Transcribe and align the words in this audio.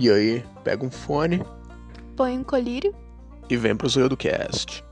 E 0.00 0.10
aí, 0.10 0.42
pega 0.64 0.82
um 0.82 0.90
fone 0.90 1.44
Põe 2.16 2.38
um 2.38 2.42
colírio. 2.42 2.94
e 3.50 3.54
vem 3.54 3.76
pro 3.76 3.86
Zoio 3.86 4.08
do 4.08 4.16
Cast. 4.16 4.82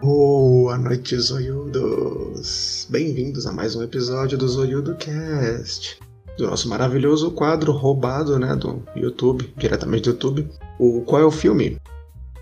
Boa 0.00 0.78
noite, 0.78 1.18
zoiudos! 1.18 2.86
Bem-vindos 2.88 3.44
a 3.44 3.52
mais 3.52 3.74
um 3.74 3.82
episódio 3.82 4.38
do 4.38 4.48
Zoiudo 4.48 4.94
Cast, 4.94 5.98
do 6.38 6.46
nosso 6.46 6.68
maravilhoso 6.68 7.32
quadro 7.32 7.72
roubado, 7.72 8.38
né, 8.38 8.54
do 8.54 8.84
YouTube, 8.94 9.52
diretamente 9.56 10.04
do 10.04 10.10
YouTube. 10.10 10.48
O 10.78 11.00
qual 11.00 11.22
é 11.22 11.24
o 11.24 11.32
filme? 11.32 11.76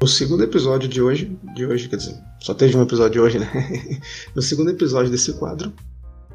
O 0.00 0.06
segundo 0.06 0.44
episódio 0.44 0.88
de 0.88 1.02
hoje, 1.02 1.36
de 1.56 1.66
hoje, 1.66 1.88
quer 1.88 1.96
dizer, 1.96 2.14
só 2.38 2.54
teve 2.54 2.76
um 2.76 2.82
episódio 2.82 3.14
de 3.14 3.20
hoje, 3.20 3.38
né? 3.40 3.50
no 4.32 4.40
segundo 4.40 4.70
episódio 4.70 5.10
desse 5.10 5.32
quadro, 5.32 5.72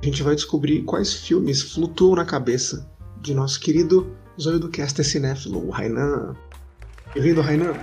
a 0.01 0.05
gente 0.05 0.21
vai 0.21 0.35
descobrir 0.35 0.81
quais 0.81 1.13
filmes 1.13 1.61
flutuam 1.61 2.17
na 2.17 2.25
cabeça 2.25 2.85
de 3.21 3.33
nosso 3.33 3.61
querido 3.61 4.11
Zoiudo 4.39 4.67
Caster 4.67 5.05
cinéfilo, 5.05 5.65
o 5.65 5.69
Rainan. 5.69 6.35
Bem-vindo, 7.13 7.39
Rainan! 7.39 7.73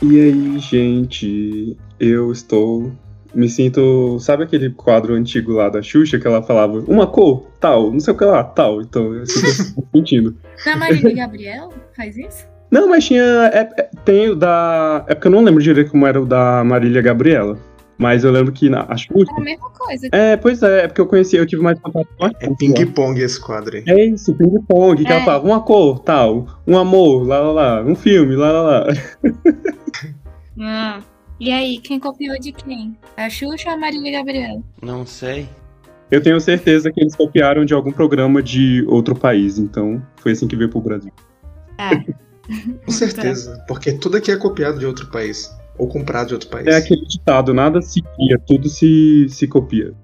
E 0.00 0.18
aí, 0.18 0.58
gente, 0.58 1.76
eu 2.00 2.32
estou. 2.32 2.90
Me 3.34 3.50
sinto. 3.50 4.18
Sabe 4.18 4.44
aquele 4.44 4.70
quadro 4.70 5.12
antigo 5.12 5.52
lá 5.52 5.68
da 5.68 5.82
Xuxa 5.82 6.18
que 6.18 6.26
ela 6.26 6.42
falava 6.42 6.78
uma 6.88 7.06
cor, 7.06 7.46
tal, 7.60 7.92
não 7.92 8.00
sei 8.00 8.14
o 8.14 8.16
que 8.16 8.24
lá, 8.24 8.42
tal. 8.44 8.80
Então, 8.80 9.12
eu 9.12 9.24
estou 9.24 9.84
sentindo. 9.94 10.34
Na 10.64 10.76
Marília 10.76 11.14
Gabriel 11.14 11.70
faz 11.94 12.16
isso? 12.16 12.51
Não, 12.72 12.88
mas 12.88 13.04
tinha. 13.04 13.22
É, 13.52 13.68
é- 13.76 13.90
tem 14.04 14.30
o 14.30 14.34
da. 14.34 15.04
É 15.06 15.14
porque 15.14 15.28
eu 15.28 15.32
não 15.32 15.44
lembro 15.44 15.62
direito 15.62 15.90
como 15.92 16.06
era 16.06 16.20
o 16.20 16.24
da 16.26 16.64
Marília 16.64 17.02
Gabriela. 17.02 17.58
Mas 17.98 18.24
eu 18.24 18.32
lembro 18.32 18.50
que 18.52 18.68
na 18.68 18.84
a 18.88 18.96
Xuxa. 18.96 19.30
É 19.30 19.40
a 19.40 19.44
mesma 19.44 19.70
coisa. 19.70 20.08
É, 20.10 20.36
pois 20.36 20.60
é, 20.62 20.84
é 20.84 20.88
porque 20.88 21.00
eu 21.02 21.06
conheci, 21.06 21.36
eu 21.36 21.46
tive 21.46 21.62
mais 21.62 21.78
contato 21.78 22.08
com 22.18 22.24
a 22.24 22.28
É 22.40 22.46
Xuxa. 22.46 22.56
ping-pong 22.58 23.20
esse 23.20 23.38
quadro 23.40 23.76
aí. 23.76 23.84
É 23.86 24.06
isso, 24.06 24.34
ping-pong, 24.34 25.04
que 25.04 25.12
É. 25.12 25.16
ela 25.16 25.24
falava 25.24 25.46
uma 25.46 25.60
cor, 25.60 26.00
tal, 26.00 26.46
um 26.66 26.76
amor, 26.76 27.24
lá 27.28 27.38
lá 27.40 27.52
lá, 27.52 27.82
um 27.82 27.94
filme, 27.94 28.34
lá 28.34 28.50
lá 28.50 28.62
lá. 28.62 28.86
Ah. 30.60 31.00
E 31.40 31.50
aí, 31.50 31.78
quem 31.78 31.98
copiou 31.98 32.38
de 32.38 32.52
quem? 32.52 32.96
A 33.16 33.28
Xuxa 33.28 33.68
ou 33.70 33.74
a 33.74 33.78
Marília 33.78 34.12
Gabriel? 34.12 34.62
Não 34.80 35.04
sei. 35.06 35.48
Eu 36.10 36.22
tenho 36.22 36.38
certeza 36.40 36.90
que 36.92 37.00
eles 37.00 37.16
copiaram 37.16 37.64
de 37.64 37.72
algum 37.74 37.90
programa 37.90 38.42
de 38.42 38.84
outro 38.86 39.14
país, 39.14 39.58
então 39.58 40.00
foi 40.16 40.32
assim 40.32 40.46
que 40.46 40.54
veio 40.56 40.68
pro 40.70 40.80
Brasil. 40.80 41.12
Ah, 41.78 41.90
Com 42.84 42.90
certeza, 42.92 43.64
porque 43.66 43.92
tudo 43.92 44.16
aqui 44.16 44.30
é 44.30 44.36
copiado 44.36 44.78
de 44.78 44.86
outro 44.86 45.06
país. 45.08 45.50
Ou 45.78 45.88
comprado 45.88 46.28
de 46.28 46.34
outro 46.34 46.50
país. 46.50 46.66
É 46.66 46.76
aquele 46.76 47.04
ditado, 47.06 47.54
nada 47.54 47.80
se 47.80 48.02
cria, 48.02 48.38
tudo 48.46 48.68
se, 48.68 49.26
se 49.30 49.48
copia. 49.48 49.94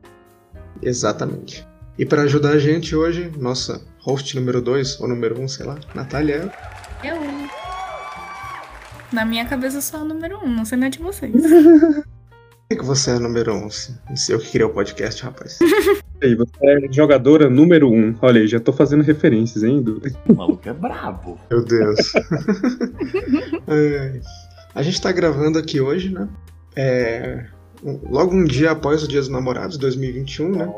Exatamente. 0.83 1.66
E 1.98 2.06
para 2.06 2.22
ajudar 2.22 2.50
a 2.50 2.59
gente 2.59 2.97
hoje, 2.97 3.31
nossa 3.36 3.83
host 4.00 4.34
número 4.34 4.62
2, 4.62 5.00
ou 5.00 5.09
número 5.09 5.39
1, 5.39 5.44
um, 5.44 5.48
sei 5.48 5.66
lá, 5.66 5.78
Natália. 5.94 6.50
eu. 7.05 7.16
Na 9.12 9.25
minha 9.25 9.44
cabeça 9.44 9.81
sou 9.81 10.00
a 10.00 10.05
número 10.05 10.39
um, 10.44 10.48
não 10.48 10.64
sei 10.64 10.78
na 10.78 10.89
de 10.89 10.98
vocês. 10.98 11.33
Por 12.69 12.77
que, 12.77 12.83
que 12.83 12.87
você 12.87 13.13
é 13.13 13.19
número 13.19 13.55
1? 13.55 13.65
Um? 13.65 13.71
Se- 13.71 13.95
se 14.15 14.31
Eu 14.33 14.39
que 14.39 14.51
criei 14.51 14.67
o 14.67 14.71
podcast, 14.71 15.23
rapaz. 15.23 15.59
E 16.21 16.27
aí, 16.27 16.35
você 16.35 16.51
é 16.65 16.93
jogadora 16.93 17.49
número 17.49 17.89
um. 17.89 18.13
Olha 18.21 18.41
aí, 18.41 18.49
já 18.49 18.59
tô 18.59 18.73
fazendo 18.73 19.05
referências, 19.05 19.63
hein? 19.63 19.81
Du? 19.81 20.03
O 20.29 20.35
maluco 20.35 20.69
é 20.69 20.73
brabo. 20.73 21.39
Meu 21.51 21.65
Deus. 21.65 22.13
É, 23.69 24.21
a 24.75 24.83
gente 24.83 25.01
tá 25.01 25.13
gravando 25.13 25.59
aqui 25.59 25.81
hoje, 25.81 26.11
né? 26.13 26.29
É, 26.75 27.47
um- 27.85 28.01
logo 28.11 28.34
um 28.34 28.45
dia 28.45 28.73
após 28.73 29.03
o 29.05 29.09
Dia 29.09 29.21
dos 29.21 29.28
Namorados, 29.28 29.78
2021, 29.78 30.51
né? 30.51 30.69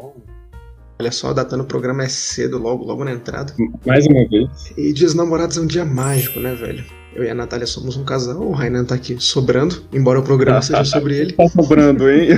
Olha 1.01 1.11
só, 1.11 1.33
datando 1.33 1.63
o 1.63 1.67
programa 1.67 2.05
é 2.05 2.09
cedo, 2.09 2.59
logo, 2.59 2.85
logo 2.85 3.03
na 3.05 3.13
entrada. 3.13 3.53
Mais 3.87 4.07
uma 4.07 4.29
vez. 4.29 4.49
E 4.77 4.93
Dia 4.93 5.07
dos 5.07 5.15
Namorados 5.15 5.57
é 5.57 5.61
um 5.63 5.67
dia 5.67 5.85
mágico, 5.87 6.39
né, 6.39 6.55
velho? 6.55 6.85
Eu 7.15 7.25
e 7.25 7.29
a 7.31 7.35
Natália 7.35 7.67
somos 7.67 7.97
um 7.97 8.05
casal, 8.05 8.41
o 8.41 8.53
Rainan 8.53 8.85
tá 8.85 8.95
aqui 8.95 9.17
sobrando, 9.19 9.83
embora 9.93 10.21
o 10.21 10.23
programa 10.23 10.63
seja 10.63 10.85
sobre 10.85 11.17
ele. 11.19 11.33
Tá 11.33 11.49
sobrando, 11.49 12.09
hein? 12.09 12.29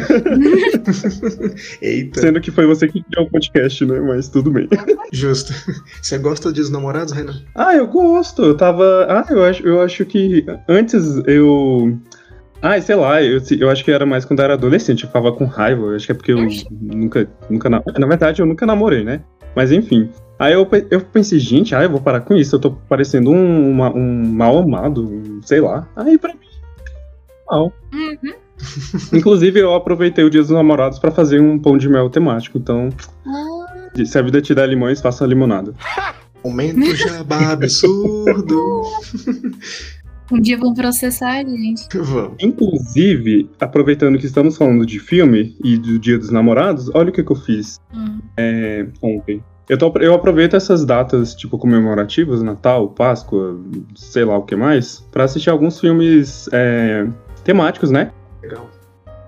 Eita, 1.83 2.21
Sendo 2.21 2.41
que 2.41 2.51
foi 2.51 2.67
você 2.67 2.89
que 2.89 3.03
criou 3.03 3.27
o 3.27 3.31
podcast, 3.31 3.85
né? 3.85 4.01
Mas 4.01 4.29
tudo 4.29 4.51
bem. 4.51 4.69
justo. 5.13 5.53
Você 6.01 6.17
gosta 6.19 6.51
dos 6.51 6.71
Namorados, 6.71 7.13
Rainan? 7.13 7.43
Ah, 7.55 7.75
eu 7.75 7.87
gosto. 7.87 8.43
Eu 8.43 8.57
tava. 8.57 9.07
Ah, 9.09 9.27
eu 9.31 9.45
acho, 9.45 9.63
eu 9.67 9.81
acho 9.81 10.05
que 10.07 10.45
antes 10.69 11.05
eu. 11.27 11.99
Ah, 12.63 12.81
sei 12.81 12.95
lá, 12.95 13.21
eu, 13.23 13.41
eu 13.59 13.69
acho 13.71 13.85
que 13.85 13.91
era 13.91 14.07
mais 14.07 14.25
quando 14.25 14.39
eu 14.39 14.45
era 14.45 14.55
adolescente, 14.55 15.03
eu 15.03 15.09
ficava 15.09 15.33
com 15.33 15.45
raiva. 15.47 15.83
Eu 15.87 15.97
acho 15.97 16.07
que 16.07 16.13
é 16.13 16.15
porque 16.15 16.33
eu 16.33 16.39
nunca. 16.81 17.29
nunca 17.51 17.69
na... 17.69 17.83
na 17.99 18.07
verdade, 18.07 18.41
eu 18.41 18.47
nunca 18.47 18.65
namorei, 18.65 19.03
né? 19.03 19.21
Mas 19.57 19.73
enfim. 19.73 20.09
Aí 20.39 20.53
eu, 20.55 20.67
eu 20.91 21.01
pensei, 21.01 21.39
gente, 21.39 21.75
ah, 21.75 21.83
eu 21.83 21.91
vou 21.91 22.01
parar 22.01 22.21
com 22.21 22.35
isso. 22.35 22.55
Eu 22.57 22.61
tô 22.61 22.71
parecendo 22.71 23.31
um, 23.31 23.71
uma- 23.71 23.93
um 23.95 24.25
mal 24.33 24.59
amado, 24.59 25.03
um- 25.05 25.41
sei 25.43 25.61
lá. 25.61 25.87
Aí 25.97 26.17
pra 26.17 26.33
mim. 26.33 26.39
Mal. 27.51 27.73
Uhum. 27.93 28.33
Inclusive, 29.13 29.59
eu 29.59 29.75
aproveitei 29.75 30.25
o 30.25 30.31
Dia 30.31 30.41
dos 30.41 30.51
Namorados 30.51 30.99
pra 31.01 31.11
fazer 31.11 31.41
um 31.41 31.59
pão 31.59 31.77
de 31.77 31.89
mel 31.89 32.09
temático. 32.11 32.59
Então, 32.59 32.89
Ah, 33.27 34.05
se 34.05 34.17
a 34.17 34.23
vida 34.23 34.41
te 34.41 34.55
dá 34.55 34.65
limões, 34.65 35.01
faça 35.01 35.27
limonada. 35.27 35.75
Momento 36.45 36.95
jabá 36.97 37.51
absurdo. 37.53 38.83
um 40.31 40.41
dia 40.41 40.57
vão 40.59 40.73
processar 40.75 41.33
a 41.39 41.45
gente. 41.45 41.87
Vamos. 41.95 42.37
Inclusive, 42.41 43.51
aproveitando 43.61 44.19
que 44.19 44.27
estamos 44.27 44.57
falando 44.57 44.85
de 44.87 44.99
filme 44.99 45.57
e 45.65 45.77
do 45.77 45.99
Dia 45.99 46.19
dos 46.19 46.31
Namorados, 46.31 46.91
olha 46.95 47.11
o 47.11 47.13
que, 47.13 47.23
que 47.23 47.33
eu 47.33 47.37
fiz 47.37 47.79
Hum. 47.95 48.19
é, 48.37 48.87
ontem. 49.03 49.43
Eu, 49.69 49.79
tô- 49.79 49.93
eu 50.01 50.13
aproveito 50.15 50.55
essas 50.55 50.85
datas, 50.85 51.35
tipo, 51.35 51.57
comemorativas, 51.57 52.43
Natal, 52.43 52.89
Páscoa, 52.89 53.59
sei 53.95 54.25
lá 54.25 54.37
o 54.37 54.43
que 54.43 54.57
mais, 54.57 55.01
pra 55.13 55.25
assistir 55.25 55.51
alguns 55.51 55.79
filmes 55.81 56.49
é, 56.53 57.07
temáticos, 57.45 57.91
né? 57.91 58.11
Legal. 58.43 58.69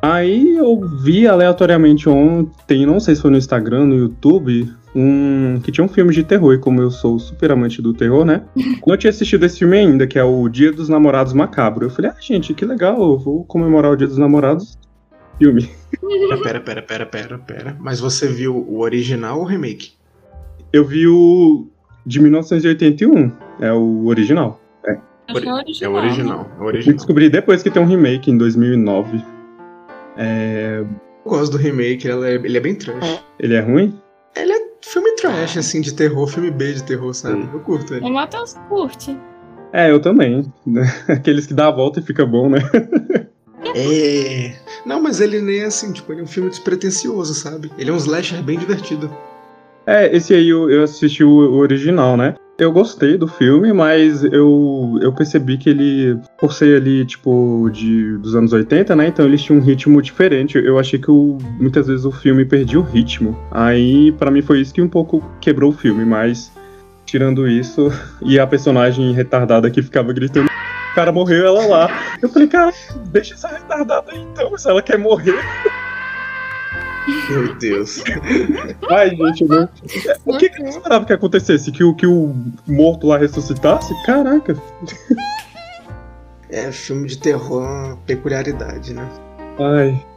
Aí 0.07 0.57
eu 0.59 0.79
vi 1.03 1.27
aleatoriamente 1.27 2.09
ontem, 2.11 2.85
não 2.85 3.01
sei 3.01 3.15
se 3.15 3.23
foi 3.23 3.31
no 3.31 3.39
Instagram, 3.39 3.87
no 3.87 3.95
YouTube, 3.97 4.71
um 4.95 5.59
que 5.65 5.73
tinha 5.73 5.83
um 5.85 5.89
filme 5.89 6.13
de 6.13 6.23
terror, 6.23 6.53
e 6.53 6.59
como 6.59 6.83
eu 6.83 6.91
sou 6.91 7.19
super 7.19 7.51
amante 7.51 7.81
do 7.81 7.95
terror, 7.95 8.23
né? 8.25 8.43
Não 8.87 8.97
tinha 8.99 9.09
assistido 9.11 9.45
esse 9.45 9.59
filme 9.61 9.79
ainda, 9.79 10.07
que 10.07 10.19
é 10.19 10.23
o 10.25 10.47
Dia 10.49 10.71
dos 10.71 10.91
Namorados 10.91 11.33
Macabro. 11.33 11.87
Eu 11.87 11.91
falei, 11.91 12.11
ah, 12.11 12.17
gente, 12.21 12.53
que 12.53 12.67
legal, 12.67 13.01
eu 13.01 13.19
vou 13.19 13.45
comemorar 13.45 13.93
o 13.93 13.97
Dia 13.97 14.07
dos 14.07 14.19
Namorados. 14.19 14.79
Filme. 15.39 15.71
Pera, 16.43 16.61
pera, 16.61 16.83
pera, 16.83 17.07
pera, 17.07 17.39
pera. 17.39 17.77
Mas 17.81 17.99
você 17.99 18.29
viu 18.29 18.55
o 18.57 18.81
original 18.81 19.39
ou 19.39 19.45
o 19.45 19.47
remake? 19.49 19.93
Eu 20.73 20.85
vi 20.85 21.07
o 21.09 21.67
de 22.05 22.21
1981, 22.21 23.33
é 23.61 23.73
o 23.73 24.05
original. 24.07 24.61
Eu 24.87 25.41
sou 25.41 25.43
É 25.43 25.55
o 25.55 25.55
original. 25.55 25.95
original. 25.95 26.51
É 26.57 26.61
o 26.61 26.63
Eu 26.63 26.67
original. 26.67 26.97
descobri 26.97 27.31
depois 27.31 27.63
que 27.63 27.71
tem 27.71 27.83
um 27.83 27.87
remake 27.87 28.31
em 28.31 28.37
2009. 28.37 29.25
É, 30.17 30.85
Eu 31.25 31.31
gosto 31.31 31.53
do 31.53 31.59
remake, 31.59 32.07
ele 32.07 32.27
é, 32.29 32.35
ele 32.35 32.57
é 32.57 32.61
bem 32.61 32.75
trash. 32.75 33.23
ele 33.39 33.55
é 33.55 33.61
ruim? 33.61 33.99
Ele 34.37 34.53
é 34.53 34.61
filme 34.83 35.15
trash, 35.17 35.57
assim, 35.57 35.81
de 35.81 35.95
terror, 35.95 36.27
filme 36.27 36.51
B 36.51 36.73
de 36.75 36.83
terror, 36.85 37.15
sabe? 37.15 37.43
Sim. 37.43 37.51
Eu 37.53 37.61
curto 37.61 37.95
ele. 37.95 38.05
O 38.05 38.13
Matheus 38.13 38.55
curte. 38.69 39.17
É, 39.73 39.91
eu 39.91 40.01
também. 40.01 40.53
Aqueles 41.09 41.47
que 41.47 41.55
dá 41.55 41.67
a 41.69 41.71
volta 41.73 42.01
e 42.01 42.03
fica 42.03 42.25
bom, 42.27 42.49
né? 42.49 42.59
É. 43.75 44.55
Não, 44.85 45.03
mas 45.03 45.21
ele 45.21 45.41
nem 45.41 45.61
é 45.61 45.65
assim, 45.65 45.91
tipo, 45.93 46.13
ele 46.13 46.21
é 46.21 46.25
um 46.25 46.27
filme 46.27 46.51
despretensioso, 46.51 47.33
sabe? 47.35 47.73
Ele 47.79 47.91
é 47.91 47.93
um 47.93 47.97
slasher 47.97 48.43
bem 48.43 48.59
divertido. 48.59 49.11
É, 49.87 50.15
esse 50.15 50.35
aí 50.35 50.51
eu, 50.51 50.71
eu 50.71 50.83
assisti 50.85 51.25
o, 51.25 51.31
o 51.31 51.57
original, 51.57 52.17
né? 52.17 52.35
Eu 52.57 52.71
gostei 52.71 53.19
do 53.19 53.27
filme, 53.27 53.73
mas 53.73 54.23
eu, 54.23 54.97
eu 55.03 55.13
percebi 55.13 55.59
que 55.59 55.69
ele, 55.71 56.17
por 56.39 56.53
ser 56.53 56.77
ali, 56.81 57.05
tipo, 57.05 57.69
de, 57.73 58.17
dos 58.19 58.37
anos 58.37 58.53
80, 58.53 58.95
né? 58.95 59.09
Então 59.09 59.25
eles 59.25 59.43
tinham 59.43 59.59
um 59.61 59.63
ritmo 59.63 60.01
diferente. 60.01 60.57
Eu 60.57 60.79
achei 60.79 60.99
que 61.01 61.11
o- 61.11 61.37
muitas 61.59 61.89
vezes 61.89 62.05
o 62.05 62.13
filme 62.13 62.45
perdia 62.45 62.79
o 62.79 62.83
ritmo. 62.83 63.37
Aí, 63.51 64.13
pra 64.13 64.31
mim, 64.31 64.41
foi 64.41 64.61
isso 64.61 64.73
que 64.73 64.81
um 64.81 64.89
pouco 64.89 65.21
quebrou 65.41 65.71
o 65.71 65.75
filme, 65.77 66.05
mas 66.05 66.53
tirando 67.05 67.49
isso, 67.49 67.89
e 68.23 68.39
a 68.39 68.47
personagem 68.47 69.13
retardada 69.13 69.69
que 69.69 69.83
ficava 69.83 70.13
gritando. 70.13 70.47
O 70.47 70.95
cara 70.95 71.11
morreu, 71.11 71.45
ela 71.47 71.67
lá. 71.67 71.89
Eu 72.23 72.29
falei, 72.29 72.47
cara, 72.47 72.73
deixa 73.11 73.35
essa 73.35 73.49
retardada 73.49 74.13
aí 74.13 74.21
então, 74.33 74.57
se 74.57 74.69
ela 74.71 74.81
quer 74.81 74.97
morrer. 74.97 75.35
Meu 77.29 77.55
Deus. 77.57 78.03
Ai, 78.91 79.11
gente, 79.11 79.45
não. 79.45 79.69
O 80.25 80.39
que, 80.39 80.49
que 80.49 80.63
eu 80.63 80.69
esperava 80.69 81.05
que 81.05 81.13
acontecesse? 81.13 81.71
Que 81.71 81.85
o, 81.85 81.95
que 81.95 82.07
o 82.07 82.35
morto 82.67 83.07
lá 83.07 83.19
ressuscitasse? 83.19 83.93
Caraca. 84.05 84.57
É, 86.49 86.71
filme 86.71 87.09
de 87.09 87.19
terror 87.19 87.97
peculiaridade, 88.07 88.95
né? 88.95 89.09
Ai. 89.59 90.14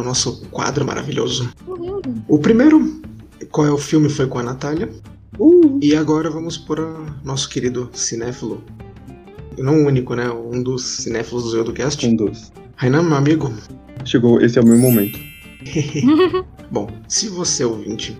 No 0.00 0.08
nosso 0.08 0.42
quadro 0.50 0.84
maravilhoso. 0.84 1.50
Uhul. 1.66 2.00
O 2.28 2.38
primeiro, 2.38 3.00
qual 3.50 3.66
é 3.66 3.70
o 3.70 3.78
filme, 3.78 4.08
foi 4.08 4.26
com 4.26 4.38
a 4.38 4.42
Natália. 4.42 4.90
Uh, 5.38 5.78
E 5.82 5.94
agora 5.94 6.28
vamos 6.30 6.58
para 6.58 6.82
nosso 7.24 7.48
querido 7.48 7.88
cinéfilo. 7.92 8.62
Não 9.58 9.82
o 9.82 9.86
único, 9.86 10.14
né? 10.14 10.30
Um 10.30 10.62
dos 10.62 10.82
cinéfilos 10.82 11.44
do 11.44 11.50
Zodocast. 11.50 12.06
um 12.06 12.16
dos. 12.16 12.52
Rainan, 12.76 13.02
meu 13.02 13.16
amigo. 13.16 13.52
Chegou, 14.04 14.40
esse 14.40 14.58
é 14.58 14.62
o 14.62 14.66
meu 14.66 14.78
momento. 14.78 15.18
Bom, 16.70 16.88
se 17.08 17.28
você 17.28 17.64
ouvinte 17.64 18.16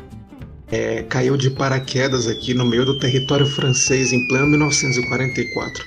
é, 0.70 1.02
caiu 1.04 1.36
de 1.36 1.50
paraquedas 1.50 2.26
aqui 2.26 2.54
no 2.54 2.64
meio 2.64 2.84
do 2.84 2.98
território 2.98 3.46
francês 3.46 4.12
em 4.12 4.26
pleno 4.28 4.46
1944, 4.48 5.84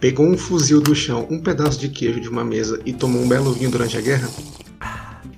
pegou 0.00 0.26
um 0.26 0.36
fuzil 0.36 0.80
do 0.80 0.94
chão, 0.94 1.26
um 1.30 1.40
pedaço 1.40 1.78
de 1.78 1.88
queijo 1.88 2.20
de 2.20 2.28
uma 2.28 2.44
mesa 2.44 2.80
e 2.84 2.92
tomou 2.92 3.22
um 3.22 3.28
belo 3.28 3.52
vinho 3.52 3.70
durante 3.70 3.96
a 3.96 4.00
guerra, 4.00 4.28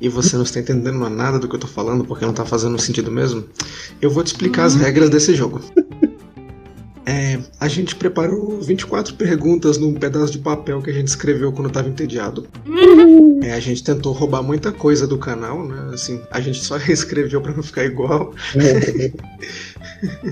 e 0.00 0.08
você 0.08 0.36
não 0.36 0.42
está 0.42 0.60
entendendo 0.60 0.98
nada 1.08 1.38
do 1.38 1.48
que 1.48 1.54
eu 1.54 1.60
tô 1.60 1.66
falando 1.66 2.04
porque 2.04 2.24
não 2.24 2.32
tá 2.32 2.44
fazendo 2.44 2.78
sentido 2.78 3.10
mesmo, 3.10 3.44
eu 4.00 4.10
vou 4.10 4.22
te 4.22 4.28
explicar 4.28 4.64
as 4.64 4.74
regras 4.74 5.08
desse 5.10 5.34
jogo. 5.34 5.60
É, 7.06 7.40
a 7.58 7.66
gente 7.66 7.96
preparou 7.96 8.60
24 8.60 9.14
perguntas 9.14 9.78
num 9.78 9.94
pedaço 9.94 10.32
de 10.32 10.38
papel 10.38 10.80
que 10.80 10.90
a 10.90 10.92
gente 10.92 11.08
escreveu 11.08 11.50
quando 11.50 11.68
estava 11.68 11.88
entediado. 11.88 12.46
É, 13.42 13.52
a 13.52 13.60
gente 13.60 13.82
tentou 13.82 14.12
roubar 14.12 14.42
muita 14.42 14.70
coisa 14.70 15.06
do 15.06 15.18
canal, 15.18 15.66
né? 15.66 15.90
Assim, 15.92 16.20
a 16.30 16.40
gente 16.40 16.62
só 16.62 16.76
reescreveu 16.78 17.40
para 17.40 17.52
não 17.52 17.62
ficar 17.62 17.84
igual. 17.84 18.34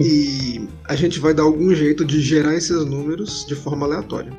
E 0.00 0.66
a 0.84 0.94
gente 0.94 1.20
vai 1.20 1.34
dar 1.34 1.42
algum 1.42 1.74
jeito 1.74 2.04
de 2.04 2.20
gerar 2.20 2.54
esses 2.54 2.84
números 2.86 3.44
de 3.46 3.54
forma 3.54 3.84
aleatória. 3.84 4.32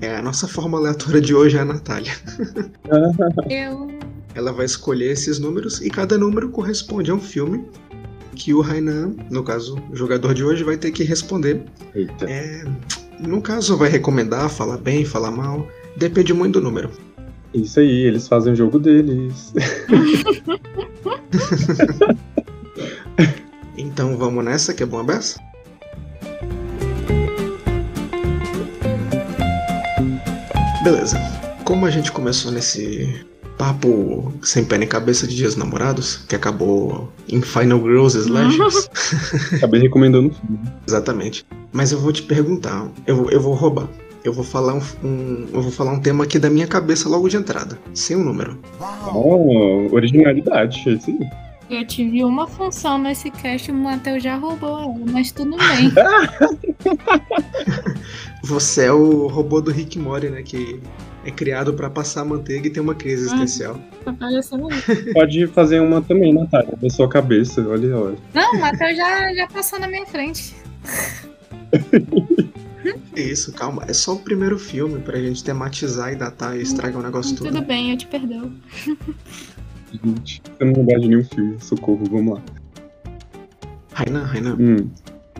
É, 0.00 0.16
a 0.16 0.22
nossa 0.22 0.46
forma 0.46 0.78
aleatória 0.78 1.20
de 1.20 1.34
hoje 1.34 1.56
é 1.56 1.60
a 1.60 1.64
Natália. 1.64 2.12
Eu. 3.48 3.88
Ela 4.34 4.52
vai 4.52 4.66
escolher 4.66 5.12
esses 5.12 5.38
números 5.38 5.80
e 5.80 5.88
cada 5.88 6.18
número 6.18 6.50
corresponde 6.50 7.10
a 7.10 7.14
um 7.14 7.20
filme 7.20 7.64
que 8.34 8.52
o 8.52 8.60
Rainan, 8.60 9.14
no 9.30 9.42
caso, 9.42 9.78
o 9.90 9.96
jogador 9.96 10.34
de 10.34 10.44
hoje, 10.44 10.62
vai 10.62 10.76
ter 10.76 10.90
que 10.90 11.02
responder. 11.02 11.64
Eita. 11.94 12.30
É, 12.30 12.64
no 13.18 13.40
caso, 13.40 13.78
vai 13.78 13.88
recomendar, 13.88 14.50
falar 14.50 14.76
bem, 14.76 15.06
falar 15.06 15.30
mal. 15.30 15.66
Depende 15.96 16.34
muito 16.34 16.60
do 16.60 16.64
número. 16.64 16.90
Isso 17.54 17.80
aí, 17.80 18.04
eles 18.04 18.28
fazem 18.28 18.52
o 18.52 18.56
jogo 18.56 18.78
deles. 18.78 19.54
Então 23.78 24.16
vamos 24.16 24.44
nessa, 24.44 24.72
que 24.72 24.82
é 24.82 24.86
bom 24.86 24.98
a 24.98 25.04
beça? 25.04 25.38
Beleza. 30.86 31.18
Como 31.64 31.84
a 31.84 31.90
gente 31.90 32.12
começou 32.12 32.52
nesse 32.52 33.26
papo 33.58 34.32
sem 34.40 34.64
pé 34.64 34.78
nem 34.78 34.86
cabeça 34.86 35.26
de 35.26 35.34
dias 35.34 35.56
dos 35.56 35.64
namorados, 35.64 36.18
que 36.28 36.36
acabou 36.36 37.12
em 37.28 37.42
Final 37.42 37.80
Girls 37.80 38.16
Slashes, 38.16 38.88
Acabei 39.58 39.80
recomendando 39.80 40.28
o 40.28 40.30
filme. 40.30 40.60
exatamente. 40.86 41.44
Mas 41.72 41.90
eu 41.90 41.98
vou 41.98 42.12
te 42.12 42.22
perguntar, 42.22 42.86
eu, 43.04 43.28
eu 43.30 43.40
vou 43.40 43.52
roubar. 43.54 43.88
Eu 44.22 44.32
vou 44.32 44.44
falar 44.44 44.74
um, 44.74 44.80
um- 45.02 45.48
eu 45.52 45.60
vou 45.60 45.72
falar 45.72 45.90
um 45.92 45.98
tema 46.00 46.22
aqui 46.22 46.38
da 46.38 46.48
minha 46.48 46.68
cabeça 46.68 47.08
logo 47.08 47.28
de 47.28 47.36
entrada, 47.36 47.76
sem 47.92 48.16
um 48.16 48.22
número. 48.22 48.56
Oh, 49.12 49.88
originalidade, 49.92 50.84
é 50.86 50.92
aí. 50.92 51.28
Eu 51.68 51.84
tive 51.84 52.24
uma 52.24 52.46
função 52.46 52.96
nesse 52.96 53.28
cast, 53.30 53.72
o 53.72 53.74
Matheus 53.74 54.22
já 54.22 54.36
roubou 54.36 54.78
ela, 54.78 54.94
mas 55.10 55.32
tudo 55.32 55.56
bem. 55.56 55.92
Você 58.44 58.84
é 58.84 58.92
o 58.92 59.26
robô 59.26 59.60
do 59.60 59.72
Rick 59.72 59.98
Mori, 59.98 60.30
né, 60.30 60.42
que 60.42 60.80
é 61.24 61.30
criado 61.32 61.74
pra 61.74 61.90
passar 61.90 62.24
manteiga 62.24 62.68
e 62.68 62.70
tem 62.70 62.80
uma 62.80 62.94
crise 62.94 63.26
existencial. 63.26 63.80
Tá 64.04 64.12
parecendo 64.12 64.72
isso. 64.72 65.12
Pode 65.12 65.46
fazer 65.48 65.80
uma 65.80 66.00
também, 66.00 66.32
Natália, 66.32 66.76
da 66.80 66.88
sua 66.88 67.08
cabeça, 67.08 67.66
olha, 67.66 67.96
olha. 67.98 68.16
Não, 68.32 68.54
o 68.54 68.60
Matheus 68.60 68.96
já, 68.96 69.34
já 69.34 69.48
passou 69.48 69.80
na 69.80 69.88
minha 69.88 70.06
frente. 70.06 70.54
Isso, 73.16 73.52
calma. 73.52 73.84
É 73.88 73.92
só 73.92 74.14
o 74.14 74.18
primeiro 74.18 74.58
filme 74.58 75.00
pra 75.00 75.18
gente 75.18 75.42
tematizar 75.42 76.12
e 76.12 76.16
datar 76.16 76.56
e 76.56 76.62
estragar 76.62 77.00
o 77.00 77.02
negócio 77.02 77.36
Tudo 77.36 77.52
todo. 77.52 77.66
bem, 77.66 77.90
eu 77.90 77.96
te 77.96 78.06
perdoo. 78.06 78.52
Gente, 80.04 80.42
eu 80.60 80.66
não 80.66 80.74
lembro 80.74 81.00
de 81.00 81.08
nenhum 81.08 81.24
filme, 81.24 81.56
socorro, 81.60 82.02
vamos 82.10 82.34
lá. 82.34 82.42
Rainan, 83.92 84.24
Rainan, 84.24 84.56
Hum, 84.58 84.90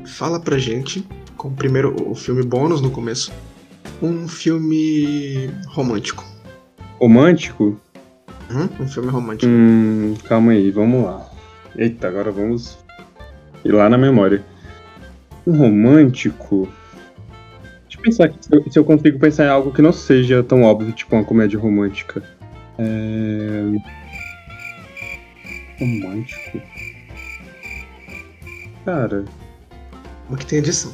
fala 0.06 0.40
pra 0.40 0.58
gente, 0.58 1.06
com 1.36 1.48
o 1.48 1.52
primeiro 1.52 1.94
o 2.08 2.14
filme 2.14 2.42
bônus 2.42 2.80
no 2.80 2.90
começo, 2.90 3.32
um 4.02 4.26
filme 4.28 5.50
romântico. 5.68 6.24
romântico? 6.98 7.78
Hum? 8.50 8.68
Um 8.80 8.88
filme 8.88 9.10
romântico. 9.10 9.50
Hum, 9.52 10.14
calma 10.24 10.52
aí, 10.52 10.70
vamos 10.70 11.04
lá. 11.04 11.28
Eita, 11.76 12.08
agora 12.08 12.30
vamos 12.30 12.78
ir 13.64 13.72
lá 13.72 13.88
na 13.88 13.98
memória. 13.98 14.42
Um 15.46 15.56
romântico? 15.56 16.68
Deixa 17.82 17.98
eu 17.98 18.02
pensar 18.02 18.24
aqui 18.24 18.38
se 18.40 18.54
eu, 18.54 18.72
se 18.72 18.78
eu 18.78 18.84
consigo 18.84 19.18
pensar 19.18 19.44
em 19.44 19.48
algo 19.48 19.72
que 19.72 19.82
não 19.82 19.92
seja 19.92 20.42
tão 20.42 20.62
óbvio, 20.62 20.92
tipo 20.92 21.14
uma 21.14 21.24
comédia 21.24 21.58
romântica. 21.58 22.22
É... 22.78 23.62
Romântico? 25.78 26.62
Cara, 28.84 29.24
Uma 30.28 30.38
que 30.38 30.46
tem 30.46 30.58
edição. 30.58 30.92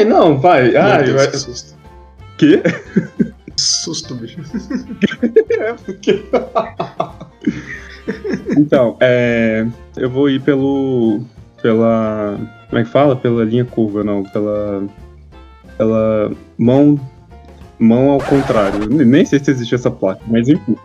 Ai, 0.00 0.04
não, 0.04 0.38
vai. 0.40 0.70
Meu 0.70 0.82
Ai, 0.82 1.04
Deus, 1.04 1.16
vai. 1.16 1.30
que 1.30 1.36
susto. 1.36 1.74
Quê? 2.38 2.62
Que 2.62 3.60
susto, 3.60 4.14
bicho. 4.14 4.40
É, 5.60 5.74
porque. 5.74 6.24
então, 8.56 8.96
é. 9.00 9.66
Eu 9.96 10.08
vou 10.08 10.30
ir 10.30 10.40
pelo. 10.40 11.20
Pela. 11.60 12.38
Como 12.70 12.80
é 12.80 12.84
que 12.84 12.90
fala? 12.90 13.16
Pela 13.16 13.44
linha 13.44 13.64
curva, 13.64 14.04
não. 14.04 14.22
Pela. 14.22 14.86
Pela 15.76 16.32
mão. 16.56 16.98
Mão 17.78 18.10
ao 18.10 18.20
contrário. 18.20 18.88
Nem 18.88 19.24
sei 19.24 19.42
se 19.42 19.50
existe 19.50 19.74
essa 19.74 19.90
placa, 19.90 20.22
mas 20.28 20.48
enfim. 20.48 20.76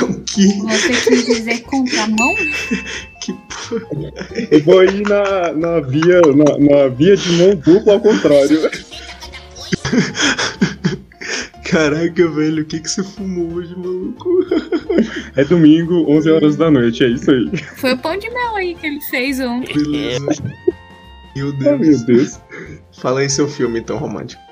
O 0.00 0.20
que? 0.22 0.46
Você 0.62 1.10
quis 1.10 1.26
dizer 1.26 1.60
contramão? 1.62 2.34
Que 3.20 3.34
porra? 3.34 4.12
Eu 4.50 4.64
vou 4.64 4.82
ir 4.82 5.02
na, 5.06 5.52
na 5.52 5.80
via. 5.80 6.22
Na, 6.22 6.56
na 6.58 6.88
via 6.88 7.14
de 7.14 7.32
mão 7.32 7.54
dupla 7.54 7.92
ao 7.92 8.00
contrário. 8.00 8.58
Caraca, 11.70 12.28
velho, 12.28 12.62
o 12.62 12.66
que, 12.66 12.80
que 12.80 12.90
você 12.90 13.04
fumou 13.04 13.52
hoje, 13.52 13.76
maluco? 13.76 14.28
É 15.36 15.44
domingo, 15.44 16.04
11 16.10 16.30
horas 16.30 16.56
da 16.56 16.68
noite, 16.68 17.04
é 17.04 17.08
isso 17.08 17.30
aí. 17.30 17.48
Foi 17.76 17.92
o 17.92 17.98
pão 17.98 18.18
de 18.18 18.28
mel 18.28 18.56
aí 18.56 18.74
que 18.74 18.86
ele 18.86 19.00
fez 19.02 19.38
ontem. 19.38 19.74
Beleza. 19.74 20.42
Meu 21.40 21.48
Oh, 21.48 21.78
Deus. 21.78 22.04
meu 22.04 22.16
Deus. 22.16 22.40
Fala 23.00 23.20
aí 23.20 23.30
seu 23.30 23.48
filme, 23.48 23.78
então, 23.80 23.96
romântico. 23.96 24.42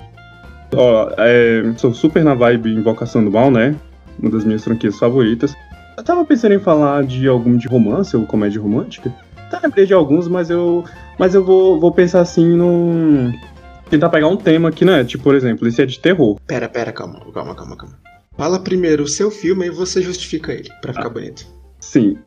Ó, 0.75 1.09
é, 1.17 1.63
sou 1.77 1.93
super 1.93 2.23
na 2.23 2.33
vibe 2.33 2.73
Invocação 2.73 3.23
do 3.23 3.31
Mal, 3.31 3.49
né? 3.51 3.75
Uma 4.21 4.29
das 4.31 4.43
minhas 4.45 4.63
franquias 4.63 4.97
favoritas. 4.99 5.55
Eu 5.97 6.03
tava 6.03 6.23
pensando 6.25 6.53
em 6.53 6.59
falar 6.59 7.03
de 7.03 7.27
algum 7.27 7.57
de 7.57 7.67
romance 7.67 8.15
ou 8.15 8.25
comédia 8.25 8.61
romântica. 8.61 9.13
Até 9.47 9.59
lembrei 9.65 9.85
de 9.85 9.93
alguns, 9.93 10.27
mas 10.27 10.49
eu. 10.49 10.83
Mas 11.17 11.33
eu 11.35 11.43
vou, 11.43 11.79
vou 11.79 11.91
pensar 11.91 12.21
assim 12.21 12.45
num. 12.55 13.33
Tentar 13.89 14.09
pegar 14.09 14.27
um 14.27 14.37
tema 14.37 14.71
que, 14.71 14.85
né? 14.85 15.03
Tipo, 15.03 15.23
por 15.23 15.35
exemplo, 15.35 15.67
esse 15.67 15.81
é 15.81 15.85
de 15.85 15.99
terror. 15.99 16.37
Pera, 16.45 16.69
pera, 16.69 16.91
calma, 16.91 17.19
calma, 17.33 17.55
calma, 17.55 17.75
calma. 17.75 17.95
Fala 18.37 18.59
primeiro 18.59 19.03
o 19.03 19.07
seu 19.07 19.31
filme 19.31 19.65
e 19.65 19.69
você 19.71 20.01
justifica 20.01 20.53
ele, 20.53 20.69
pra 20.81 20.93
ficar 20.93 21.09
bonito. 21.09 21.45
Sim. 21.79 22.17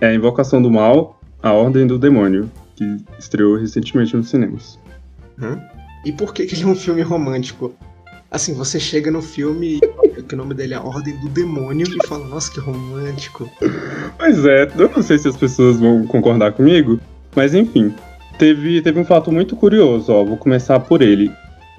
É 0.00 0.14
Invocação 0.14 0.60
do 0.60 0.70
Mal, 0.70 1.18
A 1.42 1.52
Ordem 1.52 1.86
do 1.86 1.98
Demônio, 1.98 2.50
que 2.76 2.96
estreou 3.18 3.56
recentemente 3.56 4.16
nos 4.16 4.28
cinemas. 4.28 4.78
Hã? 5.40 5.60
E 6.04 6.12
por 6.12 6.32
que, 6.32 6.46
que 6.46 6.54
ele 6.54 6.62
é 6.62 6.66
um 6.66 6.76
filme 6.76 7.02
romântico? 7.02 7.74
Assim, 8.30 8.54
você 8.54 8.78
chega 8.78 9.10
no 9.10 9.22
filme 9.22 9.80
que 10.28 10.34
o 10.34 10.38
nome 10.38 10.54
dele 10.54 10.74
é 10.74 10.78
Ordem 10.78 11.16
do 11.18 11.28
Demônio 11.28 11.86
e 11.86 12.06
fala, 12.06 12.26
nossa, 12.26 12.50
que 12.52 12.60
romântico. 12.60 13.48
Pois 14.18 14.44
é, 14.44 14.70
eu 14.76 14.90
não 14.94 15.02
sei 15.02 15.18
se 15.18 15.28
as 15.28 15.36
pessoas 15.36 15.78
vão 15.78 16.06
concordar 16.06 16.52
comigo, 16.52 17.00
mas 17.34 17.54
enfim. 17.54 17.94
Teve, 18.38 18.82
teve 18.82 19.00
um 19.00 19.04
fato 19.04 19.32
muito 19.32 19.56
curioso, 19.56 20.12
ó, 20.12 20.24
vou 20.24 20.36
começar 20.36 20.78
por 20.80 21.00
ele. 21.00 21.30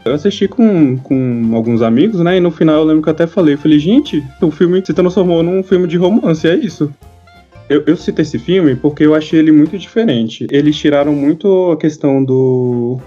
Eu 0.03 0.13
assisti 0.13 0.47
com, 0.47 0.97
com 0.97 1.51
alguns 1.53 1.81
amigos, 1.81 2.21
né, 2.21 2.37
e 2.37 2.39
no 2.39 2.49
final 2.49 2.77
eu 2.77 2.85
lembro 2.85 3.03
que 3.03 3.09
eu 3.09 3.13
até 3.13 3.27
falei, 3.27 3.55
eu 3.55 3.59
falei, 3.59 3.77
gente, 3.77 4.23
o 4.41 4.49
filme 4.49 4.81
se 4.85 4.93
transformou 4.93 5.43
num 5.43 5.61
filme 5.61 5.87
de 5.87 5.97
romance, 5.97 6.47
é 6.47 6.55
isso. 6.55 6.91
Eu, 7.69 7.83
eu 7.85 7.97
citei 7.97 8.23
esse 8.23 8.39
filme 8.39 8.75
porque 8.75 9.05
eu 9.05 9.13
achei 9.13 9.39
ele 9.39 9.51
muito 9.51 9.77
diferente. 9.77 10.47
Eles 10.49 10.75
tiraram 10.77 11.13
muito 11.13 11.71
a 11.71 11.77
questão 11.77 12.23
do, 12.23 12.99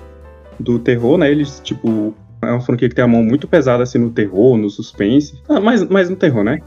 do 0.59 0.79
terror, 0.79 1.17
né, 1.17 1.31
eles, 1.31 1.61
tipo, 1.65 2.15
é 2.43 2.51
uma 2.51 2.61
franquia 2.61 2.89
que 2.89 2.95
tem 2.95 3.05
a 3.05 3.09
mão 3.09 3.23
muito 3.23 3.47
pesada, 3.47 3.83
assim, 3.83 3.99
no 3.99 4.11
terror, 4.11 4.57
no 4.57 4.71
suspense. 4.71 5.41
Ah, 5.49 5.61
mas, 5.61 5.83
mas 5.85 6.09
no 6.09 6.17
terror, 6.17 6.45
né? 6.45 6.61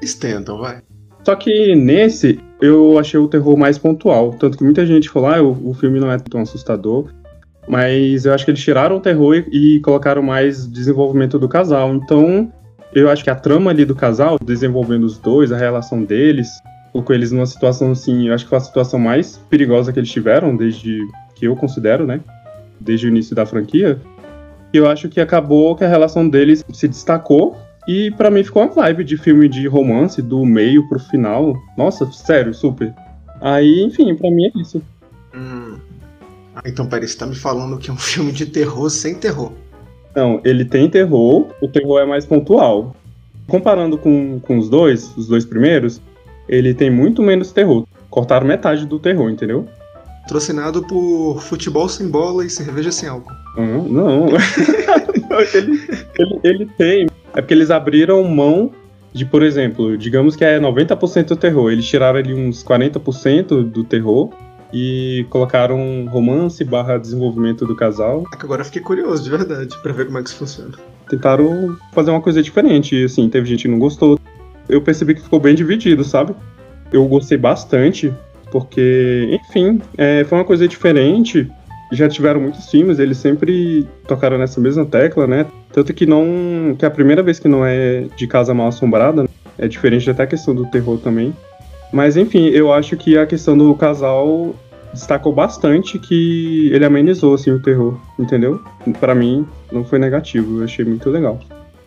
Eles 0.00 0.14
tentam, 0.14 0.58
vai. 0.58 0.80
Só 1.24 1.34
que 1.34 1.74
nesse, 1.74 2.40
eu 2.60 2.98
achei 2.98 3.18
o 3.18 3.28
terror 3.28 3.56
mais 3.56 3.78
pontual. 3.78 4.32
Tanto 4.32 4.56
que 4.56 4.64
muita 4.64 4.86
gente 4.86 5.08
falou, 5.08 5.28
ah, 5.28 5.42
o, 5.42 5.70
o 5.70 5.74
filme 5.74 6.00
não 6.00 6.10
é 6.10 6.18
tão 6.18 6.40
assustador. 6.40 7.08
Mas 7.68 8.24
eu 8.24 8.32
acho 8.32 8.44
que 8.44 8.50
eles 8.50 8.62
tiraram 8.62 8.96
o 8.96 9.00
terror 9.00 9.36
e, 9.36 9.76
e 9.76 9.80
colocaram 9.80 10.22
mais 10.22 10.66
desenvolvimento 10.66 11.38
do 11.38 11.48
casal. 11.48 11.94
Então, 11.94 12.50
eu 12.92 13.10
acho 13.10 13.22
que 13.22 13.30
a 13.30 13.34
trama 13.34 13.70
ali 13.70 13.84
do 13.84 13.94
casal, 13.94 14.38
desenvolvendo 14.42 15.04
os 15.04 15.18
dois, 15.18 15.52
a 15.52 15.56
relação 15.56 16.02
deles, 16.02 16.48
colocou 16.92 17.14
eles 17.14 17.32
numa 17.32 17.46
situação 17.46 17.92
assim, 17.92 18.28
eu 18.28 18.34
acho 18.34 18.44
que 18.44 18.50
foi 18.50 18.58
a 18.58 18.62
situação 18.62 18.98
mais 18.98 19.36
perigosa 19.50 19.92
que 19.92 20.00
eles 20.00 20.10
tiveram, 20.10 20.56
desde 20.56 20.98
que 21.34 21.46
eu 21.46 21.54
considero, 21.54 22.06
né? 22.06 22.20
Desde 22.80 23.06
o 23.06 23.08
início 23.08 23.34
da 23.34 23.46
franquia. 23.46 24.00
E 24.72 24.76
eu 24.76 24.88
acho 24.88 25.08
que 25.08 25.20
acabou 25.20 25.74
que 25.76 25.84
a 25.84 25.88
relação 25.88 26.28
deles 26.28 26.64
se 26.72 26.88
destacou. 26.88 27.56
E 27.86 28.10
pra 28.12 28.30
mim 28.30 28.44
ficou 28.44 28.62
uma 28.62 28.72
vibe 28.72 29.02
de 29.02 29.16
filme 29.16 29.48
de 29.48 29.66
romance, 29.66 30.20
do 30.20 30.44
meio 30.44 30.86
pro 30.88 30.98
final. 30.98 31.56
Nossa, 31.76 32.10
sério, 32.12 32.52
super. 32.52 32.92
Aí, 33.40 33.82
enfim, 33.82 34.14
pra 34.14 34.30
mim 34.30 34.44
é 34.46 34.60
isso. 34.60 34.82
Hum. 35.34 35.78
Ah, 36.54 36.62
então, 36.66 36.86
peraí, 36.86 37.08
você 37.08 37.16
tá 37.16 37.26
me 37.26 37.34
falando 37.34 37.78
que 37.78 37.88
é 37.88 37.92
um 37.92 37.96
filme 37.98 38.30
de 38.32 38.44
terror 38.44 38.90
sem 38.90 39.14
terror. 39.14 39.52
Não, 40.18 40.40
ele 40.44 40.64
tem 40.64 40.90
terror, 40.90 41.46
o 41.62 41.68
terror 41.68 42.00
é 42.00 42.04
mais 42.04 42.26
pontual. 42.26 42.96
Comparando 43.46 43.96
com, 43.96 44.40
com 44.40 44.58
os 44.58 44.68
dois, 44.68 45.16
os 45.16 45.28
dois 45.28 45.44
primeiros, 45.44 46.02
ele 46.48 46.74
tem 46.74 46.90
muito 46.90 47.22
menos 47.22 47.52
terror. 47.52 47.86
Cortaram 48.10 48.44
metade 48.44 48.84
do 48.84 48.98
terror, 48.98 49.30
entendeu? 49.30 49.68
Patrocinado 50.22 50.82
por 50.82 51.40
futebol 51.40 51.88
sem 51.88 52.08
bola 52.08 52.44
e 52.44 52.50
cerveja 52.50 52.90
sem 52.90 53.08
álcool. 53.08 53.32
Não, 53.56 53.84
não. 53.86 54.26
ele, 55.54 55.80
ele, 56.18 56.40
ele 56.42 56.66
tem. 56.76 57.06
É 57.32 57.40
porque 57.40 57.54
eles 57.54 57.70
abriram 57.70 58.24
mão 58.24 58.72
de, 59.12 59.24
por 59.24 59.44
exemplo, 59.44 59.96
digamos 59.96 60.34
que 60.34 60.44
é 60.44 60.58
90% 60.58 61.26
do 61.26 61.36
terror. 61.36 61.70
Eles 61.70 61.86
tiraram 61.86 62.18
ali 62.18 62.34
uns 62.34 62.64
40% 62.64 63.62
do 63.62 63.84
terror 63.84 64.30
e 64.72 65.26
colocaram 65.30 66.06
romance 66.08 66.62
barra 66.64 66.98
desenvolvimento 66.98 67.66
do 67.66 67.74
casal. 67.74 68.24
Agora 68.38 68.60
eu 68.60 68.64
fiquei 68.64 68.82
curioso, 68.82 69.22
de 69.22 69.30
verdade, 69.30 69.76
pra 69.82 69.92
ver 69.92 70.06
como 70.06 70.18
é 70.18 70.22
que 70.22 70.28
isso 70.28 70.38
funciona. 70.38 70.72
Tentaram 71.08 71.76
fazer 71.92 72.10
uma 72.10 72.20
coisa 72.20 72.42
diferente. 72.42 72.94
E, 72.94 73.04
assim, 73.04 73.28
teve 73.28 73.46
gente 73.46 73.62
que 73.62 73.68
não 73.68 73.78
gostou. 73.78 74.18
Eu 74.68 74.82
percebi 74.82 75.14
que 75.14 75.22
ficou 75.22 75.40
bem 75.40 75.54
dividido, 75.54 76.04
sabe? 76.04 76.34
Eu 76.92 77.06
gostei 77.06 77.38
bastante, 77.38 78.12
porque, 78.50 79.28
enfim, 79.30 79.80
é, 79.96 80.24
foi 80.24 80.38
uma 80.38 80.44
coisa 80.44 80.68
diferente. 80.68 81.50
Já 81.90 82.06
tiveram 82.06 82.40
muitos 82.40 82.68
filmes, 82.70 82.98
eles 82.98 83.16
sempre 83.16 83.88
tocaram 84.06 84.36
nessa 84.36 84.60
mesma 84.60 84.84
tecla, 84.84 85.26
né? 85.26 85.46
Tanto 85.72 85.94
que 85.94 86.04
não. 86.04 86.76
que 86.78 86.84
é 86.84 86.88
a 86.88 86.90
primeira 86.90 87.22
vez 87.22 87.38
que 87.38 87.48
não 87.48 87.64
é 87.64 88.06
de 88.14 88.26
casa 88.26 88.52
mal 88.52 88.68
assombrada, 88.68 89.22
né? 89.22 89.28
é 89.58 89.66
diferente 89.66 90.08
até 90.08 90.22
a 90.22 90.26
questão 90.26 90.54
do 90.54 90.66
terror 90.66 90.98
também. 90.98 91.34
Mas 91.92 92.16
enfim, 92.16 92.46
eu 92.48 92.72
acho 92.72 92.96
que 92.96 93.16
a 93.16 93.26
questão 93.26 93.56
do 93.56 93.74
casal 93.74 94.54
destacou 94.92 95.32
bastante 95.32 95.98
que 95.98 96.70
ele 96.72 96.84
amenizou 96.84 97.34
assim 97.34 97.50
o 97.50 97.60
terror, 97.60 97.98
entendeu? 98.18 98.60
Para 99.00 99.14
mim 99.14 99.46
não 99.70 99.84
foi 99.84 99.98
negativo, 99.98 100.58
eu 100.58 100.64
achei 100.64 100.84
muito 100.84 101.08
legal. 101.10 101.38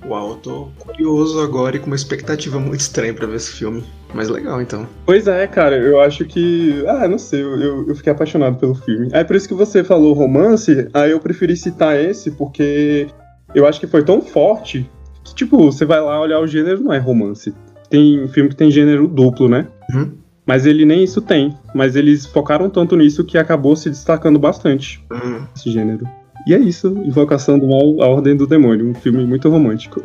Uau, 0.05 0.31
eu 0.31 0.35
tô 0.37 0.67
curioso 0.79 1.39
agora 1.41 1.75
e 1.75 1.79
com 1.79 1.85
uma 1.85 1.95
expectativa 1.95 2.59
muito 2.59 2.79
estranha 2.79 3.13
pra 3.13 3.27
ver 3.27 3.35
esse 3.35 3.51
filme. 3.51 3.83
Mas 4.13 4.29
legal, 4.29 4.59
então. 4.61 4.87
Pois 5.05 5.27
é, 5.27 5.45
cara, 5.45 5.77
eu 5.77 5.99
acho 6.01 6.25
que. 6.25 6.83
Ah, 6.87 7.07
não 7.07 7.19
sei, 7.19 7.41
eu, 7.41 7.87
eu 7.87 7.95
fiquei 7.95 8.11
apaixonado 8.11 8.57
pelo 8.57 8.73
filme. 8.73 9.09
É 9.11 9.23
por 9.23 9.35
isso 9.35 9.47
que 9.47 9.53
você 9.53 9.83
falou 9.83 10.13
romance, 10.13 10.87
aí 10.93 11.11
eu 11.11 11.19
preferi 11.19 11.55
citar 11.55 11.99
esse, 11.99 12.31
porque 12.31 13.07
eu 13.53 13.67
acho 13.67 13.79
que 13.79 13.87
foi 13.87 14.03
tão 14.03 14.21
forte 14.21 14.89
que, 15.23 15.35
tipo, 15.35 15.57
você 15.71 15.85
vai 15.85 16.01
lá 16.01 16.19
olhar 16.19 16.39
o 16.39 16.47
gênero, 16.47 16.81
não 16.81 16.91
é 16.91 16.97
romance. 16.97 17.53
Tem 17.89 18.27
filme 18.29 18.49
que 18.49 18.55
tem 18.55 18.71
gênero 18.71 19.07
duplo, 19.07 19.47
né? 19.47 19.67
Uhum. 19.93 20.11
Mas 20.45 20.65
ele 20.65 20.85
nem 20.85 21.03
isso 21.03 21.21
tem. 21.21 21.55
Mas 21.73 21.95
eles 21.95 22.25
focaram 22.25 22.69
tanto 22.69 22.95
nisso 22.95 23.23
que 23.23 23.37
acabou 23.37 23.75
se 23.75 23.89
destacando 23.89 24.39
bastante 24.39 25.03
Uhum. 25.11 25.43
esse 25.55 25.71
gênero. 25.71 26.07
E 26.47 26.53
é 26.55 26.59
isso, 26.59 26.87
Invocação 27.05 27.59
do 27.59 27.67
Mal, 27.67 28.01
A 28.01 28.07
Ordem 28.07 28.35
do 28.35 28.47
Demônio, 28.47 28.89
um 28.89 28.95
filme 28.95 29.23
muito 29.25 29.47
romântico. 29.49 30.01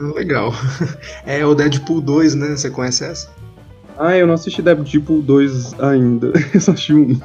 Hum, 0.00 0.12
Legal. 0.14 0.52
É 1.26 1.44
o 1.46 1.54
Deadpool 1.54 2.00
2, 2.00 2.34
né? 2.34 2.48
Você 2.56 2.70
conhece 2.70 3.04
essa? 3.04 3.30
ah, 3.96 4.16
eu 4.16 4.26
não 4.26 4.34
assisti 4.34 4.62
Deadpool 4.62 5.22
2 5.22 5.74
ainda, 5.80 6.32
eu 6.54 6.60
só 6.60 6.72
assisti 6.72 6.94
um. 6.94 7.18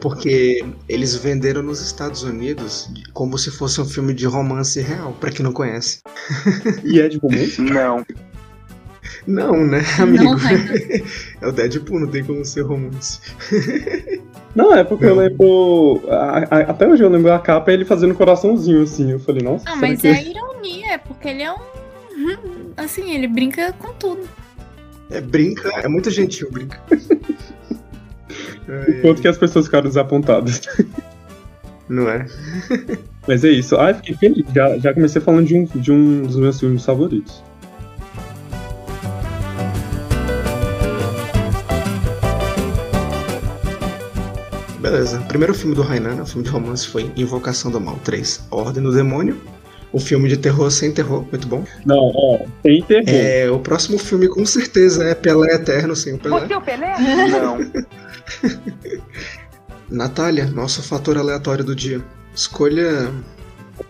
Porque 0.00 0.64
eles 0.88 1.14
venderam 1.16 1.62
nos 1.62 1.80
Estados 1.80 2.22
Unidos 2.24 2.90
como 3.12 3.38
se 3.38 3.50
fosse 3.50 3.80
um 3.80 3.84
filme 3.84 4.12
de 4.12 4.26
romance 4.26 4.80
real, 4.80 5.16
pra 5.20 5.30
quem 5.30 5.42
não 5.44 5.52
conhece. 5.52 6.00
E 6.84 7.00
é 7.00 7.08
de 7.08 7.18
romance? 7.18 7.60
Não. 7.60 8.04
Não, 9.26 9.64
né, 9.66 9.82
amigo? 9.98 10.24
Não, 10.24 10.34
Rainer. 10.36 11.04
É 11.40 11.46
o 11.46 11.52
Deadpool, 11.52 12.00
não 12.00 12.06
tem 12.08 12.24
como 12.24 12.44
ser 12.44 12.62
romance. 12.62 13.20
Não, 14.54 14.72
é 14.72 14.84
porque 14.84 15.04
eu 15.04 15.16
Não. 15.16 15.22
lembro. 15.22 16.04
a- 16.08 16.44
a- 16.48 16.60
até 16.70 16.86
hoje 16.86 17.02
eu 17.02 17.08
lembro 17.08 17.32
a 17.32 17.38
capa 17.40 17.70
e 17.72 17.74
ele 17.74 17.84
fazendo 17.84 18.12
um 18.12 18.14
coraçãozinho 18.14 18.82
assim. 18.84 19.10
Eu 19.10 19.18
falei, 19.18 19.42
nossa. 19.42 19.64
Ah, 19.68 19.74
mas 19.74 20.00
que- 20.00 20.06
é 20.06 20.12
a 20.12 20.22
ironia, 20.22 20.92
é 20.92 20.98
porque 20.98 21.28
ele 21.28 21.42
é 21.42 21.52
um. 21.52 21.56
Assim, 22.76 23.12
ele 23.14 23.26
brinca 23.28 23.72
com 23.78 23.92
tudo. 23.94 24.22
É 25.10 25.20
brinca, 25.20 25.68
é 25.80 25.88
muito 25.88 26.08
gentil, 26.10 26.48
brinca. 26.50 26.80
O 28.68 29.00
quanto 29.02 29.20
que 29.20 29.28
as 29.28 29.36
pessoas 29.36 29.66
ficaram 29.66 29.86
desapontadas. 29.88 30.62
Não 31.88 32.08
é? 32.08 32.26
Mas 33.28 33.44
é 33.44 33.48
isso. 33.50 33.76
Ah, 33.76 33.90
eu 33.90 33.94
fiquei 33.96 34.14
feliz. 34.16 34.44
Já, 34.54 34.78
já 34.78 34.94
comecei 34.94 35.20
falando 35.20 35.46
de 35.46 35.54
um, 35.56 35.64
de 35.64 35.92
um 35.92 36.22
dos 36.22 36.36
meus 36.36 36.58
filmes 36.58 36.84
favoritos. 36.84 37.42
Beleza. 44.84 45.18
O 45.18 45.24
primeiro 45.24 45.54
filme 45.54 45.74
do 45.74 45.82
Hainan, 45.82 46.22
o 46.22 46.26
filme 46.26 46.44
de 46.44 46.50
romance, 46.50 46.86
foi 46.86 47.10
Invocação 47.16 47.70
do 47.70 47.80
Mal 47.80 47.98
3, 48.04 48.48
A 48.50 48.56
Ordem 48.56 48.82
do 48.82 48.92
Demônio. 48.92 49.40
Um 49.94 49.98
filme 49.98 50.28
de 50.28 50.36
terror 50.36 50.70
sem 50.70 50.92
terror, 50.92 51.24
muito 51.30 51.48
bom. 51.48 51.64
Não, 51.86 52.12
ó, 52.14 52.40
tem 52.62 52.82
terror. 52.82 53.04
É, 53.08 53.50
o 53.50 53.58
próximo 53.58 53.96
filme 53.96 54.28
com 54.28 54.44
certeza 54.44 55.04
é 55.04 55.14
Pelé 55.14 55.54
Eterno 55.54 55.96
sem 55.96 56.12
o 56.12 56.18
Pelé. 56.18 56.54
o 56.54 56.60
Pelé? 56.60 56.96
Não. 57.30 57.58
Natália, 59.88 60.44
nosso 60.48 60.82
fator 60.82 61.16
aleatório 61.16 61.64
do 61.64 61.74
dia. 61.74 62.02
Escolha 62.34 63.10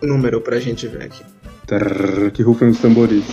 um 0.01 0.07
número 0.07 0.39
pra 0.39 0.61
gente 0.61 0.87
ver 0.87 1.03
aqui. 1.03 1.25
Trrr, 1.67 2.31
que 2.31 2.41
rufem 2.41 2.69
os 2.69 2.79
tambores. 2.79 3.25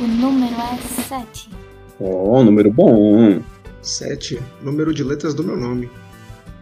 O 0.00 0.06
número 0.06 0.54
é 0.54 1.02
7. 1.08 1.50
Ó, 1.98 2.44
número 2.44 2.70
bom. 2.70 3.42
7, 3.80 4.40
número 4.62 4.94
de 4.94 5.02
letras 5.02 5.34
do 5.34 5.42
meu 5.42 5.56
nome. 5.56 5.90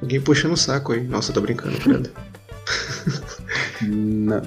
Alguém 0.02 0.20
puxando 0.20 0.52
o 0.52 0.56
saco 0.56 0.92
aí. 0.92 1.06
Nossa, 1.06 1.32
tô 1.32 1.40
brincando, 1.40 1.78
Brenda. 1.78 2.10
Não. 3.82 4.42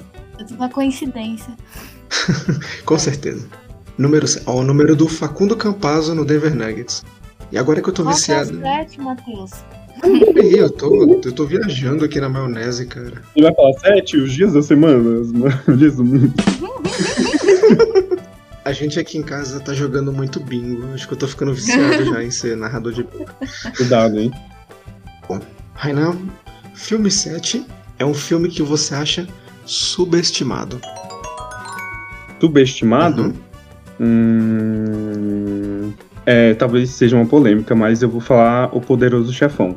Uma 0.50 0.68
coincidência. 0.68 1.54
Com 2.84 2.98
certeza. 2.98 3.46
Número, 3.96 4.26
ó, 4.46 4.56
o 4.56 4.64
número 4.64 4.96
do 4.96 5.08
Facundo 5.08 5.56
Campazzo 5.56 6.14
no 6.14 6.24
Denver 6.24 6.54
Nuggets. 6.54 7.04
E 7.52 7.58
agora 7.58 7.80
que 7.80 7.88
eu 7.88 7.92
tô 7.92 8.02
Qual 8.02 8.12
é 8.12 8.14
o 8.14 8.16
viciado. 8.16 8.60
7, 8.60 9.00
Matheus? 9.00 9.52
Aí, 10.02 10.58
eu 10.58 10.68
tô, 10.70 11.20
eu 11.24 11.32
tô 11.32 11.46
viajando 11.46 12.04
aqui 12.04 12.20
na 12.20 12.28
maionese, 12.28 12.86
cara. 12.86 13.22
Ele 13.36 13.46
vai 13.46 13.54
falar 13.54 13.72
sete, 13.74 14.16
os 14.16 14.32
dias 14.32 14.52
da 14.52 14.62
semana, 14.62 14.98
os 14.98 15.30
os 15.68 15.78
dias 15.78 15.96
do 15.96 16.04
mundo. 16.04 16.32
A 18.64 18.72
gente 18.72 18.98
aqui 18.98 19.18
em 19.18 19.22
casa 19.22 19.60
tá 19.60 19.72
jogando 19.72 20.12
muito 20.12 20.40
bingo. 20.40 20.92
Acho 20.94 21.06
que 21.06 21.14
eu 21.14 21.18
tô 21.18 21.28
ficando 21.28 21.54
viciado 21.54 22.04
já 22.12 22.22
em 22.22 22.30
ser 22.30 22.56
narrador 22.56 22.92
de 22.92 23.04
bingo. 23.04 23.30
Cuidado, 23.76 24.18
hein? 24.18 24.32
Rainan, 25.74 26.16
filme 26.74 27.10
7 27.10 27.64
é 27.98 28.04
um 28.04 28.14
filme 28.14 28.48
que 28.48 28.62
você 28.62 28.94
acha 28.94 29.26
subestimado. 29.64 30.80
Subestimado? 32.40 33.22
Uhum. 33.22 33.34
Hum, 34.00 35.92
é, 36.26 36.54
talvez 36.54 36.90
seja 36.90 37.16
uma 37.16 37.26
polêmica, 37.26 37.74
mas 37.74 38.02
eu 38.02 38.08
vou 38.08 38.20
falar 38.20 38.68
O 38.76 38.80
Poderoso 38.80 39.32
Chefão. 39.32 39.76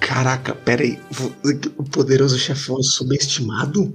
Caraca, 0.00 0.54
pera 0.54 0.82
aí. 0.82 0.98
vo- 1.10 1.32
O 1.76 1.84
poderoso 1.84 2.38
chefão 2.38 2.76
é 2.78 2.82
subestimado? 2.82 3.92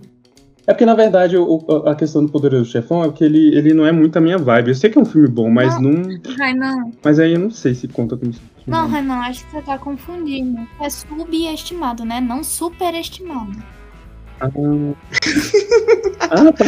É 0.68 0.74
porque, 0.74 0.86
na 0.86 0.94
verdade, 0.94 1.38
o- 1.38 1.64
a 1.88 1.96
questão 1.96 2.24
do 2.26 2.32
Poderoso 2.32 2.70
Chefão 2.70 3.04
é 3.04 3.12
que 3.12 3.24
ele, 3.24 3.56
ele 3.58 3.74
não 3.74 3.86
é 3.86 3.92
muito 3.92 4.18
a 4.18 4.22
minha 4.22 4.38
vibe. 4.38 4.70
Eu 4.70 4.76
sei 4.76 4.90
que 4.90 4.98
é 4.98 5.02
um 5.02 5.06
filme 5.06 5.28
bom, 5.28 5.50
mas 5.50 5.80
não. 5.82 5.94
Rainan. 6.38 6.92
Mas 7.04 7.18
aí 7.18 7.34
eu 7.34 7.40
não 7.40 7.50
sei 7.50 7.74
se 7.74 7.88
conta 7.88 8.16
como. 8.18 8.32
Não, 8.68 8.88
Renan, 8.88 9.20
acho 9.22 9.44
que 9.46 9.52
você 9.52 9.62
tá 9.62 9.78
confundindo. 9.78 10.68
É 10.80 10.90
subestimado, 10.90 12.06
né? 12.06 12.22
Não 12.22 12.44
superestimado. 12.44 13.62
Ah, 14.40 14.48
ah, 16.30 16.52
tá. 16.54 16.66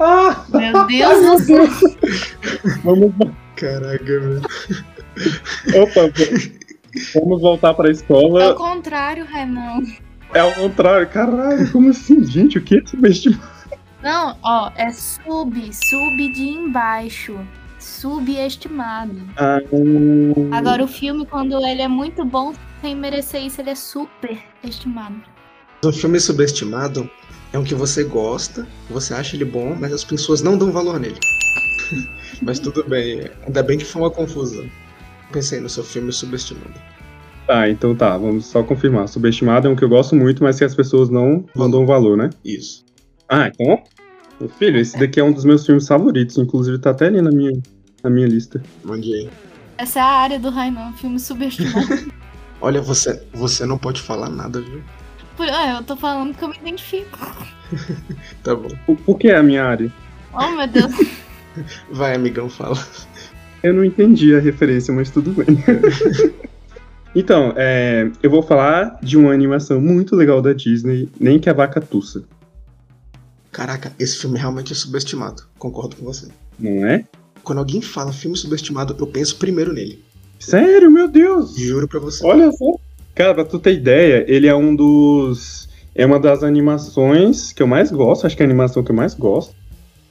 Ah, 0.00 0.58
Meu 0.58 0.86
Deus 0.86 1.26
do 1.26 1.38
céu. 1.44 1.66
vamos, 2.84 3.12
Caraca, 3.56 4.04
velho. 4.04 4.42
opa, 5.82 6.00
vamos 7.14 7.40
voltar 7.40 7.74
pra 7.74 7.86
É 7.86 7.90
o 7.90 7.92
escola. 7.92 8.54
contrário, 8.54 9.24
Renan. 9.24 9.80
É 10.34 10.40
ao 10.40 10.52
contrário. 10.52 11.08
Caralho, 11.08 11.70
como 11.72 11.90
assim, 11.90 12.24
gente? 12.24 12.58
O 12.58 12.62
que 12.62 12.78
é 12.78 12.86
subestimado? 12.86 13.42
Não, 14.02 14.36
ó, 14.42 14.70
é 14.76 14.90
sub, 14.90 15.70
sub 15.72 16.32
de 16.32 16.48
embaixo. 16.48 17.38
Subestimado. 17.82 19.20
Ah, 19.36 19.58
Agora 20.52 20.84
o 20.84 20.86
filme, 20.88 21.26
quando 21.26 21.58
ele 21.66 21.82
é 21.82 21.88
muito 21.88 22.24
bom, 22.24 22.54
sem 22.80 22.94
merecer 22.94 23.44
isso, 23.44 23.60
ele 23.60 23.70
é 23.70 23.74
super 23.74 24.38
estimado. 24.62 25.20
O 25.84 25.92
filme 25.92 26.20
subestimado 26.20 27.10
é 27.52 27.58
um 27.58 27.64
que 27.64 27.74
você 27.74 28.04
gosta, 28.04 28.66
você 28.88 29.12
acha 29.14 29.34
ele 29.34 29.44
bom, 29.44 29.76
mas 29.78 29.92
as 29.92 30.04
pessoas 30.04 30.42
não 30.42 30.56
dão 30.56 30.70
valor 30.70 31.00
nele. 31.00 31.18
mas 32.40 32.60
tudo 32.60 32.84
bem, 32.88 33.28
ainda 33.44 33.62
bem 33.64 33.78
que 33.78 33.84
foi 33.84 34.02
uma 34.02 34.10
confusão. 34.10 34.64
Pensei 35.32 35.58
no 35.58 35.68
seu 35.68 35.82
filme 35.82 36.12
subestimado. 36.12 36.74
tá, 37.48 37.68
então 37.68 37.96
tá, 37.96 38.16
vamos 38.16 38.46
só 38.46 38.62
confirmar. 38.62 39.08
Subestimado 39.08 39.66
é 39.66 39.70
um 39.70 39.76
que 39.76 39.82
eu 39.82 39.88
gosto 39.88 40.14
muito, 40.14 40.42
mas 40.42 40.56
que 40.56 40.64
as 40.64 40.74
pessoas 40.74 41.08
não, 41.08 41.44
não 41.54 41.68
dão 41.68 41.84
valor, 41.84 42.16
né? 42.16 42.30
Isso. 42.44 42.84
Ah, 43.28 43.48
então. 43.48 43.82
Filho, 44.58 44.78
esse 44.78 44.98
daqui 44.98 45.20
é 45.20 45.24
um 45.24 45.32
dos 45.32 45.44
meus 45.44 45.64
filmes 45.64 45.86
favoritos, 45.86 46.36
inclusive 46.36 46.78
tá 46.78 46.90
até 46.90 47.06
ali 47.06 47.22
na 47.22 47.30
minha, 47.30 47.52
na 48.02 48.10
minha 48.10 48.26
lista. 48.26 48.62
Mande 48.84 49.12
aí. 49.12 49.30
Essa 49.78 49.98
é 50.00 50.02
a 50.02 50.06
área 50.06 50.38
do 50.38 50.50
Rainan, 50.50 50.92
filme 50.94 51.18
subestimado. 51.18 52.12
Olha, 52.60 52.80
você, 52.80 53.22
você 53.32 53.66
não 53.66 53.76
pode 53.78 54.00
falar 54.00 54.28
nada, 54.28 54.60
viu? 54.60 54.82
Por, 55.36 55.48
ah, 55.48 55.78
eu 55.78 55.84
tô 55.84 55.96
falando 55.96 56.36
que 56.36 56.44
eu 56.44 56.48
me 56.48 56.56
identifico. 56.58 57.18
Tá 58.42 58.54
bom. 58.54 58.68
Por, 58.84 58.96
por 58.98 59.18
que 59.18 59.28
é 59.28 59.36
a 59.36 59.42
minha 59.42 59.64
área? 59.64 59.90
Oh, 60.34 60.50
meu 60.50 60.66
Deus. 60.66 60.92
Vai, 61.90 62.14
amigão, 62.14 62.50
fala. 62.50 62.76
Eu 63.62 63.72
não 63.72 63.82
entendi 63.82 64.34
a 64.34 64.40
referência, 64.40 64.92
mas 64.92 65.08
tudo 65.08 65.30
bem. 65.32 65.46
então, 67.16 67.54
é, 67.56 68.10
eu 68.22 68.30
vou 68.30 68.42
falar 68.42 68.98
de 69.02 69.16
uma 69.16 69.32
animação 69.32 69.80
muito 69.80 70.14
legal 70.14 70.42
da 70.42 70.52
Disney, 70.52 71.08
Nem 71.18 71.38
que 71.38 71.48
a 71.48 71.54
Vaca 71.54 71.80
Tussa, 71.80 72.24
Caraca, 73.50 73.92
esse 73.98 74.18
filme 74.18 74.38
realmente 74.38 74.72
é 74.72 74.76
subestimado. 74.76 75.42
Concordo 75.58 75.96
com 75.96 76.04
você. 76.04 76.28
não 76.58 76.86
é? 76.86 77.04
Quando 77.42 77.58
alguém 77.58 77.80
fala 77.80 78.12
filme 78.12 78.36
subestimado, 78.36 78.96
eu 78.98 79.06
penso 79.06 79.36
primeiro 79.36 79.72
nele. 79.72 80.02
Sério, 80.38 80.90
meu 80.90 81.08
Deus! 81.08 81.56
Juro 81.56 81.86
pra 81.86 82.00
você. 82.00 82.24
Olha 82.26 82.50
só. 82.52 82.74
Cara, 83.14 83.34
pra 83.34 83.44
tu 83.44 83.58
ter 83.58 83.74
ideia, 83.74 84.24
ele 84.26 84.46
é 84.46 84.54
um 84.54 84.74
dos. 84.74 85.68
É 85.94 86.06
uma 86.06 86.18
das 86.18 86.42
animações 86.42 87.52
que 87.52 87.62
eu 87.62 87.66
mais 87.66 87.90
gosto, 87.90 88.26
acho 88.26 88.36
que 88.36 88.42
é 88.42 88.46
a 88.46 88.48
animação 88.48 88.82
que 88.82 88.90
eu 88.90 88.96
mais 88.96 89.14
gosto. 89.14 89.54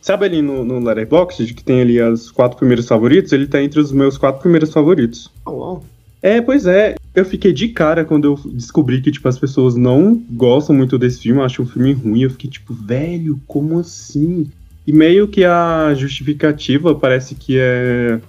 Sabe 0.01 0.25
ali 0.25 0.41
no, 0.41 0.63
no 0.63 0.79
Letterboxd, 0.79 1.53
que 1.53 1.63
tem 1.63 1.81
ali 1.81 1.99
as 1.99 2.31
quatro 2.31 2.57
primeiros 2.57 2.87
favoritos? 2.87 3.31
Ele 3.31 3.47
tá 3.47 3.61
entre 3.61 3.79
os 3.79 3.91
meus 3.91 4.17
quatro 4.17 4.41
primeiros 4.41 4.71
favoritos. 4.71 5.31
Oh, 5.45 5.51
uau. 5.51 5.83
É, 6.21 6.39
pois 6.39 6.65
é. 6.65 6.95
Eu 7.13 7.25
fiquei 7.25 7.51
de 7.51 7.67
cara 7.69 8.05
quando 8.05 8.25
eu 8.25 8.39
descobri 8.51 9.01
que, 9.01 9.11
tipo, 9.11 9.27
as 9.27 9.37
pessoas 9.37 9.75
não 9.75 10.15
gostam 10.31 10.75
muito 10.75 10.97
desse 10.97 11.21
filme, 11.21 11.41
acham 11.41 11.65
um 11.65 11.67
filme 11.67 11.93
ruim. 11.93 12.21
Eu 12.21 12.29
fiquei, 12.29 12.49
tipo, 12.49 12.73
velho, 12.73 13.39
como 13.47 13.79
assim? 13.79 14.49
E 14.85 14.91
meio 14.91 15.27
que 15.27 15.43
a 15.43 15.93
justificativa 15.95 16.95
parece 16.95 17.35
que 17.35 17.57
é. 17.59 18.19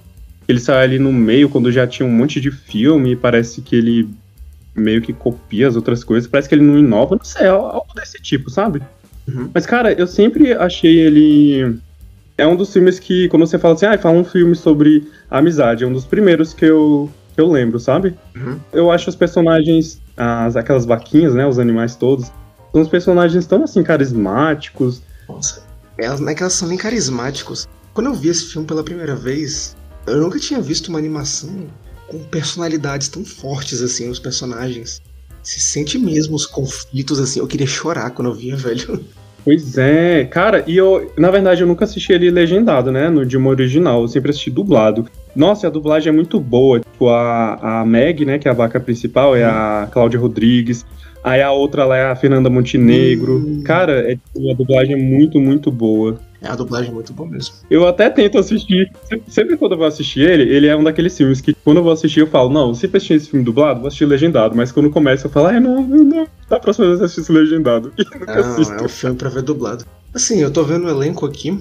Ele 0.47 0.61
saiu 0.61 0.79
ali 0.81 0.99
no 0.99 1.13
meio 1.13 1.49
quando 1.49 1.73
já 1.73 1.87
tinha 1.87 2.07
um 2.07 2.13
monte 2.13 2.41
de 2.41 2.51
filme, 2.51 3.13
e 3.13 3.17
parece 3.17 3.63
que 3.63 3.77
ele 3.77 4.09
meio 4.75 5.03
que 5.03 5.13
copia 5.13 5.69
as 5.69 5.77
outras 5.77 6.03
coisas, 6.03 6.29
parece 6.29 6.49
que 6.49 6.55
ele 6.55 6.65
não 6.65 6.79
inova, 6.79 7.17
não 7.17 7.25
sei, 7.25 7.47
algo 7.47 7.87
desse 7.95 8.21
tipo, 8.21 8.51
sabe? 8.51 8.83
Uhum. 9.29 9.51
Mas, 9.53 9.67
cara, 9.67 9.93
eu 9.93 10.07
sempre 10.07 10.53
achei 10.53 10.99
ele. 10.99 11.79
É 12.37 12.47
um 12.47 12.57
dos 12.57 12.73
filmes 12.73 12.99
que, 12.99 13.29
quando 13.29 13.47
você 13.47 13.59
fala 13.59 13.75
assim, 13.75 13.87
ah, 13.87 13.99
fala 13.99 14.19
um 14.19 14.25
filme 14.25 14.55
sobre 14.55 15.07
amizade, 15.31 15.85
é 15.85 15.87
um 15.87 15.93
dos 15.93 16.05
primeiros 16.05 16.53
que 16.55 16.65
eu, 16.65 17.11
que 17.35 17.41
eu 17.41 17.51
lembro, 17.51 17.79
sabe? 17.79 18.15
Uhum. 18.35 18.59
Eu 18.73 18.91
acho 18.91 19.11
os 19.11 19.17
personagens, 19.17 20.01
as, 20.17 20.57
aquelas 20.57 20.85
vaquinhas, 20.85 21.35
né, 21.35 21.47
os 21.47 21.59
animais 21.59 21.95
todos, 21.95 22.33
são 22.73 22.81
os 22.81 22.89
personagens 22.89 23.47
tão, 23.47 23.63
assim, 23.63 23.83
carismáticos. 23.83 25.03
Nossa. 25.29 25.63
Elas, 25.99 26.21
não 26.21 26.29
é 26.29 26.35
que 26.35 26.43
elas 26.43 26.55
são 26.55 26.69
nem 26.69 26.79
carismáticos. 26.79 27.69
Quando 27.93 28.07
eu 28.07 28.15
vi 28.15 28.29
esse 28.29 28.47
filme 28.47 28.67
pela 28.67 28.83
primeira 28.83 29.15
vez, 29.15 29.77
eu 30.07 30.21
nunca 30.21 30.39
tinha 30.39 30.61
visto 30.61 30.89
uma 30.89 30.99
animação 30.99 31.67
com 32.09 32.19
personalidades 32.25 33.09
tão 33.09 33.25
fortes 33.25 33.83
assim, 33.83 34.09
os 34.09 34.19
personagens. 34.19 35.01
Se 35.43 35.61
sente 35.61 35.99
mesmo 35.99 36.37
os 36.37 36.47
conflitos 36.47 37.19
assim. 37.19 37.41
Eu 37.41 37.47
queria 37.47 37.67
chorar 37.67 38.11
quando 38.11 38.29
eu 38.31 38.35
via, 38.35 38.55
velho. 38.57 39.05
Pois 39.45 39.77
é, 39.77 40.25
cara, 40.25 40.63
e 40.69 40.77
eu, 40.77 41.13
na 41.19 41.29
verdade, 41.29 41.63
eu 41.63 41.67
nunca 41.67 41.85
assisti 41.85 42.13
ele 42.13 42.31
legendado, 42.31 42.93
né, 42.93 43.11
no 43.11 43.25
idioma 43.25 43.51
original, 43.51 44.03
eu 44.03 44.09
sempre 44.09 44.31
assisti 44.31 44.51
dublado. 44.51 45.09
Nossa, 45.35 45.67
a 45.67 45.71
dublagem 45.71 46.11
é 46.11 46.13
muito 46.13 46.39
boa, 46.39 46.79
tipo, 46.79 47.09
a, 47.09 47.81
a 47.81 47.85
Meg, 47.85 48.25
né, 48.25 48.39
que 48.39 48.47
é 48.47 48.53
a 48.53 48.55
vaca 48.55 48.79
principal, 48.79 49.35
é 49.35 49.43
a 49.43 49.89
Cláudia 49.91 50.21
Rodrigues, 50.21 50.87
aí 51.23 51.41
a 51.43 51.51
outra 51.53 51.85
lá 51.85 51.97
é 51.97 52.05
a 52.11 52.17
Fernanda 52.17 52.49
Montenegro. 52.51 53.39
Hum. 53.39 53.63
Cara, 53.65 54.11
é, 54.13 54.17
a 54.51 54.55
dublagem 54.55 54.95
é 54.95 54.97
muito, 54.97 55.41
muito 55.41 55.71
boa. 55.71 56.19
É, 56.41 56.49
a 56.49 56.57
dublagem 56.57 56.91
é 56.91 56.95
muito 56.95 57.13
boa 57.13 57.29
mesmo. 57.29 57.55
Eu 57.71 57.87
até 57.87 58.11
tento 58.11 58.37
assistir. 58.37 58.91
Se- 59.09 59.23
Sempre 59.29 59.57
quando 59.57 59.73
eu 59.73 59.79
vou 59.79 59.87
assistir 59.87 60.21
ele, 60.29 60.43
ele 60.53 60.67
é 60.67 60.77
um 60.77 60.83
daqueles 60.83 61.17
filmes 61.17 61.41
que 61.41 61.55
quando 61.55 61.77
eu 61.77 61.85
vou 61.85 61.93
assistir 61.93 62.19
eu 62.21 62.27
falo, 62.27 62.49
não, 62.51 62.75
se 62.75 62.87
assistir 62.87 63.15
esse 63.15 63.29
filme 63.31 63.45
dublado, 63.45 63.79
vou 63.79 63.87
assistir 63.87 64.07
legendado. 64.07 64.57
Mas 64.57 64.73
quando 64.73 64.91
começa 64.91 65.27
eu 65.27 65.31
falo, 65.31 65.47
ai, 65.47 65.61
não, 65.61 65.81
não, 65.83 66.03
não. 66.03 66.27
Da 66.51 66.59
próxima 66.59 66.87
vez 66.89 66.99
eu 66.99 67.07
assisto 67.07 67.33
legendado. 67.33 67.93
E 67.99 68.05
nunca 68.05 68.35
Não, 68.35 68.41
assisto. 68.53 68.73
é 68.75 68.83
um 68.83 68.89
filme 68.89 69.17
pra 69.17 69.29
ver 69.29 69.43
dublado. 69.43 69.85
Assim, 70.13 70.41
eu 70.41 70.51
tô 70.51 70.65
vendo 70.65 70.87
o 70.87 70.91
elenco 70.91 71.25
aqui. 71.25 71.57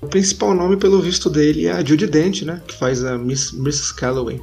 O 0.00 0.06
principal 0.06 0.54
nome, 0.54 0.76
pelo 0.76 1.00
visto 1.00 1.28
dele, 1.28 1.66
é 1.66 1.72
a 1.72 1.84
Judy 1.84 2.06
Dent, 2.06 2.42
né? 2.42 2.60
Que 2.66 2.74
faz 2.76 3.04
a 3.04 3.18
Miss, 3.18 3.52
Mrs. 3.52 3.94
Calloway. 3.96 4.40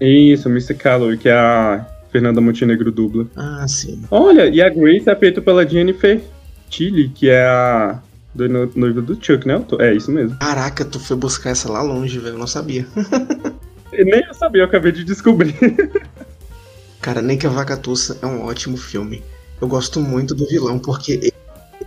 Isso, 0.00 0.48
Mr. 0.48 0.74
Calloway, 0.74 1.16
que 1.16 1.28
é 1.28 1.32
a 1.32 1.86
Fernanda 2.18 2.40
Montenegro 2.40 2.90
dubla. 2.90 3.26
Ah, 3.36 3.64
sim. 3.68 4.02
Olha, 4.10 4.48
e 4.48 4.60
a 4.60 4.68
Grace 4.68 5.08
é 5.08 5.14
feita 5.14 5.40
pela 5.40 5.64
Jennifer 5.66 6.20
Tilly, 6.68 7.08
que 7.10 7.28
é 7.30 7.44
a 7.46 8.00
do 8.34 8.48
no- 8.48 8.70
noiva 8.74 9.00
do 9.00 9.16
Chuck, 9.24 9.46
né? 9.46 9.64
É 9.78 9.94
isso 9.94 10.10
mesmo. 10.10 10.36
Caraca, 10.38 10.84
tu 10.84 10.98
foi 10.98 11.16
buscar 11.16 11.50
essa 11.50 11.70
lá 11.70 11.80
longe, 11.80 12.18
velho. 12.18 12.34
Eu 12.34 12.38
não 12.38 12.46
sabia. 12.48 12.84
Nem 13.92 14.24
eu 14.26 14.34
sabia, 14.34 14.62
eu 14.62 14.66
acabei 14.66 14.90
de 14.90 15.04
descobrir. 15.04 15.54
Cara, 17.00 17.22
Nem 17.22 17.38
que 17.38 17.46
a 17.46 17.50
Vaca 17.50 17.76
Tussa 17.76 18.18
é 18.20 18.26
um 18.26 18.42
ótimo 18.42 18.76
filme. 18.76 19.22
Eu 19.60 19.68
gosto 19.68 20.00
muito 20.00 20.34
do 20.34 20.44
vilão, 20.46 20.78
porque 20.78 21.12
ele, 21.12 21.32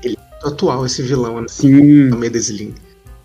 ele 0.04 0.16
é 0.18 0.32
muito 0.32 0.48
atual, 0.48 0.86
esse 0.86 1.02
vilão, 1.02 1.42
né? 1.42 1.48
Sim, 1.50 2.10
O 2.10 2.16
Medellín. 2.18 2.74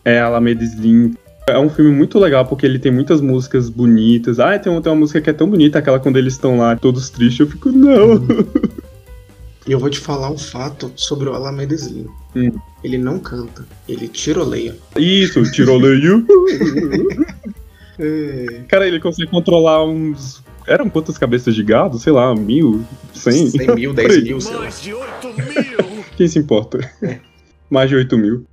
É, 0.05 0.21
Alameda 0.21 0.63
Slim. 0.65 1.15
É 1.49 1.57
um 1.59 1.71
filme 1.71 1.93
muito 1.93 2.19
legal 2.19 2.45
porque 2.45 2.67
ele 2.67 2.79
tem 2.79 2.91
muitas 2.91 3.21
músicas 3.21 3.69
bonitas. 3.71 4.41
Ah, 4.41 4.59
tem, 4.59 4.73
uma- 4.73 4.83
tem 4.83 4.91
uma 4.91 4.99
música 4.99 5.21
que 5.21 5.31
é 5.31 5.33
tão 5.33 5.49
bonita, 5.49 5.79
aquela 5.79 6.01
quando 6.01 6.17
eles 6.17 6.33
estão 6.35 6.59
lá 6.59 6.75
todos 6.75 7.09
tristes. 7.09 7.41
Eu 7.41 7.47
fico, 7.47 7.71
não. 7.71 8.21
E 9.69 9.73
eu 9.73 9.81
vou 9.81 9.91
te 9.91 9.99
falar 9.99 10.31
um 10.31 10.39
fato 10.39 10.93
sobre 10.95 11.29
o 11.29 11.35
Alameda 11.35 11.75
Slim. 11.75 12.07
Hum. 12.37 12.53
Ele 12.85 12.97
não 12.97 13.19
canta, 13.19 13.67
ele 13.89 14.07
tiroleia. 14.07 14.77
Isso, 14.97 15.43
tiroleio. 15.51 16.25
É, 17.99 18.61
Cara, 18.69 18.87
ele 18.87 19.01
consegue 19.01 19.29
controlar 19.31 19.83
uns. 19.85 20.43
Eram 20.67 20.89
quantas 20.91 21.17
cabeças 21.17 21.55
de 21.55 21.63
gado? 21.65 21.99
Sei 21.99 22.13
lá, 22.13 22.35
mil? 22.35 22.85
Cem? 23.15 23.49
100 23.49 23.75
mil, 23.75 23.95
10 23.95 24.23
mil, 24.23 24.41
sei 24.41 24.53
lá. 24.55 24.61
Mais 24.61 24.83
de 24.83 24.93
8 24.93 25.27
mil! 25.29 26.05
Quem 26.17 26.29
se 26.29 26.39
importa? 26.39 26.79
Mais 27.71 27.89
de 27.89 27.97
8 27.97 28.19
mil. 28.19 28.45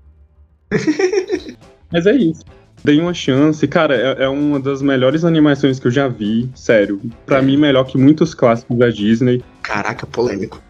Mas 1.91 2.05
é 2.07 2.15
isso. 2.15 2.41
Dei 2.83 2.99
uma 2.99 3.13
chance. 3.13 3.65
Cara, 3.67 3.95
é, 3.95 4.23
é 4.25 4.29
uma 4.29 4.59
das 4.59 4.81
melhores 4.81 5.23
animações 5.23 5.79
que 5.79 5.87
eu 5.87 5.91
já 5.91 6.07
vi. 6.07 6.49
Sério. 6.53 6.99
Pra 7.25 7.41
mim, 7.41 7.57
melhor 7.57 7.85
que 7.85 7.97
muitos 7.97 8.33
clássicos 8.33 8.77
da 8.77 8.89
Disney. 8.89 9.41
Caraca, 9.61 10.05
polêmico. 10.05 10.61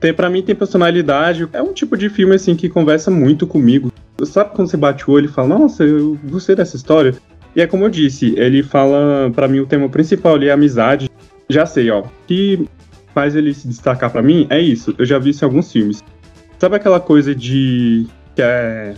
Tem, 0.00 0.12
pra 0.12 0.28
mim 0.28 0.42
tem 0.42 0.54
personalidade. 0.54 1.48
É 1.52 1.62
um 1.62 1.72
tipo 1.72 1.96
de 1.96 2.08
filme 2.08 2.34
assim 2.34 2.56
que 2.56 2.68
conversa 2.68 3.10
muito 3.10 3.46
comigo. 3.46 3.92
Sabe 4.24 4.50
quando 4.54 4.68
você 4.68 4.76
bate 4.76 5.08
o 5.08 5.14
olho 5.14 5.26
e 5.26 5.32
fala, 5.32 5.58
nossa, 5.58 5.84
eu 5.84 6.18
gostei 6.24 6.56
dessa 6.56 6.76
história? 6.76 7.14
E 7.54 7.60
é 7.60 7.66
como 7.66 7.84
eu 7.84 7.90
disse, 7.90 8.34
ele 8.36 8.62
fala, 8.62 9.30
pra 9.34 9.46
mim, 9.46 9.60
o 9.60 9.66
tema 9.66 9.88
principal 9.88 10.34
ali 10.34 10.48
é 10.48 10.52
amizade. 10.52 11.10
Já 11.48 11.66
sei, 11.66 11.90
ó. 11.90 12.00
O 12.00 12.10
que 12.26 12.66
faz 13.14 13.36
ele 13.36 13.52
se 13.52 13.68
destacar 13.68 14.10
pra 14.10 14.22
mim 14.22 14.46
é 14.50 14.58
isso. 14.58 14.94
Eu 14.98 15.04
já 15.04 15.18
vi 15.18 15.30
isso 15.30 15.44
em 15.44 15.48
alguns 15.48 15.70
filmes. 15.70 16.02
Sabe 16.58 16.76
aquela 16.76 17.00
coisa 17.00 17.34
de. 17.34 18.06
que 18.34 18.42
é. 18.42 18.94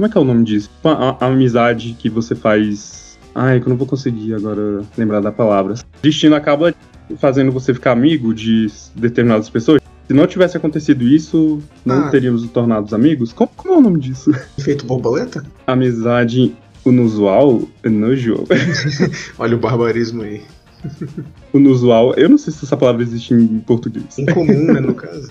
Como 0.00 0.06
é 0.08 0.12
que 0.12 0.16
é 0.16 0.20
o 0.22 0.24
nome 0.24 0.44
disso? 0.44 0.70
A, 0.82 0.88
a- 1.10 1.16
a 1.20 1.26
amizade 1.26 1.94
que 1.98 2.08
você 2.08 2.34
faz. 2.34 3.18
Ai, 3.34 3.60
que 3.60 3.66
eu 3.66 3.68
não 3.68 3.76
vou 3.76 3.86
conseguir 3.86 4.32
agora 4.32 4.80
lembrar 4.96 5.20
da 5.20 5.30
palavra. 5.30 5.74
Destino 6.00 6.34
acaba 6.34 6.74
fazendo 7.18 7.52
você 7.52 7.74
ficar 7.74 7.92
amigo 7.92 8.32
de 8.32 8.66
determinadas 8.96 9.50
pessoas. 9.50 9.78
Se 10.08 10.14
não 10.14 10.26
tivesse 10.26 10.56
acontecido 10.56 11.04
isso, 11.06 11.60
não 11.84 12.06
Ah. 12.06 12.08
teríamos 12.08 12.40
nos 12.40 12.50
tornados 12.50 12.94
amigos? 12.94 13.30
Como, 13.34 13.50
como 13.54 13.74
é 13.74 13.76
o 13.76 13.80
nome 13.82 14.00
disso? 14.00 14.30
Efeito 14.56 14.86
borboleta? 14.86 15.44
Amizade 15.66 16.56
inusual? 16.86 17.60
Inusual. 17.84 18.46
Olha 19.38 19.54
o 19.54 19.58
barbarismo 19.60 20.22
aí. 20.22 20.40
Inusual. 21.52 22.14
Eu 22.14 22.30
não 22.30 22.38
sei 22.38 22.54
se 22.54 22.64
essa 22.64 22.74
palavra 22.74 23.02
existe 23.02 23.34
em 23.34 23.58
português. 23.60 24.18
Incomum, 24.18 24.72
né, 24.72 24.80
no 24.80 24.94
caso. 24.94 25.30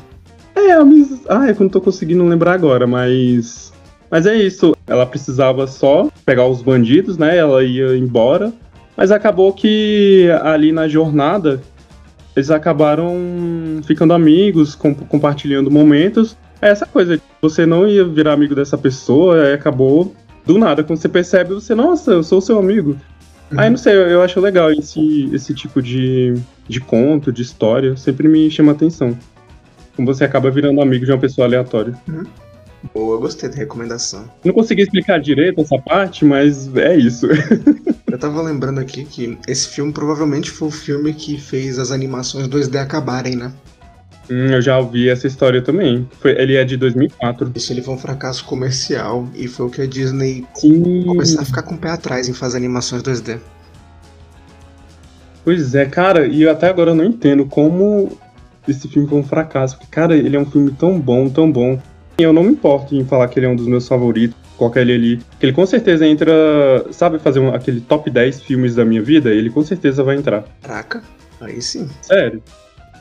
É, 0.54 0.74
amizade. 0.74 1.22
Ah, 1.28 1.48
é 1.50 1.54
que 1.56 1.60
eu 1.60 1.64
não 1.66 1.72
tô 1.72 1.82
conseguindo 1.82 2.24
lembrar 2.24 2.54
agora, 2.54 2.86
mas. 2.86 3.74
Mas 4.10 4.26
é 4.26 4.36
isso. 4.36 4.76
Ela 4.88 5.06
precisava 5.06 5.68
só 5.68 6.10
pegar 6.26 6.48
os 6.48 6.62
bandidos, 6.62 7.18
né? 7.18 7.38
Ela 7.38 7.64
ia 7.64 7.96
embora. 7.98 8.52
Mas 8.98 9.12
acabou 9.12 9.54
que 9.54 10.28
ali 10.44 10.72
na 10.72 10.88
jornada 10.88 11.62
eles 12.36 12.52
acabaram 12.52 13.16
ficando 13.84 14.14
amigos, 14.14 14.76
com- 14.76 14.94
compartilhando 14.94 15.70
momentos. 15.70 16.38
É 16.62 16.70
essa 16.70 16.86
coisa, 16.86 17.20
você 17.42 17.66
não 17.66 17.88
ia 17.88 18.04
virar 18.04 18.34
amigo 18.34 18.54
dessa 18.56 18.78
pessoa, 18.78 19.44
aí 19.44 19.54
acabou 19.54 20.14
do 20.46 20.58
nada. 20.58 20.84
Quando 20.84 21.00
você 21.00 21.08
percebe, 21.10 21.54
você, 21.54 21.74
nossa, 21.74 22.12
eu 22.12 22.24
sou 22.24 22.42
seu 22.42 22.60
amigo. 22.60 22.98
Uhum. 23.52 23.60
Aí 23.60 23.70
não 23.70 23.78
sei, 23.78 23.94
eu, 23.94 24.08
eu 24.08 24.22
acho 24.22 24.40
legal 24.40 24.72
esse, 24.72 25.30
esse 25.34 25.54
tipo 25.54 25.82
de, 25.82 26.36
de 26.68 26.80
conto, 26.80 27.32
de 27.32 27.42
história, 27.42 27.96
sempre 27.98 28.28
me 28.28 28.50
chama 28.52 28.74
atenção. 28.74 29.18
Como 29.96 30.08
você 30.14 30.24
acaba 30.24 30.52
virando 30.52 30.82
amigo 30.82 31.06
de 31.06 31.12
uma 31.12 31.18
pessoa 31.18 31.48
aleatória. 31.48 31.94
Boa, 32.94 33.18
gostei 33.18 33.50
da 33.50 33.56
recomendação. 33.56 34.30
Não 34.44 34.54
consegui 34.54 34.84
explicar 34.84 35.20
direito 35.20 35.62
essa 35.62 35.78
parte, 35.78 36.24
mas 36.24 36.74
é 36.76 36.96
isso. 36.96 37.28
Eu 38.12 38.18
tava 38.18 38.42
lembrando 38.42 38.80
aqui 38.80 39.06
que 39.06 39.38
esse 39.48 39.68
filme 39.68 39.94
provavelmente 39.94 40.50
foi 40.50 40.68
o 40.68 40.72
filme 40.72 41.14
que 41.14 41.40
fez 41.40 41.78
as 41.78 41.92
animações 41.92 42.48
2D 42.48 42.78
acabarem, 42.78 43.36
né? 43.36 43.52
Hum, 44.30 44.48
eu 44.48 44.62
já 44.62 44.78
ouvi 44.78 45.10
essa 45.10 45.28
história 45.28 45.62
também. 45.62 46.08
Foi, 46.20 46.32
ele 46.32 46.56
é 46.56 46.64
de 46.64 46.78
2004. 46.78 47.52
Isso 47.56 47.72
ele 47.72 47.82
foi 47.82 47.94
um 47.94 47.98
fracasso 47.98 48.46
comercial 48.46 49.28
e 49.36 49.48
foi 49.48 49.66
o 49.66 49.70
que 49.70 49.82
a 49.82 49.88
Disney 49.88 50.46
Sim. 50.56 51.04
começou 51.06 51.42
a 51.42 51.46
ficar 51.46 51.64
com 51.64 51.76
o 51.76 51.78
pé 51.78 51.90
atrás 51.90 52.28
em 52.28 52.34
fazer 52.34 52.58
animações 52.58 53.02
2D. 53.02 53.40
Pois 55.44 55.74
é, 55.74 55.86
cara, 55.86 56.28
e 56.28 56.48
até 56.48 56.68
agora 56.68 56.92
eu 56.92 56.96
não 56.96 57.06
entendo 57.06 57.46
como 57.46 58.18
esse 58.68 58.88
filme 58.88 59.08
foi 59.08 59.18
um 59.18 59.24
fracasso. 59.24 59.78
Porque, 59.78 59.92
cara, 59.92 60.16
ele 60.16 60.36
é 60.36 60.40
um 60.40 60.46
filme 60.46 60.72
tão 60.72 61.00
bom, 61.00 61.28
tão 61.30 61.52
bom. 61.52 61.82
E 62.20 62.22
eu 62.24 62.34
não 62.34 62.44
me 62.44 62.50
importo 62.52 62.94
em 62.94 63.06
falar 63.06 63.30
que 63.30 63.40
ele 63.40 63.46
é 63.46 63.50
um 63.50 63.56
dos 63.56 63.66
meus 63.66 63.88
favoritos, 63.88 64.36
colocar 64.58 64.82
ele 64.82 64.94
ali. 64.94 65.18
Que 65.40 65.46
ele 65.46 65.54
com 65.54 65.66
certeza 65.66 66.06
entra. 66.06 66.86
Sabe 66.92 67.18
fazer 67.18 67.40
um- 67.40 67.54
aquele 67.56 67.80
top 67.80 68.10
10 68.12 68.42
filmes 68.42 68.76
da 68.76 68.84
minha 68.84 69.02
vida? 69.02 69.30
Ele 69.30 69.50
com 69.50 69.64
certeza 69.64 70.04
vai 70.04 70.18
entrar. 70.18 70.44
Caraca, 70.62 71.02
aí 71.40 71.62
sim. 71.62 71.88
Sério. 72.02 72.44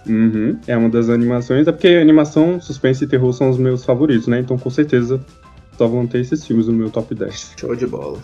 Uhum. 0.06 0.56
É 0.68 0.76
uma 0.76 0.88
das 0.88 1.08
animações. 1.10 1.66
É 1.66 1.72
porque 1.72 1.88
animação, 1.88 2.60
suspense 2.60 3.02
e 3.02 3.08
terror 3.08 3.32
são 3.32 3.50
os 3.50 3.58
meus 3.58 3.84
favoritos, 3.84 4.28
né? 4.28 4.38
Então 4.38 4.56
com 4.56 4.70
certeza 4.70 5.20
só 5.76 5.88
vão 5.88 6.06
ter 6.06 6.20
esses 6.20 6.46
filmes 6.46 6.68
no 6.68 6.72
meu 6.72 6.88
top 6.88 7.12
10. 7.12 7.54
Show 7.58 7.74
de 7.74 7.86
bola. 7.88 8.18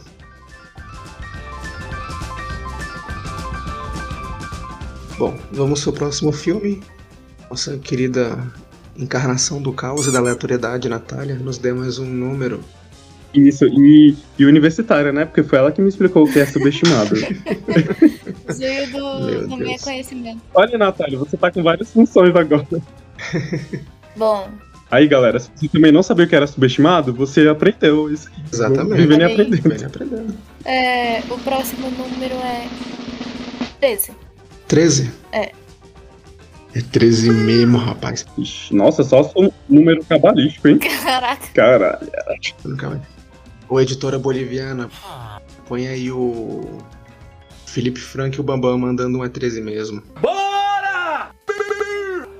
Bom, 5.18 5.36
vamos 5.52 5.82
pro 5.82 5.92
próximo 5.92 6.30
filme. 6.32 6.80
Nossa 7.50 7.78
querida 7.78 8.38
encarnação 8.96 9.60
do 9.60 9.72
caos 9.72 10.06
e 10.06 10.12
da 10.12 10.18
aleatoriedade, 10.18 10.88
Natália, 10.88 11.34
nos 11.34 11.58
dê 11.58 11.72
mais 11.72 11.98
um 11.98 12.06
número. 12.06 12.60
Isso, 13.32 13.66
e, 13.66 14.16
e 14.38 14.44
universitária, 14.44 15.12
né? 15.12 15.24
Porque 15.24 15.42
foi 15.42 15.58
ela 15.58 15.72
que 15.72 15.82
me 15.82 15.88
explicou 15.88 16.24
o 16.24 16.32
que 16.32 16.38
é 16.38 16.46
subestimado. 16.46 17.16
Veio 18.56 18.92
do, 18.92 19.24
Meu 19.26 19.48
do 19.48 19.56
meu 19.56 19.66
Deus. 19.68 19.82
conhecimento. 19.82 20.40
Olha, 20.54 20.78
Natália, 20.78 21.18
você 21.18 21.36
tá 21.36 21.50
com 21.50 21.62
várias 21.62 21.90
funções 21.90 22.34
agora. 22.34 22.66
Bom, 24.16 24.48
Aí, 24.90 25.08
galera, 25.08 25.40
se 25.40 25.50
você 25.56 25.66
também 25.66 25.90
não 25.90 26.04
sabia 26.04 26.24
o 26.24 26.28
que 26.28 26.36
era 26.36 26.46
subestimado, 26.46 27.12
você 27.12 27.48
aprendeu 27.48 28.08
isso. 28.12 28.30
Exatamente. 28.52 29.00
Vivendo 29.00 29.22
e 29.22 29.24
aprendendo. 29.24 29.62
Vem 29.62 29.84
aprendendo. 29.86 30.34
é, 30.64 31.20
o 31.28 31.38
próximo 31.38 31.90
número 31.90 32.34
é 32.36 32.68
13. 33.80 34.12
13? 34.68 35.10
É. 35.32 35.50
É 36.74 36.80
13 36.80 37.30
mesmo, 37.30 37.78
rapaz. 37.78 38.26
Ixi, 38.36 38.74
nossa, 38.74 39.04
só 39.04 39.30
um 39.36 39.48
número 39.68 40.04
cabalístico, 40.04 40.66
hein? 40.66 40.78
Caraca. 40.78 41.46
Caralho. 41.54 42.08
Ô, 43.68 43.80
editora 43.80 44.18
boliviana, 44.18 44.90
põe 45.68 45.86
aí 45.86 46.10
o 46.10 46.78
Felipe 47.64 48.00
Frank 48.00 48.36
e 48.36 48.40
o 48.40 48.44
Bambam 48.44 48.76
mandando 48.76 49.18
um 49.18 49.24
é 49.24 49.28
13 49.28 49.60
mesmo. 49.60 50.02
Bora! 50.20 51.30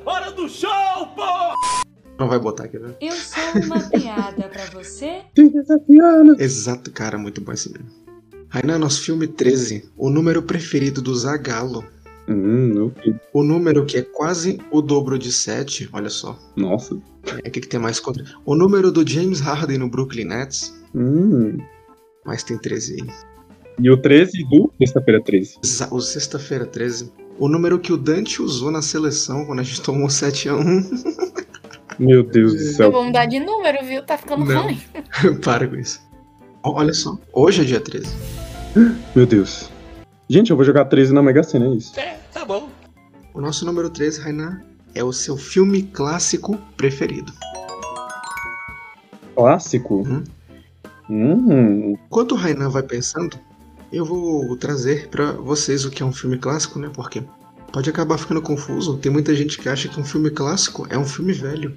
Hora 0.04 0.32
do 0.32 0.48
show, 0.48 1.06
pô! 1.14 1.54
Não 2.18 2.28
vai 2.28 2.38
botar 2.38 2.64
aqui, 2.64 2.78
né? 2.78 2.94
Eu 3.00 3.12
sou 3.12 3.42
uma 3.64 3.80
piada 3.88 4.48
pra 4.48 4.64
você? 4.66 5.22
Exato, 6.38 6.90
cara, 6.90 7.16
muito 7.16 7.40
bom 7.40 7.52
esse 7.52 7.72
mesmo. 7.72 7.88
Rainan, 8.48 8.78
nosso 8.78 9.02
filme 9.02 9.26
13, 9.26 9.90
o 9.96 10.10
número 10.10 10.42
preferido 10.42 11.00
do 11.00 11.14
Zagalo. 11.14 11.84
Hum, 12.28 12.86
ok. 12.86 13.14
O 13.32 13.42
número 13.42 13.84
que 13.84 13.98
é 13.98 14.02
quase 14.02 14.58
o 14.70 14.80
dobro 14.80 15.18
de 15.18 15.30
7, 15.32 15.88
olha 15.92 16.08
só. 16.08 16.38
Nossa. 16.56 16.96
É 17.44 17.48
o 17.48 17.50
que, 17.50 17.60
que 17.60 17.68
tem 17.68 17.80
mais 17.80 18.00
contra. 18.00 18.24
O 18.44 18.54
número 18.54 18.90
do 18.90 19.06
James 19.08 19.40
Harden 19.40 19.78
no 19.78 19.88
Brooklyn 19.88 20.24
Nets, 20.24 20.74
Hum. 20.94 21.58
mas 22.24 22.42
tem 22.42 22.56
13 22.58 23.02
aí. 23.02 23.08
E 23.80 23.90
o 23.90 23.96
13 23.96 24.44
do 24.48 24.72
Sexta-feira 24.78 25.20
13. 25.22 25.58
Exa- 25.64 25.88
O 25.90 26.00
sexta-feira 26.00 26.64
13. 26.66 27.12
O 27.38 27.48
número 27.48 27.78
que 27.80 27.92
o 27.92 27.96
Dante 27.96 28.40
usou 28.40 28.70
na 28.70 28.80
seleção 28.80 29.44
quando 29.44 29.58
a 29.60 29.62
gente 29.64 29.80
tomou 29.82 30.08
7 30.08 30.48
a 30.48 30.54
1 30.54 30.90
Meu 31.98 32.22
Deus 32.22 32.52
do 32.54 32.58
céu. 32.72 32.90
Vamos 32.90 33.06
mudar 33.08 33.26
de 33.26 33.38
número, 33.40 33.84
viu? 33.84 34.02
Tá 34.02 34.16
ficando 34.18 34.44
Não. 34.44 34.62
ruim. 34.64 34.80
Para 35.44 35.66
com 35.68 35.76
isso. 35.76 36.00
Olha 36.62 36.92
só, 36.92 37.18
hoje 37.32 37.62
é 37.62 37.64
dia 37.64 37.80
13. 37.80 38.06
Meu 39.14 39.26
Deus. 39.26 39.70
Gente, 40.34 40.50
eu 40.50 40.56
vou 40.56 40.64
jogar 40.64 40.86
13 40.86 41.14
na 41.14 41.22
Mega 41.22 41.44
Sena, 41.44 41.66
é 41.66 41.68
isso. 41.76 41.92
É, 41.96 42.18
tá 42.32 42.44
bom. 42.44 42.68
O 43.32 43.40
nosso 43.40 43.64
número 43.64 43.88
13, 43.88 44.20
Rainan, 44.20 44.62
é 44.92 45.04
o 45.04 45.12
seu 45.12 45.36
filme 45.36 45.84
clássico 45.84 46.58
preferido. 46.76 47.32
Clássico? 49.36 49.98
Uhum. 49.98 50.24
Hum. 51.08 51.92
Enquanto 51.92 52.32
o 52.32 52.34
Rainan 52.34 52.68
vai 52.68 52.82
pensando, 52.82 53.38
eu 53.92 54.04
vou 54.04 54.56
trazer 54.56 55.06
pra 55.06 55.30
vocês 55.30 55.84
o 55.84 55.90
que 55.92 56.02
é 56.02 56.06
um 56.06 56.12
filme 56.12 56.36
clássico, 56.36 56.80
né? 56.80 56.90
Porque 56.92 57.22
pode 57.72 57.88
acabar 57.88 58.18
ficando 58.18 58.42
confuso. 58.42 58.96
Tem 58.96 59.12
muita 59.12 59.36
gente 59.36 59.56
que 59.56 59.68
acha 59.68 59.86
que 59.88 60.00
um 60.00 60.04
filme 60.04 60.30
clássico 60.30 60.84
é 60.90 60.98
um 60.98 61.06
filme 61.06 61.32
velho. 61.32 61.76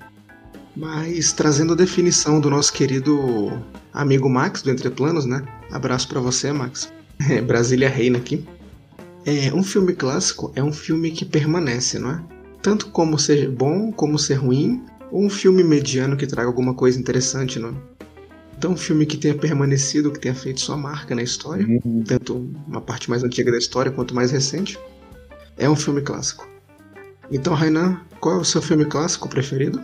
Mas 0.76 1.32
trazendo 1.32 1.74
a 1.74 1.76
definição 1.76 2.40
do 2.40 2.50
nosso 2.50 2.74
querido 2.74 3.52
amigo 3.94 4.28
Max 4.28 4.64
do 4.64 4.72
Entre 4.72 4.90
Planos, 4.90 5.28
né? 5.28 5.46
Abraço 5.72 6.08
pra 6.08 6.20
você, 6.20 6.52
Max. 6.52 6.92
É, 7.30 7.42
Brasília 7.42 7.90
Reina 7.90 8.18
aqui. 8.18 8.44
É, 9.26 9.54
um 9.54 9.64
filme 9.64 9.94
clássico 9.94 10.52
é 10.56 10.64
um 10.64 10.72
filme 10.72 11.12
que 11.12 11.26
permanece, 11.26 12.00
não 12.00 12.12
é? 12.12 12.22
Tanto 12.62 12.88
como 12.88 13.18
ser 13.20 13.50
bom, 13.50 13.92
como 13.92 14.18
ser 14.18 14.36
ruim, 14.36 14.82
ou 15.12 15.24
um 15.24 15.30
filme 15.30 15.64
mediano 15.64 16.16
que 16.16 16.26
traga 16.28 16.48
alguma 16.48 16.74
coisa 16.74 17.00
interessante, 17.00 17.60
não 17.60 17.70
é? 17.70 17.74
Então, 18.58 18.72
um 18.72 18.78
filme 18.78 19.06
que 19.06 19.18
tenha 19.18 19.36
permanecido, 19.36 20.12
que 20.12 20.20
tenha 20.20 20.34
feito 20.34 20.62
sua 20.62 20.76
marca 20.76 21.14
na 21.14 21.22
história, 21.22 21.66
Hum. 21.68 22.04
tanto 22.06 22.50
uma 22.68 22.82
parte 22.82 23.10
mais 23.10 23.24
antiga 23.24 23.52
da 23.52 23.58
história 23.58 23.92
quanto 23.92 24.16
mais 24.16 24.32
recente, 24.32 24.80
é 25.58 25.70
um 25.70 25.76
filme 25.76 26.02
clássico. 26.02 26.48
Então, 27.32 27.54
Rainan, 27.54 28.00
qual 28.20 28.38
é 28.38 28.40
o 28.40 28.46
seu 28.46 28.62
filme 28.62 28.86
clássico 28.86 29.30
preferido? 29.30 29.80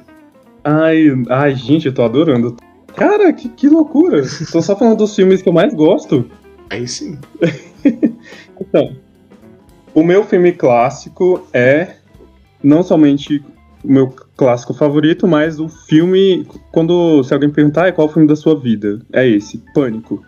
Ai, 0.64 1.08
ai, 1.30 1.54
gente, 1.56 1.86
eu 1.88 1.94
tô 1.94 2.02
adorando. 2.04 2.56
Cara, 2.96 3.32
que, 3.34 3.50
que 3.50 3.68
loucura. 3.70 4.24
tô 4.52 4.62
só 4.62 4.76
falando 4.78 4.98
dos 4.98 5.16
filmes 5.16 5.42
que 5.42 5.50
eu 5.50 5.54
mais 5.54 5.74
gosto. 5.74 6.26
Aí 6.74 6.88
sim. 6.88 7.20
Então, 8.60 8.96
o 9.94 10.04
meu 10.04 10.24
filme 10.24 10.54
clássico 10.54 11.46
é 11.54 11.98
não 12.64 12.82
somente 12.82 13.44
o 13.84 13.92
meu 13.92 14.08
clássico 14.36 14.74
favorito, 14.74 15.28
mas 15.28 15.60
o 15.60 15.68
filme. 15.68 16.48
Quando 16.72 17.24
se 17.24 17.34
alguém 17.34 17.50
perguntar 17.50 17.88
"Ah, 17.88 17.92
qual 17.92 18.08
é 18.08 18.10
o 18.10 18.14
filme 18.14 18.28
da 18.28 18.36
sua 18.36 18.58
vida, 18.58 19.02
é 19.12 19.28
esse, 19.28 19.62
Pânico. 19.74 20.24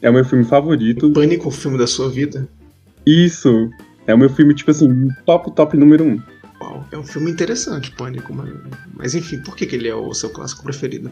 É 0.00 0.10
o 0.10 0.12
meu 0.12 0.24
filme 0.24 0.44
favorito. 0.44 1.10
Pânico, 1.12 1.48
o 1.48 1.50
filme 1.50 1.78
da 1.78 1.86
sua 1.86 2.08
vida. 2.10 2.46
Isso. 3.06 3.70
É 4.06 4.14
o 4.14 4.18
meu 4.18 4.28
filme, 4.28 4.54
tipo 4.54 4.70
assim, 4.70 5.08
top, 5.24 5.50
top 5.52 5.76
número 5.76 6.04
um. 6.04 6.20
Uau, 6.60 6.86
é 6.92 6.98
um 6.98 7.04
filme 7.04 7.30
interessante, 7.30 7.90
Pânico, 7.92 8.32
mas, 8.34 8.52
mas 8.94 9.14
enfim, 9.14 9.40
por 9.42 9.56
que, 9.56 9.66
que 9.66 9.74
ele 9.74 9.88
é 9.88 9.94
o 9.94 10.12
seu 10.12 10.30
clássico 10.30 10.62
preferido? 10.62 11.10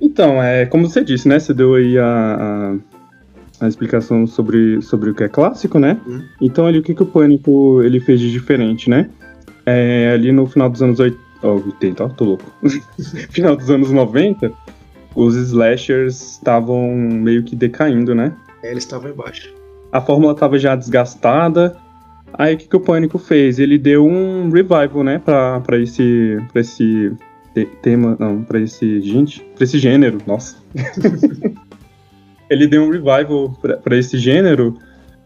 Então, 0.00 0.42
é 0.42 0.66
como 0.66 0.88
você 0.88 1.04
disse, 1.04 1.28
né? 1.28 1.38
Você 1.38 1.54
deu 1.54 1.74
aí 1.74 1.96
a, 1.98 2.04
a, 2.04 2.76
a 3.60 3.68
explicação 3.68 4.26
sobre, 4.26 4.80
sobre 4.82 5.10
o 5.10 5.14
que 5.14 5.24
é 5.24 5.28
clássico, 5.28 5.78
né? 5.78 5.98
Hum. 6.06 6.22
Então 6.40 6.66
ali 6.66 6.78
o 6.78 6.82
que, 6.82 6.94
que 6.94 7.02
o 7.02 7.06
Pânico 7.06 7.80
ele 7.82 8.00
fez 8.00 8.20
de 8.20 8.30
diferente, 8.30 8.90
né? 8.90 9.08
É, 9.66 10.10
ali 10.12 10.32
no 10.32 10.46
final 10.46 10.68
dos 10.68 10.82
anos 10.82 10.98
80, 11.00 11.18
ó, 11.42 11.54
80 11.54 12.04
ó, 12.04 12.08
tô 12.08 12.24
louco. 12.24 12.44
final 13.30 13.56
dos 13.56 13.70
anos 13.70 13.90
90, 13.90 14.52
os 15.14 15.36
slashers 15.36 16.32
estavam 16.32 16.90
meio 16.94 17.42
que 17.44 17.54
decaindo, 17.56 18.14
né? 18.14 18.32
É, 18.62 18.70
ele 18.70 18.78
estava 18.78 19.08
embaixo. 19.08 19.52
A 19.92 20.00
fórmula 20.00 20.32
estava 20.32 20.58
já 20.58 20.74
desgastada. 20.74 21.76
Aí 22.36 22.54
o 22.54 22.58
que, 22.58 22.66
que 22.66 22.76
o 22.76 22.80
Pânico 22.80 23.16
fez? 23.16 23.60
Ele 23.60 23.78
deu 23.78 24.04
um 24.04 24.50
revival, 24.50 25.04
né, 25.04 25.20
pra, 25.24 25.60
pra 25.60 25.78
esse. 25.78 26.36
pra 26.50 26.60
esse 26.62 27.12
te- 27.54 27.68
tema. 27.80 28.16
Não, 28.18 28.42
pra 28.42 28.58
esse. 28.58 29.00
Gente, 29.02 29.40
pra 29.54 29.62
esse 29.62 29.78
gênero, 29.78 30.18
nossa. 30.26 30.56
ele 32.50 32.66
deu 32.66 32.82
um 32.82 32.90
revival 32.90 33.56
pra, 33.60 33.76
pra 33.76 33.96
esse 33.96 34.18
gênero, 34.18 34.76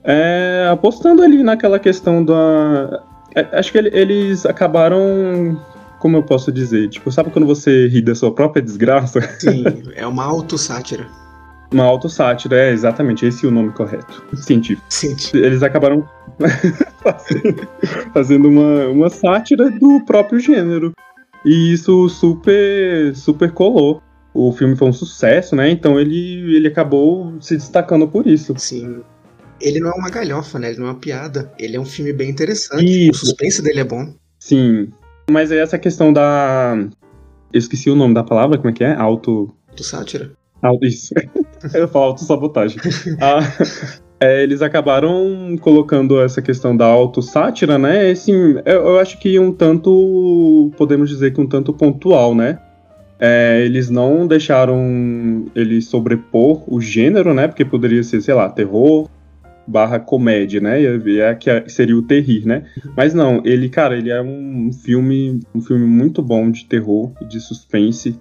é, 0.04 0.68
apostando 0.70 1.22
ali 1.22 1.42
naquela 1.42 1.78
questão 1.78 2.24
da. 2.24 3.02
é, 3.34 3.58
acho 3.58 3.72
que 3.72 3.78
ele- 3.78 3.90
eles 3.92 4.44
acabaram. 4.46 5.60
Como 5.98 6.16
eu 6.16 6.22
posso 6.22 6.52
dizer? 6.52 6.88
Tipo, 6.90 7.10
sabe 7.10 7.30
quando 7.30 7.44
você 7.46 7.88
ri 7.88 8.00
da 8.00 8.14
sua 8.14 8.32
própria 8.32 8.62
desgraça? 8.62 9.20
Sim, 9.40 9.64
é 9.96 10.06
uma 10.06 10.24
autossátira. 10.24 11.06
Uma 11.72 11.84
autossátira, 11.84 12.56
é 12.56 12.70
exatamente 12.70 13.26
esse 13.26 13.44
é 13.44 13.48
o 13.48 13.50
nome 13.50 13.70
correto. 13.72 14.22
Científico. 14.36 14.86
Sim, 14.88 15.14
eles 15.34 15.62
acabaram 15.62 16.08
fazendo- 17.02 17.68
fazendo 18.14 18.48
uma, 18.48 18.86
uma 18.86 19.10
sátira 19.10 19.68
do 19.70 20.00
próprio 20.06 20.38
gênero. 20.40 20.92
E 21.44 21.72
isso 21.72 22.08
super, 22.08 23.14
super 23.14 23.50
colou. 23.52 24.00
O 24.40 24.52
filme 24.52 24.76
foi 24.76 24.88
um 24.88 24.92
sucesso, 24.92 25.56
né? 25.56 25.68
Então 25.68 25.98
ele, 25.98 26.56
ele 26.56 26.68
acabou 26.68 27.34
se 27.40 27.56
destacando 27.56 28.06
por 28.06 28.24
isso. 28.24 28.54
Sim. 28.56 29.00
Ele 29.60 29.80
não 29.80 29.90
é 29.90 29.94
uma 29.94 30.10
galhofa, 30.10 30.60
né? 30.60 30.70
Ele 30.70 30.78
não 30.78 30.86
é 30.86 30.90
uma 30.90 30.98
piada. 31.00 31.52
Ele 31.58 31.76
é 31.76 31.80
um 31.80 31.84
filme 31.84 32.12
bem 32.12 32.30
interessante. 32.30 33.08
Isso. 33.08 33.24
O 33.24 33.26
suspense 33.26 33.60
dele 33.60 33.80
é 33.80 33.84
bom. 33.84 34.14
Sim. 34.38 34.92
Mas 35.28 35.50
é 35.50 35.58
essa 35.58 35.76
questão 35.76 36.12
da. 36.12 36.76
Eu 37.52 37.58
esqueci 37.58 37.90
o 37.90 37.96
nome 37.96 38.14
da 38.14 38.22
palavra, 38.22 38.58
como 38.58 38.70
é 38.70 38.72
que 38.72 38.84
é? 38.84 38.94
Auto. 38.94 39.52
Sátira. 39.80 40.30
Auto 40.62 40.86
isso. 40.86 41.12
Eu 41.74 41.88
falo 41.88 42.04
autossabotagem. 42.04 42.78
ah, 43.20 43.40
é, 44.20 44.44
eles 44.44 44.62
acabaram 44.62 45.56
colocando 45.60 46.20
essa 46.20 46.40
questão 46.40 46.76
da 46.76 46.86
autossátira, 46.86 47.76
né? 47.76 48.08
Assim, 48.08 48.32
eu, 48.64 48.86
eu 48.86 49.00
acho 49.00 49.18
que 49.18 49.36
um 49.36 49.52
tanto. 49.52 50.70
Podemos 50.76 51.10
dizer 51.10 51.32
que 51.32 51.40
um 51.40 51.46
tanto 51.48 51.72
pontual, 51.72 52.36
né? 52.36 52.60
É, 53.20 53.62
eles 53.64 53.90
não 53.90 54.26
deixaram 54.26 55.46
ele 55.54 55.82
sobrepor 55.82 56.62
o 56.72 56.80
gênero, 56.80 57.34
né? 57.34 57.48
Porque 57.48 57.64
poderia 57.64 58.02
ser, 58.02 58.20
sei 58.20 58.34
lá, 58.34 58.48
terror 58.48 59.08
barra 59.68 60.00
comédia, 60.00 60.60
né? 60.60 60.80
E 60.80 61.20
é 61.20 61.34
que 61.34 61.68
seria 61.68 61.96
o 61.96 62.02
terrir, 62.02 62.46
né? 62.46 62.64
Mas 62.96 63.12
não, 63.12 63.42
ele, 63.44 63.68
cara, 63.68 63.96
ele 63.98 64.10
é 64.10 64.22
um 64.22 64.72
filme, 64.72 65.40
um 65.54 65.60
filme 65.60 65.84
muito 65.84 66.22
bom 66.22 66.50
de 66.50 66.64
terror 66.64 67.12
e 67.20 67.26
de 67.26 67.38
suspense. 67.38 68.18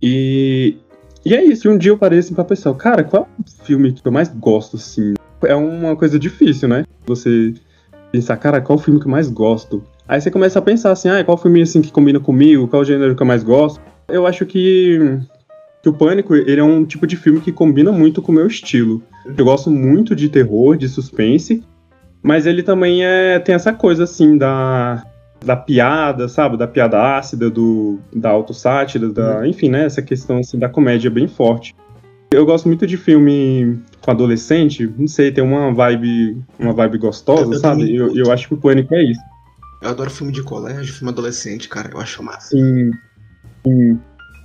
E, 0.00 0.76
e 1.24 1.34
é 1.34 1.44
isso. 1.44 1.68
Um 1.68 1.76
dia 1.76 1.90
eu 1.90 1.98
parei 1.98 2.20
assim 2.20 2.34
pra 2.34 2.44
pensar, 2.44 2.72
cara, 2.74 3.04
qual 3.04 3.24
é 3.24 3.42
o 3.42 3.64
filme 3.64 3.92
que 3.92 4.06
eu 4.06 4.12
mais 4.12 4.28
gosto, 4.28 4.76
assim? 4.76 5.14
É 5.44 5.54
uma 5.54 5.94
coisa 5.94 6.18
difícil, 6.18 6.68
né? 6.68 6.84
Você 7.06 7.52
pensar, 8.10 8.38
cara, 8.38 8.60
qual 8.60 8.78
é 8.78 8.80
o 8.80 8.84
filme 8.84 8.98
que 8.98 9.06
eu 9.06 9.10
mais 9.10 9.28
gosto? 9.28 9.84
Aí 10.08 10.20
você 10.20 10.30
começa 10.30 10.58
a 10.58 10.62
pensar 10.62 10.92
assim, 10.92 11.08
ah, 11.08 11.22
qual 11.24 11.36
filme 11.36 11.62
assim 11.62 11.82
que 11.82 11.90
combina 11.90 12.20
comigo, 12.20 12.68
qual 12.68 12.84
gênero 12.84 13.16
que 13.16 13.22
eu 13.22 13.26
mais 13.26 13.42
gosto. 13.42 13.80
Eu 14.08 14.26
acho 14.26 14.46
que, 14.46 15.18
que 15.82 15.88
o 15.88 15.92
Pânico, 15.92 16.34
ele 16.34 16.60
é 16.60 16.64
um 16.64 16.84
tipo 16.84 17.06
de 17.06 17.16
filme 17.16 17.40
que 17.40 17.50
combina 17.50 17.90
muito 17.90 18.22
com 18.22 18.30
o 18.30 18.34
meu 18.34 18.46
estilo. 18.46 19.02
Eu 19.36 19.44
gosto 19.44 19.70
muito 19.70 20.14
de 20.14 20.28
terror, 20.28 20.76
de 20.76 20.88
suspense, 20.88 21.64
mas 22.22 22.46
ele 22.46 22.62
também 22.62 23.04
é, 23.04 23.38
tem 23.40 23.54
essa 23.54 23.72
coisa 23.72 24.04
assim 24.04 24.38
da, 24.38 25.04
da 25.44 25.56
piada, 25.56 26.28
sabe? 26.28 26.56
Da 26.56 26.68
piada 26.68 27.16
ácida, 27.16 27.50
do, 27.50 27.98
da 28.14 28.30
autossátira, 28.30 29.08
da, 29.08 29.46
enfim, 29.46 29.68
né? 29.68 29.86
Essa 29.86 30.02
questão 30.02 30.38
assim, 30.38 30.58
da 30.58 30.68
comédia 30.68 31.10
bem 31.10 31.26
forte. 31.26 31.74
Eu 32.30 32.46
gosto 32.46 32.66
muito 32.66 32.86
de 32.86 32.96
filme 32.96 33.78
com 34.00 34.10
adolescente, 34.10 34.92
não 34.98 35.06
sei, 35.06 35.30
tem 35.32 35.42
uma 35.42 35.72
vibe, 35.72 36.36
uma 36.58 36.72
vibe 36.72 36.98
gostosa, 36.98 37.54
Eu 37.54 37.58
sabe? 37.58 37.94
Eu, 37.94 38.14
eu 38.16 38.32
acho 38.32 38.48
que 38.48 38.54
o 38.54 38.56
Pânico 38.56 38.94
é 38.94 39.02
isso. 39.02 39.20
Eu 39.80 39.90
adoro 39.90 40.10
filme 40.10 40.32
de 40.32 40.42
colégio, 40.42 40.94
filme 40.94 41.12
adolescente, 41.12 41.68
cara. 41.68 41.90
Eu 41.92 42.00
acho 42.00 42.22
massa. 42.22 42.48
Sim. 42.48 42.90
Sim. 43.66 44.00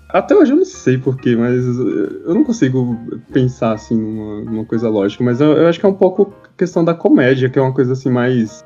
Até 0.09 0.35
hoje 0.35 0.51
eu 0.51 0.57
não 0.57 0.65
sei 0.65 0.97
porquê, 0.97 1.37
mas 1.37 1.65
eu 1.65 2.33
não 2.33 2.43
consigo 2.43 2.99
pensar 3.31 3.71
assim 3.73 3.97
numa, 3.97 4.41
numa 4.41 4.65
coisa 4.65 4.89
lógica. 4.89 5.23
Mas 5.23 5.39
eu, 5.39 5.53
eu 5.53 5.67
acho 5.67 5.79
que 5.79 5.85
é 5.85 5.89
um 5.89 5.93
pouco 5.93 6.33
questão 6.57 6.83
da 6.83 6.93
comédia, 6.93 7.49
que 7.49 7.57
é 7.57 7.61
uma 7.61 7.73
coisa 7.73 7.93
assim 7.93 8.09
mais. 8.09 8.65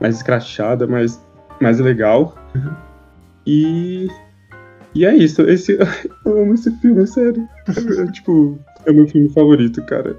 mais 0.00 0.16
escrachada, 0.16 0.86
mais, 0.86 1.20
mais 1.60 1.80
legal. 1.80 2.36
E. 3.46 4.08
E 4.94 5.04
é 5.04 5.16
isso. 5.16 5.42
Esse, 5.42 5.76
eu 6.24 6.42
amo 6.42 6.54
esse 6.54 6.70
filme, 6.78 7.04
sério. 7.08 7.48
É, 7.68 8.12
tipo, 8.12 8.56
é 8.86 8.90
o 8.92 8.94
meu 8.94 9.08
filme 9.08 9.28
favorito, 9.30 9.82
cara. 9.84 10.16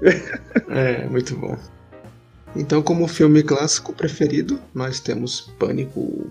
É, 0.68 1.08
muito 1.08 1.36
bom. 1.36 1.56
Então, 2.56 2.82
como 2.82 3.08
filme 3.08 3.42
clássico 3.42 3.92
preferido, 3.92 4.60
nós 4.72 5.00
temos 5.00 5.52
Pânico, 5.58 6.30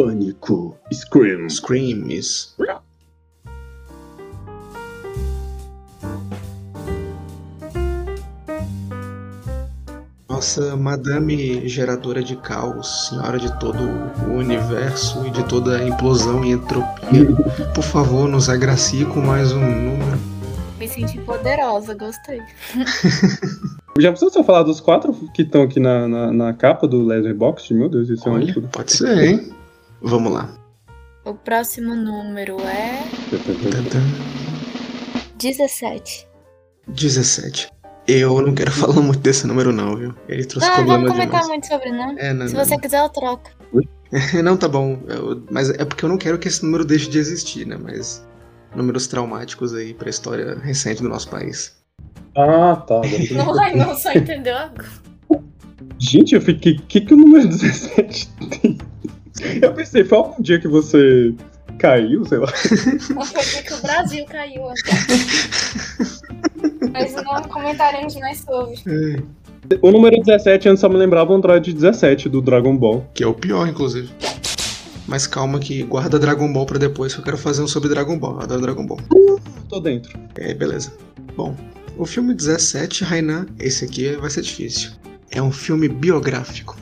Pânico. 0.00 0.76
Scream. 0.90 1.48
Screams. 1.50 2.56
Nossa 10.26 10.74
Madame 10.74 11.68
Geradora 11.68 12.22
de 12.22 12.34
Caos, 12.34 13.08
Senhora 13.10 13.38
de 13.38 13.60
todo 13.60 13.78
o 14.26 14.38
universo 14.38 15.26
e 15.26 15.30
de 15.30 15.44
toda 15.44 15.76
a 15.76 15.86
implosão 15.86 16.42
e 16.42 16.52
entropia, 16.52 17.26
por 17.74 17.84
favor, 17.84 18.26
nos 18.26 18.48
agracie 18.48 19.04
com 19.04 19.20
mais 19.20 19.52
um 19.52 19.60
número. 19.60 20.18
Me 20.78 20.88
senti 20.88 21.18
poderosa, 21.18 21.94
gostei. 21.94 22.40
Já 23.98 24.10
precisou 24.10 24.32
só 24.32 24.44
falar 24.44 24.62
dos 24.62 24.80
quatro 24.80 25.12
que 25.34 25.42
estão 25.42 25.62
aqui 25.62 25.80
na, 25.80 26.06
na, 26.08 26.32
na 26.32 26.54
capa 26.54 26.86
do 26.86 27.04
Letterboxd? 27.04 27.74
Meu 27.74 27.88
Deus, 27.88 28.08
isso 28.08 28.28
é 28.28 28.32
Olha, 28.32 28.44
muito. 28.44 28.62
pode 28.68 28.92
ser, 28.92 29.18
hein? 29.18 29.52
Vamos 30.00 30.32
lá. 30.32 30.48
O 31.24 31.34
próximo 31.34 31.94
número 31.94 32.56
é 32.60 33.02
Tantã. 33.70 34.00
17. 35.38 36.26
17. 36.88 37.68
Eu 38.08 38.40
não 38.42 38.54
quero 38.54 38.70
falar 38.72 39.00
muito 39.00 39.20
desse 39.20 39.46
número, 39.46 39.72
não, 39.72 39.96
viu? 39.96 40.14
Ele 40.28 40.44
trouxe 40.44 40.66
Não, 40.68 40.76
problema 40.76 40.98
vamos 41.02 41.12
comentar 41.12 41.46
muito 41.46 41.66
sobre, 41.66 41.92
não. 41.92 42.18
É, 42.18 42.32
não, 42.32 42.48
Se 42.48 42.54
não. 42.54 42.64
você 42.64 42.78
quiser, 42.78 43.00
eu 43.02 43.08
troco. 43.08 43.50
Não, 44.42 44.56
tá 44.56 44.66
bom. 44.66 45.00
Eu- 45.06 45.40
mas 45.52 45.70
é 45.70 45.84
porque 45.84 46.04
eu 46.04 46.08
não 46.08 46.18
quero 46.18 46.36
que 46.36 46.48
esse 46.48 46.64
número 46.64 46.84
deixe 46.84 47.08
de 47.08 47.16
existir, 47.16 47.64
né? 47.64 47.78
Mas 47.80 48.26
números 48.74 49.06
traumáticos 49.06 49.72
aí 49.72 49.94
pra 49.94 50.10
história 50.10 50.58
recente 50.58 51.00
do 51.00 51.08
nosso 51.08 51.28
país. 51.30 51.76
Ah, 52.36 52.76
tá. 52.86 53.00
Não, 53.32 53.58
ai, 53.58 53.74
não, 53.74 53.94
só 53.96 54.12
entendeu 54.12 54.56
agora. 54.56 54.88
Gente, 55.98 56.34
eu 56.34 56.40
fiquei. 56.40 56.74
O 56.74 56.82
que, 56.82 57.00
que 57.00 57.14
o 57.14 57.16
número 57.16 57.46
17 57.48 58.28
tem? 58.60 58.78
Eu 59.62 59.72
pensei, 59.72 60.04
foi 60.04 60.18
algum 60.18 60.42
dia 60.42 60.58
que 60.58 60.68
você 60.68 61.34
caiu, 61.78 62.24
sei 62.24 62.38
lá. 62.38 62.46
Foi 62.46 63.62
que 63.62 63.72
o 63.72 63.82
Brasil 63.82 64.24
caiu 64.26 64.62
Mas 66.92 67.14
não 67.14 67.42
comentaremos 67.44 68.16
mais 68.16 68.40
sobre. 68.40 69.24
O 69.82 69.90
número 69.90 70.20
17 70.22 70.68
antes 70.68 70.80
só 70.80 70.88
me 70.88 70.96
lembrava 70.96 71.32
o 71.32 71.36
Android 71.36 71.72
17 71.72 72.28
do 72.28 72.42
Dragon 72.42 72.76
Ball. 72.76 73.06
Que 73.14 73.22
é 73.22 73.26
o 73.26 73.34
pior, 73.34 73.66
inclusive. 73.68 74.10
Mas 75.06 75.26
calma 75.26 75.58
que 75.58 75.82
guarda 75.82 76.18
Dragon 76.18 76.52
Ball 76.52 76.66
pra 76.66 76.78
depois, 76.78 77.14
que 77.14 77.20
eu 77.20 77.24
quero 77.24 77.38
fazer 77.38 77.62
um 77.62 77.68
sobre 77.68 77.88
Dragon 77.88 78.18
Ball. 78.18 78.34
Eu 78.34 78.40
adoro 78.40 78.60
Dragon 78.60 78.86
Ball. 78.86 79.00
Tô 79.68 79.80
dentro. 79.80 80.18
É, 80.36 80.54
beleza. 80.54 80.92
Bom, 81.36 81.54
o 82.02 82.06
filme 82.06 82.34
17, 82.34 83.04
Rainan, 83.04 83.46
esse 83.58 83.84
aqui 83.84 84.12
vai 84.16 84.30
ser 84.30 84.42
difícil. 84.42 84.90
É 85.30 85.40
um 85.42 85.52
filme 85.52 85.88
biográfico. 85.88 86.76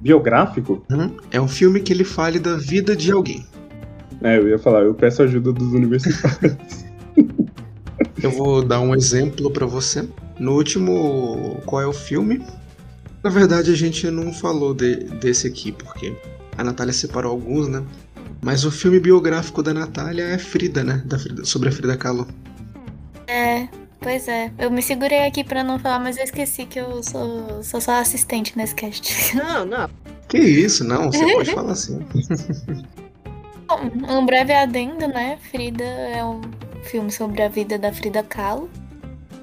Biográfico? 0.00 0.84
Uhum. 0.90 1.16
É 1.30 1.40
um 1.40 1.48
filme 1.48 1.80
que 1.80 1.92
ele 1.92 2.04
fale 2.04 2.38
da 2.38 2.56
vida 2.56 2.96
de 2.96 3.10
alguém. 3.12 3.46
É, 4.22 4.38
eu 4.38 4.48
ia 4.48 4.58
falar, 4.58 4.82
eu 4.82 4.94
peço 4.94 5.22
ajuda 5.22 5.52
dos 5.52 5.72
universitários. 5.72 6.56
Eu 8.22 8.30
vou 8.32 8.62
dar 8.62 8.80
um 8.80 8.94
exemplo 8.94 9.50
pra 9.50 9.64
você. 9.64 10.06
No 10.38 10.52
último 10.52 11.58
Qual 11.64 11.80
é 11.80 11.86
o 11.86 11.92
filme? 11.92 12.44
Na 13.24 13.30
verdade, 13.30 13.70
a 13.72 13.74
gente 13.74 14.10
não 14.10 14.30
falou 14.30 14.74
de- 14.74 15.04
desse 15.20 15.46
aqui, 15.46 15.72
porque 15.72 16.14
a 16.58 16.62
Natália 16.62 16.92
separou 16.92 17.32
alguns, 17.32 17.66
né? 17.68 17.82
Mas 18.42 18.64
o 18.66 18.70
filme 18.70 19.00
biográfico 19.00 19.62
da 19.62 19.72
Natália 19.72 20.24
é 20.24 20.36
Frida, 20.36 20.84
né? 20.84 21.02
Da 21.06 21.18
Frida- 21.18 21.46
sobre 21.46 21.70
a 21.70 21.72
Frida 21.72 21.96
Kahlo. 21.96 22.26
É, 23.30 23.68
pois 24.00 24.26
é. 24.26 24.50
Eu 24.58 24.70
me 24.70 24.82
segurei 24.82 25.24
aqui 25.24 25.44
pra 25.44 25.62
não 25.62 25.78
falar, 25.78 26.00
mas 26.00 26.16
eu 26.16 26.24
esqueci 26.24 26.66
que 26.66 26.80
eu 26.80 27.00
sou, 27.02 27.62
sou 27.62 27.80
só 27.80 27.92
assistente 27.92 28.56
nesse 28.58 28.74
cast. 28.74 29.36
Não, 29.36 29.64
não. 29.64 29.88
Que 30.28 30.38
isso, 30.38 30.84
não, 30.84 31.10
você 31.10 31.32
pode 31.32 31.50
falar 31.50 31.72
assim. 31.72 31.98
Bom, 33.66 33.90
um 34.08 34.24
breve 34.24 34.52
adendo, 34.52 35.08
né? 35.08 35.38
Frida 35.50 35.82
é 35.82 36.24
um 36.24 36.40
filme 36.84 37.10
sobre 37.10 37.42
a 37.42 37.48
vida 37.48 37.76
da 37.76 37.92
Frida 37.92 38.22
Kahlo, 38.22 38.70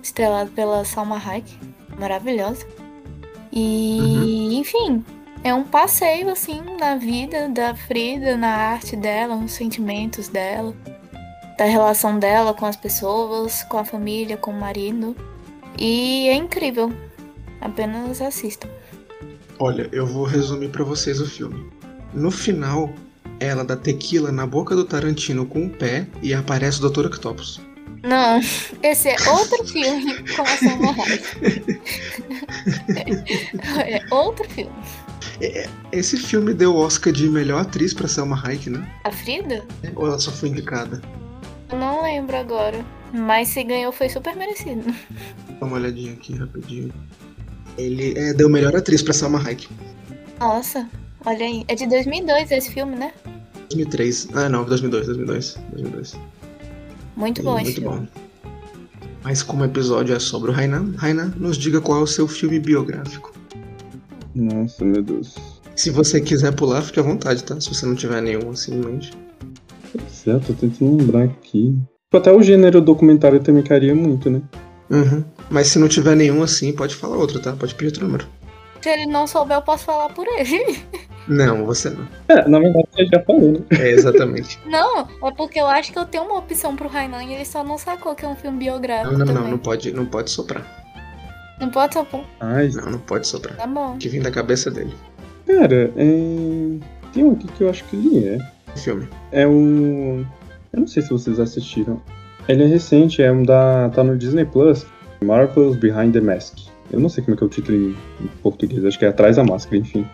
estrelado 0.02 0.50
pela 0.52 0.86
Salma 0.86 1.18
Hayek, 1.18 1.58
maravilhosa. 2.00 2.66
E, 3.52 4.58
enfim, 4.58 5.04
é 5.44 5.54
um 5.54 5.64
passeio 5.64 6.30
assim 6.30 6.62
na 6.80 6.96
vida 6.96 7.50
da 7.50 7.76
Frida, 7.76 8.38
na 8.38 8.50
arte 8.50 8.96
dela, 8.96 9.36
nos 9.36 9.52
sentimentos 9.52 10.28
dela, 10.30 10.74
da 11.58 11.66
relação 11.66 12.20
dela 12.20 12.54
com 12.54 12.66
as 12.66 12.76
pessoas, 12.76 13.64
com 13.64 13.78
a 13.78 13.86
família, 13.86 14.38
com 14.38 14.52
o 14.52 14.60
marido. 14.60 15.16
E 15.78 16.28
é 16.28 16.36
incrível. 16.36 16.94
Apenas 17.60 18.22
assistam. 18.22 18.70
Olha, 19.60 19.90
eu 19.92 20.06
vou 20.06 20.24
resumir 20.24 20.70
pra 20.70 20.84
vocês 20.84 21.20
o 21.20 21.28
filme. 21.28 21.68
No 22.14 22.30
final, 22.30 22.94
ela 23.40 23.64
dá 23.64 23.76
tequila 23.76 24.32
na 24.32 24.46
boca 24.46 24.76
do 24.76 24.86
Tarantino 24.86 25.46
com 25.46 25.66
o 25.66 25.70
pé 25.70 26.08
e 26.22 26.34
aparece 26.34 26.84
o 26.84 26.90
Dr. 26.90 27.08
Octopus. 27.08 27.60
Não, 28.04 28.40
esse 28.84 29.10
é 29.10 29.16
outro 29.28 29.66
filme 29.66 30.24
com 30.36 30.44
a 30.44 30.46
Salma 30.46 30.96
Hayek. 31.04 31.82
É 33.80 34.02
outro 34.14 34.48
filme. 34.50 34.72
Esse 35.92 36.18
filme 36.18 36.54
deu 36.54 36.74
o 36.74 36.78
Oscar 36.78 37.12
de 37.12 37.28
melhor 37.28 37.62
atriz 37.62 37.94
pra 37.94 38.08
Selma 38.08 38.40
Hayek, 38.42 38.70
né? 38.70 38.88
A 39.04 39.12
Frida? 39.12 39.66
Ou 39.96 40.08
ela 40.08 40.20
só 40.20 40.32
foi 40.32 40.50
indicada? 40.50 41.02
Eu 41.72 41.78
não 41.78 42.02
lembro 42.04 42.36
agora. 42.36 42.86
Mas 43.14 43.50
se 43.50 43.64
ganhou 43.64 43.92
foi 43.92 44.10
super 44.10 44.36
merecido. 44.36 44.94
Dá 45.60 45.66
uma 45.66 45.78
olhadinha 45.78 46.14
aqui 46.14 46.36
rapidinho. 46.36 46.94
Ele 47.78 48.18
é, 48.18 48.34
deu 48.34 48.50
melhor 48.50 48.76
atriz 48.76 49.02
pra 49.02 49.14
Selma 49.14 49.40
Hayek. 49.40 49.68
Nossa, 50.40 50.90
Olha 51.28 51.46
aí, 51.46 51.66
é 51.68 51.76
de 51.76 51.86
2002 51.88 52.52
esse 52.52 52.72
filme, 52.72 52.96
né? 52.96 53.12
2003. 53.70 54.30
Ah, 54.34 54.48
não, 54.48 54.64
2002, 54.64 55.08
2002. 55.08 55.60
2002. 55.74 56.18
Muito 57.18 57.44
bom 57.44 57.60
esse 57.60 57.64
Muito 57.66 57.82
filme. 57.82 57.98
bom. 58.00 58.08
Mas 59.24 59.44
como 59.44 59.64
o 59.64 59.66
episódio 59.66 60.16
é 60.16 60.20
sobre 60.20 60.52
o 60.52 60.54
Rainan, 60.54 60.94
Rainan, 60.96 61.34
nos 61.36 61.58
diga 61.58 61.82
qual 61.82 62.00
é 62.00 62.04
o 62.04 62.08
seu 62.08 62.30
filme 62.30 62.62
biográfico. 62.62 63.34
Nossa, 64.34 64.86
meu 64.86 65.04
Deus. 65.04 65.36
Se 65.76 65.90
você 65.90 66.22
quiser 66.22 66.56
pular, 66.56 66.82
fique 66.82 67.00
à 67.00 67.04
vontade, 67.04 67.44
tá? 67.44 67.60
Se 67.60 67.68
você 67.68 67.86
não 67.86 67.96
tiver 67.96 68.22
nenhum 68.22 68.52
assim 68.52 68.76
em 68.76 68.86
mente. 68.86 69.12
Certo, 70.10 70.48
tô 70.48 70.54
tentando 70.54 70.98
lembrar 70.98 71.24
aqui. 71.24 71.76
Tipo, 72.06 72.18
Até 72.18 72.32
o 72.32 72.42
gênero 72.42 72.80
documentário 72.82 73.40
também 73.40 73.64
caria 73.64 73.94
muito, 73.96 74.30
né? 74.30 74.42
Uhum. 74.90 75.24
Mas 75.50 75.68
se 75.68 75.80
não 75.80 75.88
tiver 75.88 76.16
nenhum 76.16 76.42
assim, 76.44 76.72
pode 76.74 76.96
falar 76.96 77.18
outro, 77.18 77.40
tá? 77.42 77.54
Pode 77.54 77.76
pedir 77.76 77.88
outro 77.88 78.06
número. 78.06 78.26
Se 78.82 78.90
ele 78.90 79.06
não 79.08 79.26
souber, 79.28 79.58
eu 79.58 79.62
posso 79.62 79.86
falar 79.86 80.10
por 80.10 80.26
ele. 80.28 80.80
Não, 81.28 81.66
você 81.66 81.90
não. 81.90 82.08
É, 82.30 82.48
na 82.48 82.58
verdade 82.60 82.86
você 82.94 83.06
já 83.06 83.22
falou, 83.24 83.52
né? 83.52 83.60
É, 83.72 83.90
exatamente. 83.90 84.58
Não, 84.66 85.00
é 85.02 85.32
porque 85.36 85.60
eu 85.60 85.66
acho 85.68 85.92
que 85.92 86.00
eu 86.00 86.06
tenho 86.06 86.24
uma 86.24 86.38
opção 86.38 86.74
pro 86.74 86.88
Rainan 86.88 87.22
e 87.24 87.34
ele 87.34 87.44
só 87.44 87.66
não 87.66 87.78
sacou 87.78 88.16
que 88.16 88.24
é 88.24 88.28
um 88.30 88.36
filme 88.36 88.60
biográfico 88.60 89.12
Não, 89.12 89.20
não, 89.20 89.26
também. 89.26 89.44
não, 89.44 89.52
não 89.52 89.58
pode, 89.58 89.92
não 89.92 90.06
pode 90.06 90.30
soprar. 90.30 90.66
Não 91.60 91.70
pode 91.70 91.96
só 91.96 92.06
pôr. 92.06 92.24
Ai, 92.40 92.70
Não, 92.70 92.92
não 92.92 93.00
pode 93.00 93.28
soprar. 93.28 93.58
Tá 93.58 93.68
bom. 93.68 93.98
Que 93.98 94.08
vem 94.08 94.22
da 94.22 94.32
cabeça 94.32 94.72
dele. 94.72 94.94
cara, 95.46 95.92
é... 95.98 96.80
tem 97.12 97.26
um 97.26 97.34
aqui 97.34 97.48
que 97.58 97.64
eu 97.64 97.70
acho 97.70 97.84
que 97.86 97.96
ele 97.98 98.26
é. 98.26 98.38
Filme. 98.76 99.08
É 99.32 99.48
o. 99.48 100.26
Eu 100.74 100.80
não 100.80 100.88
sei 100.88 101.02
se 101.02 101.10
vocês 101.10 101.40
assistiram. 101.40 102.02
Ele 102.48 102.64
é 102.64 102.68
recente, 102.68 103.22
é 103.22 103.32
um 103.32 103.44
da. 103.44 103.90
tá 103.90 104.04
no 104.04 104.18
Disney 104.18 104.46
Plus. 104.46 104.86
Marvel's 105.24 105.76
Behind 105.76 106.14
the 106.14 106.22
Mask. 106.22 106.58
Eu 106.92 107.00
não 107.00 107.10
sei 107.10 107.24
como 107.24 107.36
é 107.36 107.38
que 107.38 107.44
é 107.44 107.48
o 107.48 107.50
título 107.50 107.78
em 107.78 107.96
em 108.24 108.28
português, 108.42 108.84
acho 108.86 108.98
que 108.98 109.06
é 109.06 109.10
Atrás 109.10 109.36
da 109.36 109.44
Máscara, 109.44 109.78
enfim. 109.78 110.06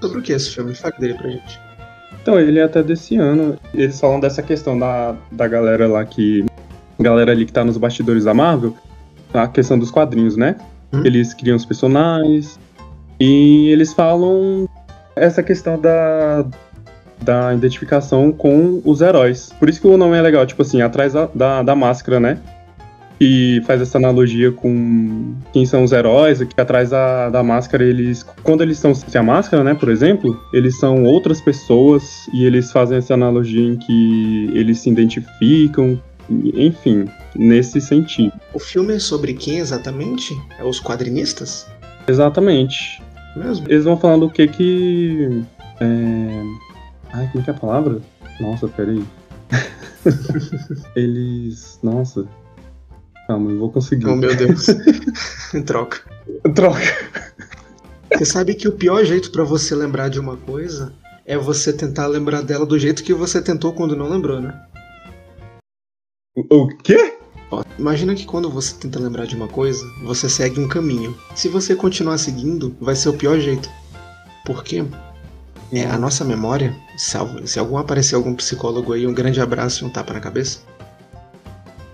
Sobre 0.00 0.18
o 0.18 0.22
que 0.22 0.32
é 0.32 0.36
esse 0.36 0.50
filme? 0.50 0.74
Fale 0.74 0.94
dele 0.98 1.14
pra 1.14 1.30
gente. 1.30 1.60
Então, 2.22 2.38
ele 2.38 2.58
é 2.58 2.62
até 2.62 2.82
desse 2.82 3.16
ano. 3.16 3.56
Eles 3.74 3.98
falam 3.98 4.20
dessa 4.20 4.42
questão 4.42 4.78
da, 4.78 5.16
da 5.32 5.48
galera 5.48 5.86
lá 5.86 6.04
que. 6.04 6.44
Galera 7.00 7.32
ali 7.32 7.46
que 7.46 7.52
tá 7.52 7.64
nos 7.64 7.76
bastidores 7.76 8.24
da 8.24 8.34
Marvel. 8.34 8.76
A 9.32 9.46
questão 9.46 9.78
dos 9.78 9.90
quadrinhos, 9.90 10.36
né? 10.36 10.56
Hum. 10.92 11.02
Eles 11.04 11.32
criam 11.34 11.56
os 11.56 11.64
personagens. 11.64 12.58
E 13.20 13.68
eles 13.70 13.92
falam 13.92 14.68
essa 15.16 15.42
questão 15.42 15.80
da. 15.80 16.44
Da 17.20 17.52
identificação 17.52 18.32
com 18.32 18.80
os 18.84 19.00
heróis. 19.00 19.52
Por 19.58 19.68
isso 19.68 19.80
que 19.80 19.86
o 19.86 19.96
nome 19.96 20.16
é 20.16 20.22
legal, 20.22 20.46
tipo 20.46 20.62
assim, 20.62 20.80
atrás 20.80 21.12
da, 21.12 21.28
da, 21.34 21.62
da 21.62 21.74
máscara, 21.74 22.18
né? 22.20 22.38
E 23.20 23.60
faz 23.66 23.80
essa 23.80 23.98
analogia 23.98 24.52
com 24.52 25.34
quem 25.52 25.66
são 25.66 25.82
os 25.82 25.90
heróis, 25.90 26.40
que 26.40 26.60
atrás 26.60 26.90
da, 26.90 27.28
da 27.28 27.42
máscara 27.42 27.82
eles. 27.82 28.24
Quando 28.44 28.62
eles 28.62 28.76
estão 28.76 28.94
sem 28.94 29.20
a 29.20 29.24
máscara, 29.24 29.64
né, 29.64 29.74
por 29.74 29.88
exemplo, 29.88 30.40
eles 30.52 30.78
são 30.78 31.02
outras 31.02 31.40
pessoas 31.40 32.28
e 32.32 32.44
eles 32.44 32.70
fazem 32.70 32.98
essa 32.98 33.14
analogia 33.14 33.66
em 33.66 33.76
que 33.76 34.50
eles 34.54 34.78
se 34.78 34.88
identificam, 34.88 36.00
enfim, 36.30 37.06
nesse 37.34 37.80
sentido. 37.80 38.32
O 38.54 38.58
filme 38.60 38.94
é 38.94 38.98
sobre 38.98 39.34
quem 39.34 39.58
exatamente? 39.58 40.36
É 40.58 40.64
os 40.64 40.80
quadrinistas? 40.80 41.66
Exatamente. 42.06 43.02
Mesmo? 43.36 43.66
Eles 43.68 43.84
vão 43.84 43.96
falando 43.96 44.26
o 44.26 44.30
que 44.30 44.46
que. 44.48 45.42
É... 45.80 46.42
Ai, 47.12 47.28
como 47.32 47.42
que 47.42 47.50
é 47.50 47.52
a 47.52 47.56
palavra? 47.56 48.00
Nossa, 48.40 48.68
peraí. 48.68 49.04
eles. 50.94 51.78
Nossa. 51.82 52.26
Calma, 53.26 53.50
eu 53.50 53.58
vou 53.58 53.70
conseguir. 53.70 54.06
Oh, 54.06 54.16
meu 54.16 54.34
Deus. 54.34 54.66
Troca. 55.66 56.00
Troca. 56.54 56.80
Você 58.12 58.24
sabe 58.24 58.54
que 58.54 58.68
o 58.68 58.72
pior 58.72 59.04
jeito 59.04 59.30
pra 59.30 59.44
você 59.44 59.74
lembrar 59.74 60.08
de 60.08 60.18
uma 60.18 60.36
coisa 60.36 60.92
é 61.26 61.36
você 61.36 61.72
tentar 61.72 62.06
lembrar 62.06 62.42
dela 62.42 62.64
do 62.64 62.78
jeito 62.78 63.04
que 63.04 63.12
você 63.12 63.42
tentou 63.42 63.72
quando 63.72 63.94
não 63.94 64.08
lembrou, 64.08 64.40
né? 64.40 64.58
O 66.34 66.62
o 66.62 66.68
quê? 66.78 67.18
Ó, 67.50 67.62
imagina 67.78 68.14
que 68.14 68.26
quando 68.26 68.50
você 68.50 68.74
tenta 68.74 68.98
lembrar 68.98 69.26
de 69.26 69.34
uma 69.36 69.48
coisa, 69.48 69.84
você 70.04 70.28
segue 70.28 70.60
um 70.60 70.68
caminho. 70.68 71.16
Se 71.34 71.48
você 71.48 71.74
continuar 71.74 72.18
seguindo, 72.18 72.76
vai 72.80 72.94
ser 72.94 73.08
o 73.08 73.16
pior 73.16 73.38
jeito. 73.38 73.68
Por 74.44 74.62
quê? 74.64 74.84
É, 75.70 75.84
a 75.84 75.98
nossa 75.98 76.24
memória, 76.24 76.74
salvo, 76.96 77.46
se 77.46 77.58
algum 77.58 77.76
aparecer 77.76 78.14
algum 78.14 78.34
psicólogo 78.34 78.92
aí, 78.92 79.06
um 79.06 79.12
grande 79.12 79.40
abraço 79.40 79.84
e 79.84 79.86
um 79.86 79.90
tapa 79.90 80.14
na 80.14 80.20
cabeça. 80.20 80.60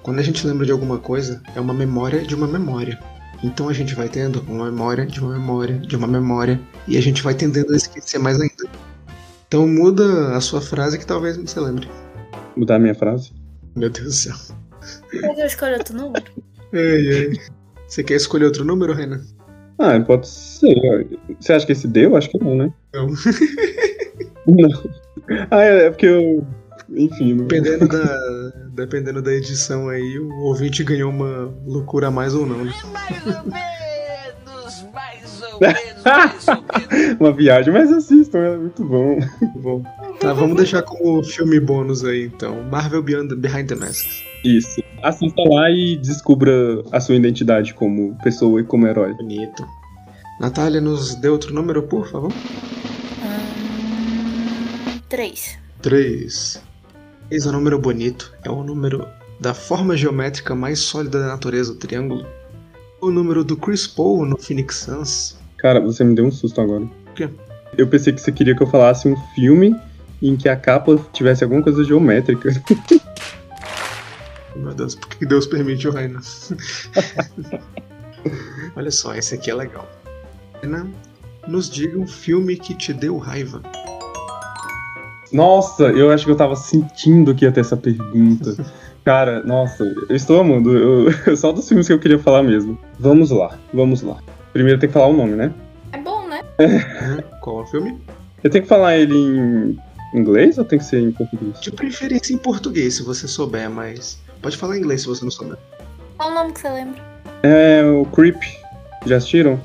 Quando 0.03 0.21
a 0.21 0.23
gente 0.23 0.47
lembra 0.47 0.65
de 0.65 0.71
alguma 0.71 0.99
coisa, 0.99 1.43
é 1.57 1.61
uma 1.61 1.75
memória 1.75 2.23
de 2.23 2.35
uma 2.35 2.47
memória. 2.47 2.99
Então 3.43 3.69
a 3.69 3.73
gente 3.73 3.95
vai 3.95 4.09
tendo 4.09 4.43
uma 4.49 4.67
memória 4.67 5.05
de 5.05 5.21
uma 5.21 5.33
memória 5.33 5.79
de 5.79 5.97
uma 5.97 6.07
memória 6.07 6.61
e 6.87 6.97
a 6.97 7.01
gente 7.01 7.23
vai 7.23 7.35
tendendo 7.35 7.73
a 7.73 7.77
esquecer 7.77 8.19
mais 8.19 8.41
ainda. 8.41 8.69
Então 9.49 9.67
muda 9.67 10.37
a 10.37 10.41
sua 10.41 10.61
frase 10.61 10.99
que 10.99 11.07
talvez 11.07 11.37
você 11.37 11.59
lembre. 11.59 11.89
Mudar 12.57 12.77
a 12.77 12.79
minha 12.79 12.95
frase? 12.95 13.33
Meu 13.75 13.91
Deus 13.91 14.07
do 14.07 14.13
céu. 14.13 14.35
Mas 15.13 15.39
eu 15.39 15.47
escolhi 15.47 15.75
outro 15.75 15.97
número. 15.97 16.25
Ai, 16.73 17.29
ai. 17.29 17.55
Você 17.87 18.03
quer 18.03 18.15
escolher 18.15 18.47
outro 18.47 18.65
número, 18.65 18.93
Renan? 18.95 19.21
Ah, 19.79 19.99
pode 20.01 20.29
ser. 20.29 21.07
Você 21.41 21.53
acha 21.53 21.67
que 21.67 21.73
esse 21.73 21.89
deu? 21.89 22.17
Acho 22.17 22.31
que 22.31 22.39
não, 22.39 22.55
né? 22.57 22.73
Não. 22.95 23.07
Não. 24.47 24.69
Ah, 25.51 25.63
é, 25.65 25.87
é 25.87 25.91
porque 25.91 26.05
eu. 26.05 26.47
Enfim. 26.95 27.33
não- 27.33 27.47
Dependendo 27.47 27.89
da, 27.89 28.19
dependendo 28.75 29.23
da 29.23 29.33
edição 29.33 29.89
aí, 29.89 30.19
o 30.19 30.29
ouvinte 30.43 30.85
ganhou 30.85 31.11
uma 31.11 31.51
loucura 31.67 32.09
a 32.09 32.11
mais 32.11 32.35
ou 32.35 32.45
não. 32.45 32.63
né? 32.63 32.71
Mais 32.93 33.27
ou 33.27 33.43
menos, 33.45 34.87
mais 34.93 35.43
ou 35.43 35.61
menos, 35.65 36.05
mais 36.05 36.47
ou 36.49 36.55
menos. 36.57 37.17
Uma 37.21 37.33
viagem, 37.33 37.73
mas 37.73 37.91
assistam, 37.91 38.39
é 38.39 38.57
muito 38.59 38.85
bom. 38.85 39.19
Bom, 39.57 39.83
tá, 40.21 40.35
vamos 40.35 40.57
deixar 40.59 40.83
como 40.83 41.25
filme 41.25 41.59
bônus 41.59 42.05
aí 42.05 42.27
então. 42.27 42.63
Marvel 42.65 43.03
Beyond 43.03 43.35
Behind 43.37 43.67
the 43.67 43.77
Masks. 43.77 44.23
Isso. 44.45 44.83
Assista 45.05 45.43
lá 45.47 45.71
e 45.71 45.97
descubra 45.97 46.83
a 46.91 46.99
sua 46.99 47.15
identidade 47.15 47.75
como 47.75 48.17
pessoa 48.25 48.59
e 48.59 48.65
como 48.65 48.87
herói. 48.87 49.13
Bonito. 49.13 49.63
Natália, 50.41 50.81
nos 50.81 51.15
dê 51.17 51.29
outro 51.29 51.53
número, 51.55 51.83
por 51.83 52.09
favor. 52.09 52.33
Hum, 53.23 54.99
três. 55.11 55.59
3. 55.83 56.63
Esse 57.31 57.47
é 57.47 57.51
um 57.51 57.53
número 57.53 57.79
bonito. 57.79 58.33
É 58.43 58.51
o 58.51 58.63
número 58.63 59.07
da 59.39 59.53
forma 59.53 59.95
geométrica 59.95 60.55
mais 60.55 60.79
sólida 60.79 61.21
da 61.21 61.27
natureza, 61.27 61.73
o 61.73 61.77
triângulo. 61.77 62.25
O 62.99 63.11
número 63.11 63.45
do 63.45 63.59
Chris 63.59 63.87
Paul 63.87 64.25
no 64.25 64.39
Phoenix 64.39 64.77
Suns. 64.77 65.37
Cara, 65.59 65.81
você 65.81 66.03
me 66.03 66.15
deu 66.15 66.25
um 66.25 66.33
susto 66.33 66.63
agora. 66.63 66.89
quê? 67.15 67.29
Eu 67.77 67.87
pensei 67.89 68.11
que 68.15 68.23
você 68.23 68.33
queria 68.33 68.57
que 68.57 68.63
eu 68.63 68.67
falasse 68.67 69.07
um 69.07 69.17
filme 69.35 69.77
em 70.23 70.35
que 70.35 70.49
a 70.49 70.57
capa 70.57 70.99
tivesse 71.13 71.45
alguma 71.45 71.63
coisa 71.63 71.85
geométrica. 71.85 72.49
Meu 74.57 74.75
Deus, 74.75 74.95
por 74.95 75.09
que 75.09 75.27
Deus 75.27 75.47
permite 75.47 75.89
o 75.89 75.91
Renan? 75.91 76.21
Olha 78.77 78.91
só, 78.91 79.15
esse 79.15 79.35
aqui 79.35 79.51
é 79.51 79.55
legal. 79.55 79.89
Renan, 80.63 80.89
nos 81.47 81.69
diga 81.69 81.99
um 81.99 82.07
filme 82.07 82.57
que 82.57 82.75
te 82.75 82.93
deu 82.93 83.19
raiva. 83.19 83.63
Nossa, 85.33 85.85
eu 85.85 86.11
acho 86.11 86.25
que 86.25 86.31
eu 86.31 86.37
tava 86.37 86.55
sentindo 86.55 87.35
que 87.35 87.45
ia 87.45 87.53
ter 87.53 87.61
essa 87.61 87.77
pergunta. 87.77 88.57
Cara, 89.05 89.43
nossa, 89.43 89.85
eu 90.09 90.17
estou 90.17 90.41
amando. 90.41 90.77
Eu, 90.77 91.13
só 91.37 91.53
dos 91.53 91.69
filmes 91.69 91.87
que 91.87 91.93
eu 91.93 91.99
queria 91.99 92.19
falar 92.19 92.43
mesmo. 92.43 92.79
Vamos 92.99 93.31
lá, 93.31 93.59
vamos 93.73 94.03
lá. 94.03 94.19
Primeiro 94.53 94.79
tem 94.79 94.89
que 94.89 94.93
falar 94.93 95.09
o 95.09 95.13
nome, 95.13 95.35
né? 95.35 95.53
É 95.93 95.99
bom, 95.99 96.27
né? 96.29 96.41
Qual 97.43 97.61
é 97.61 97.63
o 97.65 97.67
filme? 97.67 97.99
Eu 98.43 98.51
tenho 98.51 98.63
que 98.63 98.69
falar 98.69 98.97
ele 98.97 99.17
em 99.17 99.79
inglês 100.15 100.57
ou 100.57 100.65
tem 100.65 100.79
que 100.79 100.85
ser 100.85 101.01
em 101.01 101.11
português? 101.11 101.61
De 101.61 101.73
preferência 101.73 102.33
em 102.33 102.39
português, 102.39 102.95
se 102.95 103.03
você 103.03 103.27
souber, 103.27 103.69
mas. 103.69 104.23
Pode 104.45 104.59
falar 104.59 104.77
em 104.77 104.81
inglês 104.81 105.01
se 105.01 105.07
você 105.07 105.25
não 105.25 105.31
souber. 105.31 105.57
Qual 106.19 106.31
o 106.31 106.35
nome 106.35 106.53
que 106.53 106.61
você 106.61 106.69
lembra? 106.69 107.03
É 107.43 107.83
o 107.83 108.05
Creep. 108.05 108.43
Já 109.07 109.17
assistiram? 109.17 109.59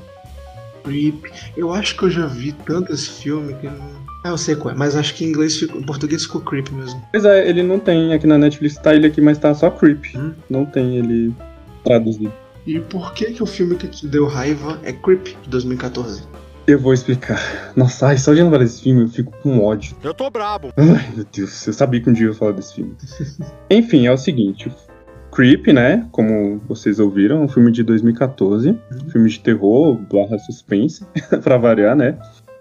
Creep. 0.82 1.26
Eu 1.54 1.70
acho 1.74 1.94
que 1.98 2.04
eu 2.04 2.10
já 2.10 2.24
vi 2.24 2.52
tanto 2.52 2.90
esse 2.90 3.10
filme 3.10 3.52
que 3.56 3.66
não. 3.66 4.00
Ah, 4.24 4.30
eu 4.30 4.38
sei 4.38 4.56
qual 4.56 4.74
é, 4.74 4.78
mas 4.78 4.96
acho 4.96 5.14
que 5.14 5.22
em 5.22 5.28
inglês 5.28 5.54
ficou, 5.58 5.78
em 5.78 5.84
português 5.84 6.22
ficou 6.22 6.40
Creep 6.40 6.70
mesmo. 6.70 7.06
Pois 7.12 7.26
é, 7.26 7.46
ele 7.46 7.62
não 7.62 7.78
tem 7.78 8.14
aqui 8.14 8.26
na 8.26 8.38
Netflix, 8.38 8.76
tá 8.76 8.94
ele 8.94 9.06
aqui, 9.06 9.20
mas 9.20 9.36
tá 9.36 9.54
só 9.54 9.70
Creep. 9.70 10.16
Hum. 10.16 10.32
Não 10.48 10.64
tem 10.64 10.96
ele 10.96 11.34
traduzido. 11.84 12.32
E 12.66 12.80
por 12.80 13.12
que 13.12 13.32
que 13.32 13.42
o 13.42 13.46
filme 13.46 13.76
que 13.76 13.86
te 13.86 14.08
deu 14.08 14.26
raiva 14.28 14.80
é 14.82 14.94
Creep, 14.94 15.36
de 15.42 15.50
2014? 15.50 16.22
Eu 16.70 16.78
vou 16.78 16.94
explicar. 16.94 17.72
Nossa, 17.74 18.06
ai, 18.06 18.16
só 18.16 18.32
de 18.32 18.40
lembrar 18.40 18.60
desse 18.60 18.82
filme 18.82 19.02
eu 19.02 19.08
fico 19.08 19.32
com 19.42 19.58
ódio. 19.58 19.96
Eu 20.04 20.14
tô 20.14 20.30
brabo. 20.30 20.72
Ai, 20.76 21.10
meu 21.16 21.26
Deus, 21.32 21.66
eu 21.66 21.72
sabia 21.72 22.00
que 22.00 22.08
um 22.08 22.12
dia 22.12 22.26
eu 22.26 22.30
ia 22.30 22.38
falar 22.38 22.52
desse 22.52 22.76
filme. 22.76 22.94
Enfim, 23.68 24.06
é 24.06 24.12
o 24.12 24.16
seguinte. 24.16 24.70
Creep, 25.32 25.66
né? 25.66 26.06
Como 26.12 26.60
vocês 26.68 27.00
ouviram, 27.00 27.38
é 27.38 27.40
um 27.40 27.48
filme 27.48 27.72
de 27.72 27.82
2014. 27.82 28.70
Um 29.04 29.10
filme 29.10 29.28
de 29.28 29.40
terror, 29.40 29.98
barra 30.12 30.38
suspense, 30.38 31.04
pra 31.42 31.56
variar, 31.56 31.96
né? 31.96 32.16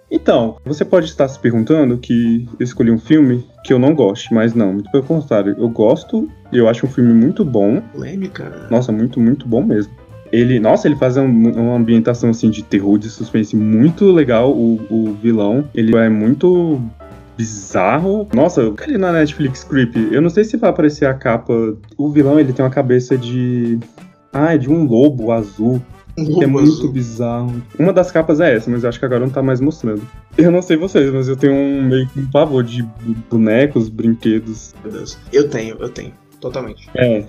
Então, 0.09 0.57
você 0.65 0.83
pode 0.83 1.05
estar 1.05 1.27
se 1.27 1.37
perguntando 1.37 1.95
que 1.99 2.49
eu 2.59 2.63
escolhi 2.63 2.89
um 2.89 2.97
filme 2.97 3.47
que 3.63 3.71
eu 3.71 3.77
não 3.77 3.93
gosto, 3.93 4.33
mas 4.33 4.55
não, 4.55 4.73
muito 4.73 4.89
pelo 4.89 5.03
contrário. 5.03 5.55
Eu 5.55 5.69
gosto, 5.69 6.27
eu 6.51 6.67
acho 6.67 6.87
um 6.87 6.89
filme 6.89 7.13
muito 7.13 7.45
bom. 7.45 7.79
Polêmica? 7.93 8.67
Nossa, 8.71 8.91
muito, 8.91 9.19
muito 9.19 9.47
bom 9.47 9.61
mesmo. 9.61 9.93
Ele, 10.31 10.59
nossa, 10.59 10.87
ele 10.87 10.95
faz 10.95 11.17
um- 11.17 11.25
uma 11.25 11.75
ambientação 11.75 12.29
assim 12.29 12.49
de 12.49 12.63
terror, 12.63 12.97
de 12.97 13.09
suspense 13.09 13.55
muito 13.55 14.11
legal. 14.11 14.51
O, 14.51 14.79
o 14.89 15.13
vilão, 15.21 15.67
ele 15.73 15.95
é 15.95 16.07
muito 16.09 16.81
bizarro. 17.37 18.27
Nossa, 18.33 18.61
eu 18.61 18.75
ali 18.81 18.97
na 18.97 19.11
Netflix 19.11 19.63
Creep. 19.63 19.95
Eu 20.11 20.21
não 20.21 20.29
sei 20.29 20.43
se 20.43 20.57
vai 20.57 20.69
aparecer 20.69 21.05
a 21.05 21.13
capa. 21.13 21.53
O 21.97 22.09
vilão, 22.09 22.39
ele 22.39 22.53
tem 22.53 22.63
uma 22.63 22.71
cabeça 22.71 23.17
de. 23.17 23.79
Ah, 24.31 24.55
de 24.55 24.69
um 24.69 24.83
lobo 24.85 25.31
azul. 25.31 25.81
Que 26.15 26.43
é 26.43 26.47
muito 26.47 26.89
bizarro. 26.91 27.63
Uma 27.79 27.93
das 27.93 28.11
capas 28.11 28.41
é 28.41 28.53
essa, 28.53 28.69
mas 28.69 28.83
eu 28.83 28.89
acho 28.89 28.99
que 28.99 29.05
agora 29.05 29.21
não 29.21 29.29
tá 29.29 29.41
mais 29.41 29.61
mostrando. 29.61 30.01
Eu 30.37 30.51
não 30.51 30.61
sei 30.61 30.75
vocês, 30.75 31.13
mas 31.13 31.29
eu 31.29 31.37
tenho 31.37 31.53
um 31.53 31.83
meio 31.83 32.07
que 32.09 32.19
um 32.19 32.25
pavor 32.29 32.61
de 32.61 32.85
bonecos, 33.31 33.87
brinquedos. 33.87 34.75
Meu 34.83 34.91
Deus. 34.91 35.17
Eu 35.31 35.47
tenho, 35.49 35.77
eu 35.79 35.87
tenho. 35.87 36.11
Totalmente. 36.39 36.89
É, 36.95 37.25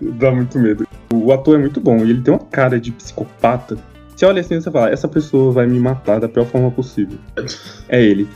dá 0.00 0.30
muito 0.30 0.58
medo. 0.58 0.86
O 1.12 1.32
ator 1.32 1.56
é 1.56 1.58
muito 1.58 1.80
bom 1.80 1.98
e 1.98 2.10
ele 2.10 2.22
tem 2.22 2.32
uma 2.32 2.40
cara 2.40 2.78
de 2.80 2.92
psicopata. 2.92 3.78
Você 4.14 4.26
olha 4.26 4.40
assim 4.40 4.54
e 4.54 4.62
você 4.62 4.70
fala, 4.70 4.90
essa 4.90 5.08
pessoa 5.08 5.52
vai 5.52 5.66
me 5.66 5.78
matar 5.78 6.20
da 6.20 6.28
pior 6.28 6.46
forma 6.46 6.70
possível. 6.70 7.18
É 7.88 8.02
ele. 8.02 8.28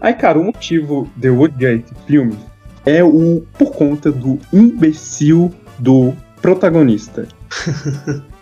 Aí, 0.00 0.14
cara, 0.14 0.38
o 0.38 0.44
motivo 0.44 1.10
de 1.16 1.28
eu 1.28 1.40
odiar 1.40 1.72
esse 1.72 1.94
filme 2.06 2.38
é 2.84 3.02
o 3.02 3.44
por 3.58 3.72
conta 3.72 4.12
do 4.12 4.38
imbecil 4.52 5.52
do 5.78 6.14
protagonista. 6.40 7.26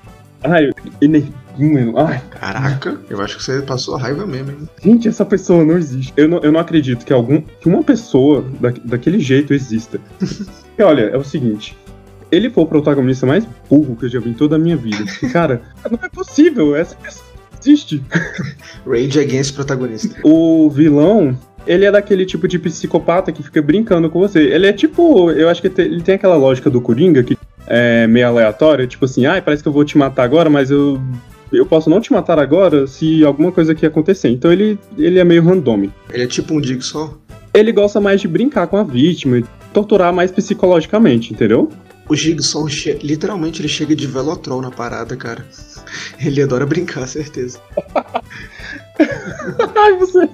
Ai, 0.44 0.70
energúmeno. 1.00 1.98
Ai, 1.98 2.20
Caraca, 2.30 3.00
eu 3.08 3.20
acho 3.22 3.38
que 3.38 3.42
você 3.42 3.62
passou 3.62 3.96
raiva 3.96 4.26
mesmo, 4.26 4.50
hein? 4.50 4.68
Gente, 4.82 5.08
essa 5.08 5.24
pessoa 5.24 5.64
não 5.64 5.78
existe. 5.78 6.12
Eu 6.16 6.28
não, 6.28 6.38
eu 6.40 6.52
não 6.52 6.60
acredito 6.60 7.06
que 7.06 7.12
algum 7.12 7.40
que 7.40 7.66
uma 7.66 7.82
pessoa 7.82 8.44
da, 8.60 8.70
daquele 8.84 9.18
jeito 9.18 9.54
exista. 9.54 9.98
e 10.78 10.82
olha, 10.82 11.02
é 11.02 11.16
o 11.16 11.24
seguinte. 11.24 11.76
Ele 12.30 12.50
foi 12.50 12.64
o 12.64 12.66
protagonista 12.66 13.26
mais 13.26 13.46
burro 13.68 13.96
que 13.96 14.06
eu 14.06 14.08
já 14.08 14.18
vi 14.18 14.30
em 14.30 14.34
toda 14.34 14.56
a 14.56 14.58
minha 14.58 14.76
vida. 14.76 15.04
Cara, 15.32 15.62
não 15.90 15.98
é 16.02 16.08
possível. 16.08 16.74
Essa 16.74 16.96
pessoa 16.96 17.24
não 17.52 17.60
existe. 17.60 18.02
Rage 18.86 19.20
Against 19.20 19.54
protagonista. 19.54 20.20
O 20.24 20.68
vilão, 20.68 21.38
ele 21.66 21.84
é 21.84 21.92
daquele 21.92 22.26
tipo 22.26 22.48
de 22.48 22.58
psicopata 22.58 23.30
que 23.30 23.42
fica 23.42 23.62
brincando 23.62 24.10
com 24.10 24.18
você. 24.18 24.40
Ele 24.40 24.66
é 24.66 24.72
tipo, 24.72 25.30
eu 25.30 25.48
acho 25.48 25.62
que 25.62 25.70
ele 25.80 26.02
tem 26.02 26.16
aquela 26.16 26.36
lógica 26.36 26.68
do 26.68 26.80
Coringa 26.80 27.22
que 27.22 27.38
é 27.66 28.06
meio 28.06 28.26
aleatória, 28.26 28.86
tipo 28.86 29.04
assim, 29.06 29.24
ai, 29.24 29.40
parece 29.40 29.62
que 29.62 29.68
eu 29.68 29.72
vou 29.72 29.84
te 29.84 29.96
matar 29.96 30.24
agora, 30.24 30.50
mas 30.50 30.70
eu 30.70 31.00
eu 31.52 31.64
posso 31.64 31.88
não 31.88 32.00
te 32.00 32.12
matar 32.12 32.38
agora 32.38 32.86
se 32.86 33.24
alguma 33.24 33.52
coisa 33.52 33.72
aqui 33.72 33.86
acontecer. 33.86 34.28
Então 34.28 34.52
ele, 34.52 34.78
ele 34.98 35.18
é 35.18 35.24
meio 35.24 35.42
random. 35.42 35.88
Ele 36.12 36.24
é 36.24 36.26
tipo 36.26 36.54
um 36.54 36.62
Jigsaw. 36.62 37.16
Ele 37.52 37.70
gosta 37.70 38.00
mais 38.00 38.20
de 38.20 38.26
brincar 38.26 38.66
com 38.66 38.76
a 38.76 38.82
vítima 38.82 39.40
torturar 39.74 40.12
mais 40.14 40.30
psicologicamente, 40.30 41.32
entendeu? 41.32 41.68
O 42.08 42.14
che- 42.14 42.98
literalmente, 43.02 43.60
ele 43.62 43.68
chega 43.68 43.96
de 43.96 44.06
velotrol 44.06 44.60
na 44.60 44.70
parada, 44.70 45.16
cara. 45.16 45.44
Ele 46.22 46.42
adora 46.42 46.66
brincar, 46.66 47.06
certeza. 47.06 47.58
Ai, 49.76 49.96
você, 49.98 50.28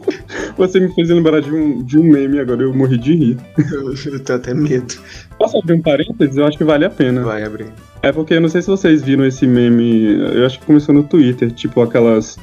você 0.57 0.81
me 0.81 0.93
fez 0.95 1.09
lembrar 1.09 1.41
de 1.41 1.51
um, 1.53 1.83
de 1.83 1.99
um 1.99 2.03
meme 2.03 2.39
agora, 2.39 2.63
eu 2.63 2.75
morri 2.75 2.99
de 2.99 3.15
rir. 3.15 3.37
Eu, 3.73 3.95
eu 4.13 4.21
tenho 4.21 4.39
até 4.39 4.53
medo. 4.53 4.95
Posso 5.39 5.59
abrir 5.59 5.75
um 5.75 5.83
parênteses? 5.83 6.37
Eu 6.37 6.45
acho 6.47 6.59
que 6.59 6.65
vale 6.65 6.85
a 6.85 6.91
pena. 6.91 7.23
Vai 7.23 7.43
abrir. 7.45 7.67
É 8.03 8.13
porque 8.13 8.35
eu 8.35 8.41
não 8.41 8.49
sei 8.49 8.63
se 8.63 8.69
vocês 8.69 9.03
viram 9.03 9.25
esse 9.25 9.47
meme, 9.47 10.19
eu 10.35 10.45
acho 10.47 10.59
que 10.61 10.67
começou 10.67 10.95
no 10.95 11.03
Twitter, 11.05 11.51
tipo 11.53 11.81
aquelas 11.83 12.37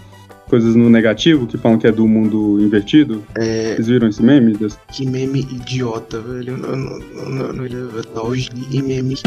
coisas 0.47 0.75
no 0.75 0.89
negativo 0.89 1.45
que 1.45 1.57
falam 1.57 1.77
que 1.77 1.87
é 1.87 1.91
do 1.91 2.07
mundo 2.07 2.59
invertido. 2.61 3.23
É, 3.35 3.75
Vocês 3.75 3.87
viram 3.87 4.07
esse 4.07 4.23
meme? 4.23 4.57
Que 4.91 5.05
meme 5.05 5.41
idiota, 5.41 6.19
velho. 6.19 6.53
Eu 6.53 6.57
não, 6.57 6.75
não, 6.75 6.99
não, 6.99 7.53
não, 7.53 7.63
não, 7.63 8.03
tá 8.03 8.23
hoje 8.23 8.49
em 8.71 8.81
meme. 8.81 9.17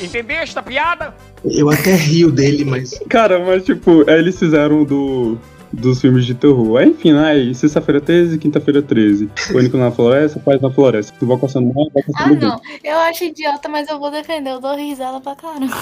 Entendeste 0.00 0.58
a 0.58 0.62
piada? 0.62 1.14
Eu 1.44 1.70
até 1.70 1.94
rio 1.94 2.30
dele, 2.30 2.64
mas. 2.64 2.98
Cara, 3.08 3.38
mas 3.38 3.64
tipo, 3.64 4.08
aí 4.08 4.18
eles 4.18 4.38
fizeram 4.38 4.84
do. 4.84 5.38
Dos 5.74 6.00
filmes 6.00 6.24
de 6.24 6.34
terror. 6.34 6.78
Aí, 6.78 6.88
enfim, 6.90 7.12
aí, 7.12 7.54
sexta-feira 7.54 8.00
13, 8.00 8.38
quinta-feira 8.38 8.80
13. 8.82 9.28
Pânico 9.52 9.76
na 9.76 9.90
floresta, 9.90 10.38
paz 10.40 10.60
na 10.60 10.70
floresta. 10.70 11.12
Invocação 11.22 11.62
do 11.62 11.74
mal, 11.74 11.86
Ah, 11.86 12.00
invocação 12.00 12.28
do 12.28 12.40
bem. 12.40 12.48
não. 12.48 12.60
Eu 12.82 12.98
acho 13.00 13.24
idiota, 13.24 13.68
mas 13.68 13.88
eu 13.88 13.98
vou 13.98 14.10
defender. 14.10 14.50
Eu 14.50 14.60
dou 14.60 14.76
risada 14.76 15.20
pra 15.20 15.34
caramba. 15.34 15.74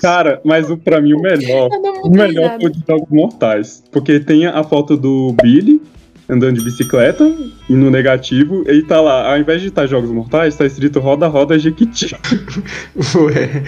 Cara, 0.00 0.40
mas 0.44 0.70
o, 0.70 0.76
pra 0.76 1.00
mim 1.00 1.12
o 1.14 1.20
melhor. 1.20 1.68
O 2.02 2.10
melhor 2.10 2.42
risada. 2.44 2.60
foi 2.60 2.70
de 2.70 2.82
Jogos 2.86 3.08
Mortais. 3.10 3.82
Porque 3.90 4.20
tem 4.20 4.46
a 4.46 4.62
foto 4.64 4.96
do 4.96 5.32
Billy 5.42 5.80
andando 6.28 6.58
de 6.58 6.64
bicicleta 6.64 7.24
e 7.68 7.72
no 7.74 7.90
negativo, 7.90 8.64
e 8.70 8.82
tá 8.82 9.00
lá, 9.00 9.30
ao 9.32 9.38
invés 9.38 9.60
de 9.62 9.68
estar 9.68 9.86
Jogos 9.86 10.10
Mortais, 10.10 10.56
tá 10.56 10.66
escrito 10.66 10.98
Roda 10.98 11.26
Roda 11.28 11.58
Jequiti. 11.58 12.14
Ué. 13.16 13.62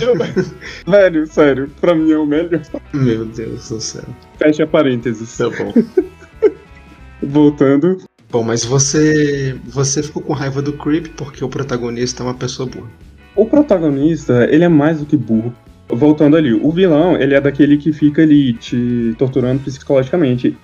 Eu- 0.00 0.16
Velho, 0.90 1.26
sério, 1.26 1.70
pra 1.80 1.94
mim 1.94 2.10
é 2.12 2.18
o 2.18 2.26
melhor. 2.26 2.60
Meu 2.92 3.24
Deus 3.24 3.68
do 3.68 3.80
céu. 3.80 4.04
Fecha 4.38 4.66
parênteses. 4.66 5.36
Tá 5.36 5.48
bom. 5.48 5.72
Voltando. 7.22 7.96
Bom, 8.30 8.42
mas 8.42 8.64
você. 8.64 9.56
Você 9.66 10.02
ficou 10.02 10.22
com 10.22 10.32
raiva 10.32 10.60
do 10.60 10.72
Creep 10.74 11.06
porque 11.16 11.44
o 11.44 11.48
protagonista 11.48 12.22
é 12.22 12.26
uma 12.26 12.34
pessoa 12.34 12.68
burra. 12.68 12.88
O 13.34 13.46
protagonista, 13.46 14.46
ele 14.50 14.64
é 14.64 14.68
mais 14.68 14.98
do 14.98 15.06
que 15.06 15.16
burro. 15.16 15.54
Voltando 15.88 16.36
ali, 16.36 16.52
o 16.52 16.70
vilão, 16.72 17.16
ele 17.16 17.34
é 17.34 17.40
daquele 17.40 17.76
que 17.76 17.92
fica 17.92 18.22
ali 18.22 18.52
te 18.54 19.14
torturando 19.18 19.60
psicologicamente. 19.62 20.56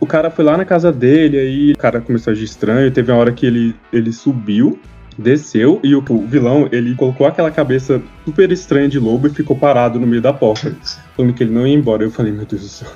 O 0.00 0.06
cara 0.06 0.30
foi 0.30 0.44
lá 0.44 0.56
na 0.56 0.64
casa 0.64 0.90
dele, 0.90 1.38
aí 1.38 1.72
o 1.72 1.76
cara 1.76 2.00
começou 2.00 2.30
a 2.30 2.32
agir 2.32 2.44
estranho, 2.44 2.90
teve 2.90 3.12
uma 3.12 3.18
hora 3.18 3.32
que 3.32 3.44
ele, 3.44 3.76
ele 3.92 4.10
subiu, 4.12 4.80
desceu, 5.18 5.78
e 5.84 5.94
o, 5.94 6.02
o 6.08 6.26
vilão, 6.26 6.68
ele 6.72 6.94
colocou 6.94 7.26
aquela 7.26 7.50
cabeça 7.50 8.02
super 8.24 8.50
estranha 8.50 8.88
de 8.88 8.98
lobo 8.98 9.26
e 9.26 9.30
ficou 9.30 9.54
parado 9.56 10.00
no 10.00 10.06
meio 10.06 10.22
da 10.22 10.32
porta, 10.32 10.74
falando 11.14 11.34
que 11.34 11.42
ele 11.42 11.52
não 11.52 11.66
ia 11.66 11.74
embora. 11.74 12.02
Eu 12.02 12.10
falei, 12.10 12.32
meu 12.32 12.46
Deus 12.46 12.62
do 12.62 12.68
céu. 12.68 12.88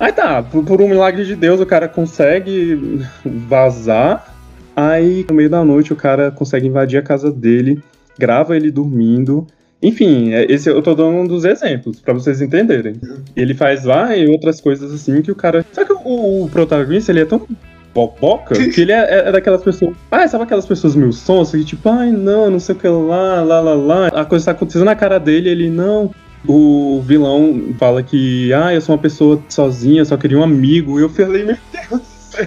Aí 0.00 0.12
tá, 0.12 0.42
por, 0.42 0.64
por 0.64 0.80
um 0.80 0.88
milagre 0.88 1.24
de 1.24 1.36
Deus, 1.36 1.60
o 1.60 1.66
cara 1.66 1.86
consegue 1.86 3.06
vazar, 3.24 4.34
aí 4.74 5.24
no 5.28 5.34
meio 5.34 5.50
da 5.50 5.64
noite 5.64 5.92
o 5.92 5.96
cara 5.96 6.30
consegue 6.30 6.66
invadir 6.66 6.98
a 6.98 7.02
casa 7.02 7.30
dele, 7.30 7.82
grava 8.18 8.56
ele 8.56 8.70
dormindo. 8.70 9.46
Enfim, 9.82 10.32
é- 10.32 10.44
esse 10.52 10.68
eu 10.68 10.82
tô 10.82 10.94
dando 10.94 11.16
um 11.16 11.26
dos 11.26 11.44
exemplos, 11.44 12.00
pra 12.00 12.12
vocês 12.12 12.40
entenderem. 12.42 12.96
Ele 13.34 13.54
faz 13.54 13.84
lá 13.84 14.14
e 14.16 14.26
outras 14.28 14.60
coisas 14.60 14.92
assim 14.92 15.22
que 15.22 15.30
o 15.30 15.34
cara. 15.34 15.64
Só 15.72 15.84
que 15.84 15.92
o, 15.92 16.44
o 16.44 16.48
protagonista, 16.50 17.10
ele 17.12 17.20
é 17.20 17.24
tão 17.24 17.46
boboca 17.94 18.54
que 18.70 18.82
ele 18.82 18.92
é, 18.92 18.98
é- 18.98 19.28
é 19.28 19.32
daquelas 19.32 19.62
pessoas. 19.62 19.96
Ah, 20.10 20.28
sabe 20.28 20.44
aquelas 20.44 20.66
pessoas 20.66 20.94
meio 20.94 21.12
sons 21.12 21.50
que 21.52 21.64
tipo, 21.64 21.88
ai 21.88 22.10
não, 22.10 22.50
não 22.50 22.60
sei 22.60 22.74
o 22.74 22.78
que 22.78 22.86
lá, 22.88 23.42
lá, 23.42 23.60
lá, 23.60 23.74
lá. 23.74 24.06
A 24.08 24.24
coisa 24.24 24.44
tá 24.46 24.50
acontecendo 24.52 24.84
na 24.84 24.94
cara 24.94 25.18
dele, 25.18 25.48
ele 25.48 25.70
não. 25.70 26.10
O 26.46 27.02
vilão 27.06 27.74
fala 27.78 28.02
que, 28.02 28.50
ah, 28.52 28.72
eu 28.74 28.80
sou 28.80 28.94
uma 28.94 29.00
pessoa 29.02 29.42
sozinha, 29.48 30.04
só 30.04 30.16
queria 30.16 30.38
um 30.38 30.42
amigo. 30.42 30.98
E 30.98 31.02
eu 31.02 31.08
falei, 31.10 31.44
meu 31.44 31.56
Deus 31.72 32.00
do 32.00 32.06
céu. 32.30 32.46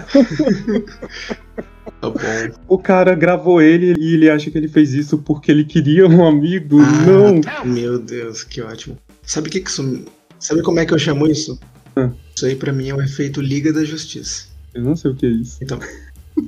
Tá 2.04 2.10
bom. 2.10 2.56
O 2.68 2.78
cara 2.78 3.16
gravou 3.16 3.62
ele 3.62 3.94
e 3.98 4.16
ele 4.16 4.30
acha 4.30 4.52
que 4.52 4.58
ele 4.58 4.68
fez 4.68 4.94
isso 4.94 5.18
porque 5.20 5.50
ele 5.50 5.64
queria 5.64 6.06
um 6.06 6.26
amigo. 6.28 6.80
Ah, 6.82 7.64
Não. 7.64 7.66
Meu 7.66 7.98
Deus, 7.98 8.44
que 8.44 8.62
ótimo. 8.62 8.98
Sabe 9.22 9.48
o 9.48 9.52
que 9.52 9.62
que 9.62 9.70
isso. 9.70 10.04
Sabe 10.38 10.62
como 10.62 10.80
é 10.80 10.86
que 10.86 10.94
eu 10.94 11.00
chamo 11.00 11.28
isso? 11.28 11.58
Hum. 11.96 12.12
Isso 12.36 12.46
aí 12.46 12.56
pra 12.56 12.74
mim 12.74 12.90
é 12.90 12.94
o 12.96 13.02
efeito 13.02 13.40
Liga 13.40 13.72
da 13.72 13.86
Justiça. 13.86 14.48
Eu 14.74 14.84
não 14.84 14.96
sei 14.98 15.12
o 15.12 15.16
que 15.16 15.26
é 15.26 15.30
isso. 15.30 15.60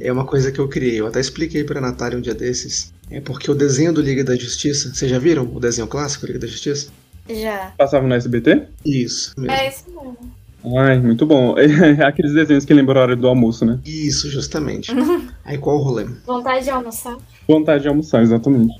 É 0.01 0.11
uma 0.11 0.25
coisa 0.25 0.51
que 0.51 0.59
eu 0.59 0.67
criei. 0.67 0.99
Eu 0.99 1.07
até 1.07 1.21
expliquei 1.21 1.63
pra 1.63 1.79
Natália 1.79 2.17
um 2.17 2.21
dia 2.21 2.33
desses. 2.33 2.91
É 3.09 3.21
porque 3.21 3.49
o 3.49 3.55
desenho 3.55 3.93
do 3.93 4.01
Liga 4.01 4.23
da 4.23 4.35
Justiça. 4.35 4.93
Vocês 4.93 5.09
já 5.09 5.19
viram 5.19 5.49
o 5.53 5.59
desenho 5.59 5.87
clássico, 5.87 6.25
Liga 6.25 6.39
da 6.39 6.47
Justiça? 6.47 6.89
Já. 7.29 7.73
Passava 7.77 8.05
no 8.05 8.13
SBT? 8.13 8.63
Isso, 8.85 9.33
mesmo. 9.37 9.51
É 9.51 9.69
isso 9.69 9.83
mesmo. 9.87 10.17
Ai, 10.77 10.99
muito 10.99 11.25
bom. 11.25 11.55
É 11.57 11.65
aqueles 12.05 12.33
desenhos 12.33 12.65
que 12.65 12.73
lembram 12.73 12.99
a 12.99 13.03
hora 13.03 13.15
do 13.15 13.27
almoço, 13.27 13.65
né? 13.65 13.79
Isso, 13.85 14.29
justamente. 14.29 14.91
Aí 15.43 15.57
qual 15.57 15.77
o 15.77 15.83
rolê? 15.83 16.05
Vontade 16.25 16.63
de 16.65 16.69
almoçar? 16.69 17.17
Vontade 17.47 17.83
de 17.83 17.87
almoçar, 17.87 18.21
exatamente. 18.23 18.73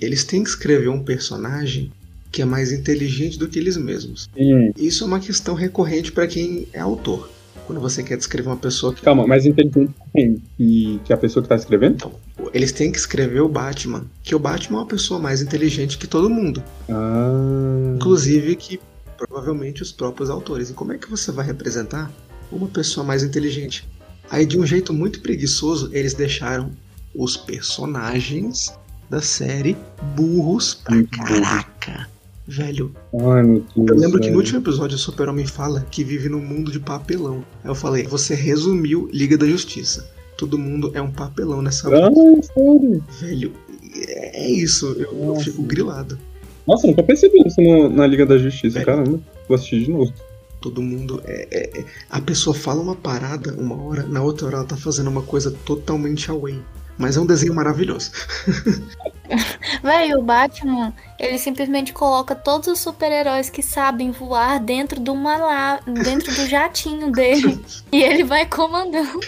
Eles 0.00 0.24
têm 0.24 0.42
que 0.42 0.50
escrever 0.50 0.88
um 0.88 1.02
personagem 1.02 1.90
que 2.30 2.42
é 2.42 2.44
mais 2.44 2.72
inteligente 2.72 3.38
do 3.38 3.48
que 3.48 3.58
eles 3.58 3.76
mesmos. 3.76 4.28
Hum, 4.36 4.72
Isso 4.76 5.04
é 5.04 5.06
uma 5.06 5.18
questão 5.20 5.54
recorrente 5.54 6.12
pra 6.12 6.26
quem 6.26 6.66
é 6.72 6.80
autor. 6.80 7.28
Quando 7.66 7.80
você 7.80 8.02
quer 8.02 8.16
descrever 8.16 8.48
uma 8.48 8.56
pessoa 8.56 8.92
que. 8.92 9.00
calma, 9.02 9.26
mas 9.26 9.46
inteligente 9.46 9.90
quem? 10.12 10.42
E 10.58 10.98
que 11.04 11.12
a 11.12 11.16
pessoa 11.16 11.42
que 11.42 11.48
tá 11.48 11.54
escrevendo? 11.54 11.94
Então, 11.94 12.12
eles 12.52 12.72
têm 12.72 12.90
que 12.90 12.98
escrever 12.98 13.40
o 13.40 13.48
Batman. 13.48 14.06
Que 14.22 14.34
o 14.34 14.38
Batman 14.38 14.78
é 14.78 14.80
uma 14.82 14.86
pessoa 14.88 15.20
mais 15.20 15.40
inteligente 15.40 15.96
que 15.96 16.06
todo 16.06 16.28
mundo. 16.28 16.62
Ah. 16.88 17.92
Inclusive 17.94 18.56
que 18.56 18.80
provavelmente 19.26 19.82
os 19.82 19.92
próprios 19.92 20.30
autores. 20.30 20.70
E 20.70 20.74
como 20.74 20.92
é 20.92 20.98
que 20.98 21.10
você 21.10 21.30
vai 21.30 21.44
representar 21.46 22.10
uma 22.50 22.66
pessoa 22.68 23.04
mais 23.04 23.22
inteligente? 23.22 23.86
Aí, 24.30 24.46
de 24.46 24.58
um 24.58 24.64
jeito 24.66 24.92
muito 24.92 25.20
preguiçoso, 25.20 25.90
eles 25.92 26.14
deixaram 26.14 26.70
os 27.14 27.36
personagens 27.36 28.72
da 29.08 29.20
série 29.20 29.76
burros 30.14 30.74
pra 30.74 30.94
burro. 30.96 31.08
caraca. 31.10 32.08
Velho, 32.46 32.92
Ai, 33.14 33.42
meu 33.44 33.64
Deus. 33.76 33.88
eu 33.90 33.96
lembro 33.96 34.18
que 34.18 34.24
velho. 34.26 34.32
no 34.32 34.38
último 34.38 34.58
episódio 34.58 34.96
o 34.96 34.98
Super-Homem 34.98 35.46
fala 35.46 35.86
que 35.90 36.02
vive 36.02 36.28
num 36.28 36.40
mundo 36.40 36.72
de 36.72 36.80
papelão. 36.80 37.44
Aí 37.62 37.70
eu 37.70 37.74
falei, 37.76 38.04
você 38.04 38.34
resumiu 38.34 39.08
Liga 39.12 39.36
da 39.38 39.46
Justiça. 39.46 40.08
Todo 40.36 40.58
mundo 40.58 40.90
é 40.94 41.00
um 41.02 41.10
papelão 41.12 41.60
nessa 41.62 41.88
Ah, 41.88 42.10
sério? 42.42 43.04
Velho, 43.20 43.52
é 43.94 44.50
isso. 44.50 44.86
Eu, 44.98 45.34
eu 45.34 45.36
fico 45.36 45.62
grilado. 45.62 46.18
Nossa, 46.66 46.86
nunca 46.86 47.02
percebi 47.02 47.42
isso 47.46 47.60
no- 47.60 47.88
na 47.88 48.06
Liga 48.06 48.24
da 48.26 48.38
Justiça, 48.38 48.80
É. 48.80 48.84
caramba. 48.84 49.18
Vou 49.48 49.54
assistir 49.54 49.84
de 49.84 49.90
novo. 49.90 50.12
Todo 50.60 50.82
mundo 50.82 51.22
é, 51.24 51.48
é- 51.50 51.80
é- 51.80 51.84
A 52.10 52.20
pessoa 52.20 52.54
fala 52.54 52.82
uma 52.82 52.94
parada 52.94 53.54
uma 53.54 53.82
hora, 53.82 54.02
na 54.04 54.22
outra 54.22 54.46
hora 54.46 54.56
ela 54.58 54.64
tá 54.66 54.76
fazendo 54.76 55.08
uma 55.08 55.22
coisa 55.22 55.50
totalmente 55.64 56.30
away. 56.30 56.60
Mas 56.98 57.16
é 57.16 57.20
um 57.20 57.24
desenho 57.24 57.54
maravilhoso. 57.54 58.10
Véi, 59.82 60.14
o 60.14 60.22
Batman, 60.22 60.92
ele 61.18 61.38
simplesmente 61.38 61.92
coloca 61.94 62.34
todos 62.34 62.68
os 62.68 62.78
super-heróis 62.78 63.48
que 63.48 63.62
sabem 63.62 64.10
voar 64.10 64.60
dentro 64.60 65.00
do 65.00 65.14
malá, 65.14 65.80
dentro 65.86 66.34
do 66.34 66.46
jatinho 66.46 67.10
dele. 67.10 67.58
e 67.90 68.02
ele 68.02 68.22
vai 68.24 68.44
comandando. 68.44 69.20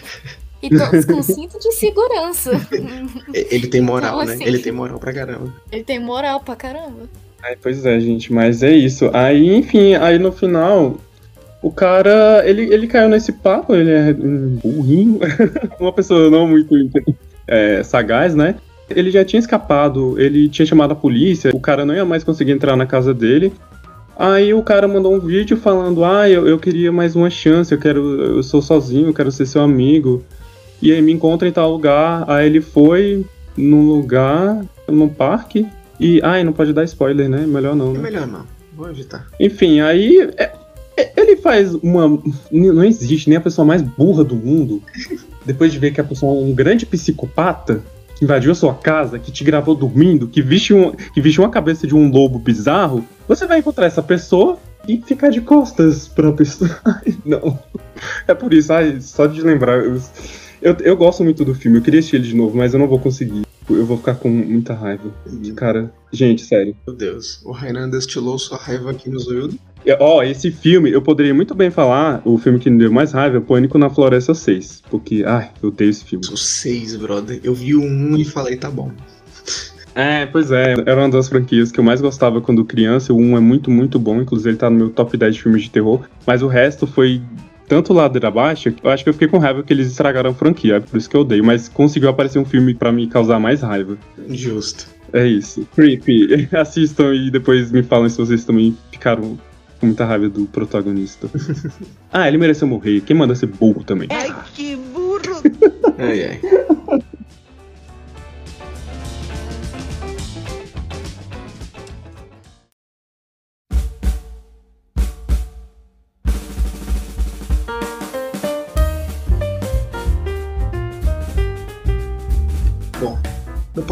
E 0.63 0.71
todos 0.71 1.05
com 1.05 1.21
cinto 1.23 1.59
de 1.59 1.73
segurança. 1.73 2.53
Ele 3.33 3.67
tem 3.67 3.81
moral, 3.81 4.13
Como 4.13 4.25
né? 4.25 4.35
assim? 4.35 4.45
Ele 4.45 4.59
tem 4.61 4.73
moral 4.73 4.99
pra 4.99 5.13
caramba. 5.13 5.53
Ele 5.71 5.83
tem 5.83 5.99
moral 5.99 6.41
pra 6.41 6.55
caramba. 6.55 7.09
Ai, 7.43 7.57
pois 7.61 7.85
é, 7.85 7.99
gente, 7.99 8.33
mas 8.33 8.63
é 8.63 8.71
isso. 8.71 9.11
Aí, 9.13 9.53
enfim, 9.53 9.95
aí 9.95 10.19
no 10.19 10.31
final, 10.31 10.97
o 11.61 11.73
cara, 11.73 12.43
ele, 12.45 12.73
ele 12.73 12.87
caiu 12.87 13.09
nesse 13.09 13.33
papo, 13.33 13.75
ele 13.75 13.91
é 13.91 14.11
um 14.19 14.59
burrinho, 14.63 15.19
uma 15.81 15.93
pessoa 15.93 16.31
não 16.31 16.47
muito 16.47 16.75
é, 17.49 17.83
sagaz, 17.83 18.35
né? 18.35 18.55
Ele 18.89 19.11
já 19.11 19.25
tinha 19.25 19.41
escapado, 19.41 20.21
ele 20.21 20.49
tinha 20.49 20.67
chamado 20.67 20.93
a 20.93 20.97
polícia, 20.97 21.51
o 21.53 21.61
cara 21.61 21.85
não 21.85 21.95
ia 21.95 22.05
mais 22.05 22.23
conseguir 22.23 22.53
entrar 22.53 22.77
na 22.77 22.87
casa 22.87 23.13
dele. 23.13 23.53
Aí 24.17 24.53
o 24.55 24.63
cara 24.63 24.87
mandou 24.87 25.15
um 25.15 25.19
vídeo 25.19 25.57
falando, 25.57 26.05
ah, 26.05 26.29
eu, 26.29 26.47
eu 26.47 26.59
queria 26.59 26.93
mais 26.93 27.17
uma 27.17 27.31
chance, 27.31 27.73
eu 27.73 27.79
quero, 27.79 28.21
eu 28.37 28.43
sou 28.43 28.63
sozinho, 28.63 29.09
eu 29.09 29.15
quero 29.15 29.33
ser 29.33 29.47
seu 29.47 29.63
amigo. 29.63 30.23
E 30.83 30.93
aí 30.93 31.01
me 31.01 31.13
encontra 31.13 31.49
em 31.49 31.53
tal 31.53 31.71
lugar. 31.71 32.25
Aí 32.29 32.47
ele 32.47 32.61
foi 32.61 33.25
num 33.57 33.87
lugar, 33.87 34.65
num 34.89 35.09
parque, 35.09 35.67
e. 36.01 36.21
Ai, 36.23 36.43
não 36.45 36.53
pode 36.53 36.73
dar 36.73 36.85
spoiler, 36.85 37.29
né? 37.29 37.47
Melhor 37.47 37.75
não, 37.77 37.91
É 37.91 37.95
né? 37.95 37.99
melhor 38.01 38.27
não. 38.27 38.43
Vou 38.77 38.91
evitar. 38.91 39.27
Enfim, 39.39 39.81
aí. 39.81 40.29
é- 40.37 40.53
é- 40.97 41.13
ele 41.17 41.37
faz 41.37 41.73
uma. 41.75 42.21
Não 42.51 42.85
existe 42.85 43.29
nem 43.29 43.39
a 43.39 43.41
pessoa 43.41 43.65
mais 43.65 43.81
burra 43.83 44.25
do 44.25 44.35
mundo. 44.37 44.83
Depois 45.47 45.73
de 45.73 45.79
ver 45.79 45.93
que 45.93 46.01
a 46.01 46.05
pessoa 46.05 46.33
é 46.41 46.45
um 46.45 46.53
grande 46.55 46.85
psicopata. 46.87 47.81
que 48.17 48.25
Invadiu 48.25 48.53
a 48.53 48.55
sua 48.55 48.75
casa, 48.75 49.19
que 49.19 49.33
te 49.33 49.43
gravou 49.45 49.75
dormindo, 49.75 50.29
que 50.29 50.41
vestiu, 50.43 50.77
um, 50.79 50.93
que 50.93 51.21
vestiu 51.21 51.43
uma 51.45 51.51
cabeça 51.51 51.87
de 51.87 51.95
um 51.95 52.11
lobo 52.11 52.39
bizarro. 52.39 53.05
Você 53.29 53.47
vai 53.47 53.59
encontrar 53.59 53.87
essa 53.87 54.03
pessoa 54.03 54.59
e 54.89 55.01
ficar 55.05 55.31
de 55.31 55.41
costas 55.41 56.09
pra 56.09 56.33
pessoa. 56.33 56.71
Ai, 56.85 57.15
não. 57.25 57.59
É 58.27 58.35
por 58.35 58.53
isso, 58.53 58.73
ai, 58.73 59.01
só 59.01 59.27
de 59.27 59.41
lembrar. 59.43 59.79
Eu, 59.85 60.01
eu, 60.63 60.77
eu 60.81 60.97
gosto 60.97 61.25
muito 61.25 61.45
do 61.45 61.55
filme, 61.55 61.79
eu 61.79 61.83
queria 61.83 62.01
assistir 62.01 62.17
ele 62.17 62.29
de 62.29 62.37
novo, 62.37 62.57
mas 62.57 62.73
eu 62.73 62.81
não 62.81 62.89
vou 62.89 62.99
conseguir. 62.99 63.43
Eu 63.69 63.87
vou 63.87 63.97
ficar 63.97 64.15
com 64.15 64.29
muita 64.29 64.75
raiva. 64.75 65.11
Cara, 65.57 65.93
gente, 66.13 66.43
sério. 66.43 66.77
Meu 66.87 66.97
Deus. 66.97 67.41
O 67.45 67.53
Rainan 67.53 67.89
destilou 67.89 68.39
sua 68.39 68.59
raiva 68.59 68.91
aqui 68.91 69.09
no 69.09 69.19
Zoiudo. 69.19 69.59
Ó, 69.99 70.23
esse 70.23 70.51
filme, 70.51 70.91
eu 70.91 71.03
poderia 71.03 71.35
muito 71.35 71.55
bem 71.55 71.71
falar, 71.71 72.23
o 72.25 72.39
filme 72.39 72.59
que 72.59 72.71
me 72.71 72.79
deu 72.79 72.93
mais 72.93 73.13
raiva 73.13 73.39
é 73.39 73.41
Pânico 73.41 73.79
na 73.79 73.91
Floresta 73.91 74.35
6. 74.35 74.83
Porque, 74.91 75.25
ai, 75.27 75.51
eu 75.63 75.69
odeio 75.69 75.91
esse 75.91 76.05
filme. 76.05 76.25
São 76.25 76.37
seis, 76.37 76.97
brother. 76.97 77.41
Eu 77.43 77.55
vi 77.55 77.75
o 77.75 77.83
um 77.83 78.17
e 78.17 78.25
falei, 78.25 78.57
tá 78.57 78.71
bom. 78.71 78.91
É, 79.95 80.25
pois 80.27 80.51
é, 80.51 80.73
era 80.87 81.01
uma 81.01 81.11
das 81.11 81.29
franquias 81.29 81.71
que 81.71 81.79
eu 81.79 81.85
mais 81.85 82.01
gostava 82.01 82.41
quando 82.41 82.65
criança. 82.65 83.13
O 83.13 83.17
1 83.17 83.37
é 83.37 83.41
muito, 83.41 83.71
muito 83.71 83.99
bom, 83.99 84.21
inclusive 84.21 84.51
ele 84.51 84.57
tá 84.57 84.71
no 84.71 84.77
meu 84.77 84.91
top 84.91 85.17
10 85.17 85.35
de 85.35 85.43
filmes 85.43 85.63
de 85.65 85.71
terror. 85.71 86.09
Mas 86.27 86.43
o 86.43 86.47
resto 86.47 86.87
foi 86.87 87.21
tanto 87.69 87.93
ladeira 87.93 88.29
abaixo, 88.29 88.75
eu 88.83 88.91
acho 88.91 89.03
que 89.03 89.11
eu 89.11 89.15
fiquei 89.15 89.29
com 89.29 89.39
raiva 89.39 89.63
que 89.63 89.73
eles 89.73 89.87
estragaram 89.89 90.31
a 90.31 90.35
franquia, 90.35 90.77
é 90.77 90.81
por 90.81 90.97
isso 90.97 91.09
que 91.09 91.17
eu 91.17 91.23
odeio. 91.23 91.45
Mas 91.45 91.69
conseguiu 91.69 92.09
aparecer 92.09 92.39
um 92.39 92.45
filme 92.45 92.75
pra 92.75 92.93
me 92.93 93.07
causar 93.07 93.39
mais 93.39 93.63
raiva. 93.63 93.97
Justo. 94.29 94.89
É 95.13 95.27
isso. 95.27 95.67
Creepy. 95.75 96.49
Assistam 96.57 97.15
e 97.15 97.31
depois 97.31 97.71
me 97.71 97.83
falem 97.83 98.09
se 98.09 98.19
vocês 98.19 98.45
também 98.45 98.77
ficaram 98.91 99.39
com 99.79 99.87
muita 99.87 100.05
raiva 100.05 100.29
do 100.29 100.47
protagonista. 100.47 101.29
ah, 102.13 102.29
ele 102.29 102.39
mereceu 102.39 102.67
morrer. 102.67 103.01
Quem 103.01 103.17
manda 103.17 103.35
ser 103.35 103.47
burro 103.47 103.83
também? 103.85 104.09
Ai, 104.11 104.35
que 104.55 104.77
burro! 104.77 105.43
Ai, 105.99 106.25
ai. 106.25 106.41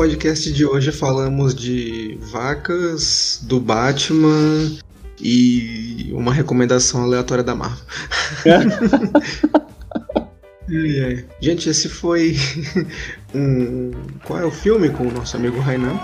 Podcast 0.01 0.51
de 0.51 0.65
hoje 0.65 0.91
falamos 0.93 1.55
de 1.55 2.17
vacas, 2.33 3.39
do 3.43 3.61
Batman 3.61 4.79
e 5.21 6.11
uma 6.15 6.33
recomendação 6.33 7.03
aleatória 7.03 7.45
da 7.45 7.55
Marvel. 7.55 7.85
Gente, 11.39 11.69
esse 11.69 11.91
foi 11.91 12.35
um. 13.35 13.91
Qual 14.25 14.41
é 14.41 14.45
o 14.47 14.51
filme 14.51 14.89
com 14.89 15.07
o 15.07 15.13
nosso 15.13 15.37
amigo 15.37 15.61
Rainan? 15.61 16.01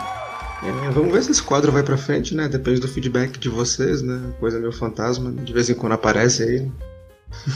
É, 0.62 0.90
vamos 0.90 1.11
ver 1.11 1.22
se 1.22 1.30
esse 1.30 1.42
quadro 1.42 1.72
vai 1.72 1.82
pra 1.82 1.97
frente, 1.97 2.34
né? 2.34 2.51
Depende 2.51 2.82
do 2.82 2.88
feedback 2.88 3.38
de 3.38 3.49
vocês, 3.49 4.03
né? 4.03 4.20
Coisa 4.38 4.59
meio 4.59 4.72
fantasma, 4.72 5.32
de 5.32 5.55
vez 5.55 5.70
em 5.70 5.74
quando 5.74 5.92
aparece 5.92 6.42
aí. 6.42 6.70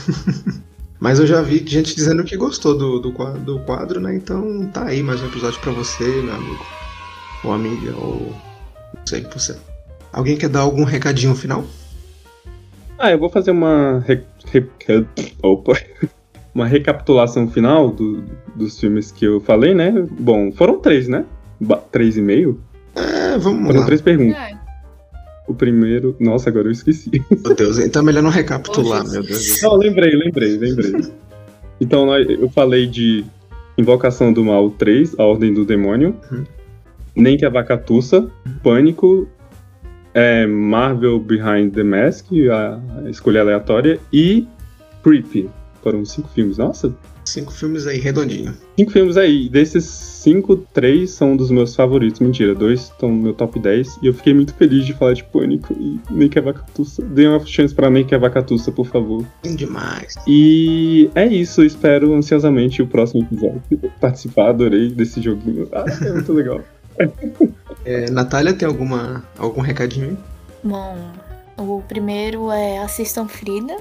Mas 1.01 1.19
eu 1.19 1.27
já 1.27 1.41
vi 1.41 1.65
gente 1.67 1.95
dizendo 1.95 2.23
que 2.25 2.37
gostou 2.37 2.77
do, 2.77 2.99
do, 3.01 3.11
do 3.39 3.59
quadro, 3.61 4.01
né? 4.01 4.15
Então 4.15 4.67
tá 4.67 4.85
aí 4.87 5.03
mais 5.03 5.23
um 5.23 5.27
episódio 5.27 5.59
pra 5.61 5.73
você, 5.73 6.21
meu 6.23 6.35
amigo. 6.35 6.67
Ou 7.43 7.53
amiga, 7.53 7.95
ou. 7.97 8.35
Não 8.95 9.07
sei, 9.07 9.27
você. 9.33 9.57
Alguém 10.13 10.37
quer 10.37 10.49
dar 10.51 10.61
algum 10.61 10.85
recadinho 10.85 11.35
final? 11.35 11.65
Ah, 12.99 13.11
eu 13.11 13.19
vou 13.19 13.31
fazer 13.31 13.51
uma. 13.51 14.05
Re... 14.07 14.21
re- 14.53 15.07
Opa! 15.43 15.73
Uma 16.53 16.67
recapitulação 16.67 17.49
final 17.49 17.91
do- 17.93 18.25
dos 18.57 18.79
filmes 18.81 19.13
que 19.13 19.25
eu 19.25 19.41
falei, 19.41 19.73
né? 19.73 19.93
Bom, 20.19 20.51
foram 20.51 20.81
três, 20.81 21.07
né? 21.07 21.25
Ba- 21.61 21.77
Três 21.93 22.17
e 22.17 22.21
meio? 22.21 22.61
É, 22.97 23.39
vamos 23.39 23.67
Foram 23.69 23.81
lá. 23.81 23.87
três 23.87 24.01
perguntas. 24.01 24.37
Ai, 24.37 24.59
O 25.51 25.55
primeiro. 25.55 26.15
Nossa, 26.21 26.49
agora 26.49 26.69
eu 26.69 26.73
esqueci. 26.73 27.11
Meu 27.45 27.55
Deus, 27.57 27.79
então 27.79 28.03
é 28.03 28.05
melhor 28.05 28.23
não 28.23 28.31
recapitular, 28.31 29.03
meu 29.11 29.21
Deus. 29.23 29.61
Não, 29.63 29.77
lembrei, 29.77 30.15
lembrei, 30.15 30.57
lembrei. 30.57 30.93
Então 31.81 32.15
eu 32.17 32.49
falei 32.51 32.87
de 32.87 33.25
Invocação 33.77 34.33
do 34.33 34.45
Mal 34.45 34.71
3, 34.71 35.19
A 35.19 35.25
Ordem 35.25 35.53
do 35.53 35.65
Demônio, 35.65 36.15
Uhum. 36.31 36.45
Nem 37.17 37.37
que 37.37 37.45
a 37.45 37.51
Vacatuça, 37.51 38.31
Pânico, 38.63 39.27
é, 40.15 40.47
Marvel 40.47 41.19
Behind 41.19 41.75
the 41.75 41.83
Mask, 41.83 42.27
a 42.53 43.11
escolha 43.11 43.41
aleatória, 43.41 43.99
e 44.13 44.47
Creepy. 45.03 45.51
Foram 45.83 46.05
cinco 46.05 46.29
filmes. 46.29 46.59
Nossa, 46.59 46.95
Cinco 47.25 47.53
filmes 47.53 47.87
aí, 47.87 47.99
redondinho. 48.01 48.55
cinco 48.77 48.91
filmes 48.91 49.17
aí. 49.17 49.49
Desses 49.49 49.85
cinco, 49.85 50.57
três 50.57 51.11
são 51.11 51.37
dos 51.37 51.51
meus 51.51 51.77
favoritos. 51.77 52.19
Mentira, 52.21 52.55
dois 52.55 52.83
estão 52.83 53.11
no 53.11 53.23
meu 53.23 53.35
top 53.35 53.59
10. 53.61 53.99
E 54.03 54.07
eu 54.07 54.15
fiquei 54.15 54.35
muito 54.35 54.53
feliz 54.55 54.85
de 54.85 54.95
falar 54.95 55.13
de 55.13 55.23
Pânico 55.25 55.73
e 55.79 56.01
Nem 56.11 56.29
que 56.29 56.39
a 56.39 56.43
Vacatuça. 56.43 57.03
Dê 57.03 57.29
uma 57.29 57.39
chance 57.47 57.75
pra 57.75 57.91
que 58.03 58.15
a 58.15 58.19
Vacatuça, 58.19 58.73
por 58.73 58.87
favor. 58.87 59.25
Tem 59.43 59.55
demais. 59.55 60.15
E 60.27 61.11
é 61.15 61.27
isso, 61.27 61.63
espero 61.63 62.15
ansiosamente 62.15 62.83
o 62.83 62.87
próximo 62.87 63.23
episódio. 63.23 63.63
Participar, 64.01 64.49
adorei 64.49 64.91
desse 64.91 65.21
joguinho. 65.21 65.69
Ah, 65.73 65.85
é 66.05 66.13
muito 66.13 66.33
legal. 66.33 66.61
É, 67.83 68.11
Natália, 68.11 68.53
tem 68.53 68.69
alguma, 68.69 69.25
algum 69.39 69.63
recadinho? 69.63 70.19
Bom, 70.63 70.95
o 71.61 71.83
primeiro 71.87 72.51
é 72.51 72.79
Assistam 72.79 73.29
Frida. 73.29 73.77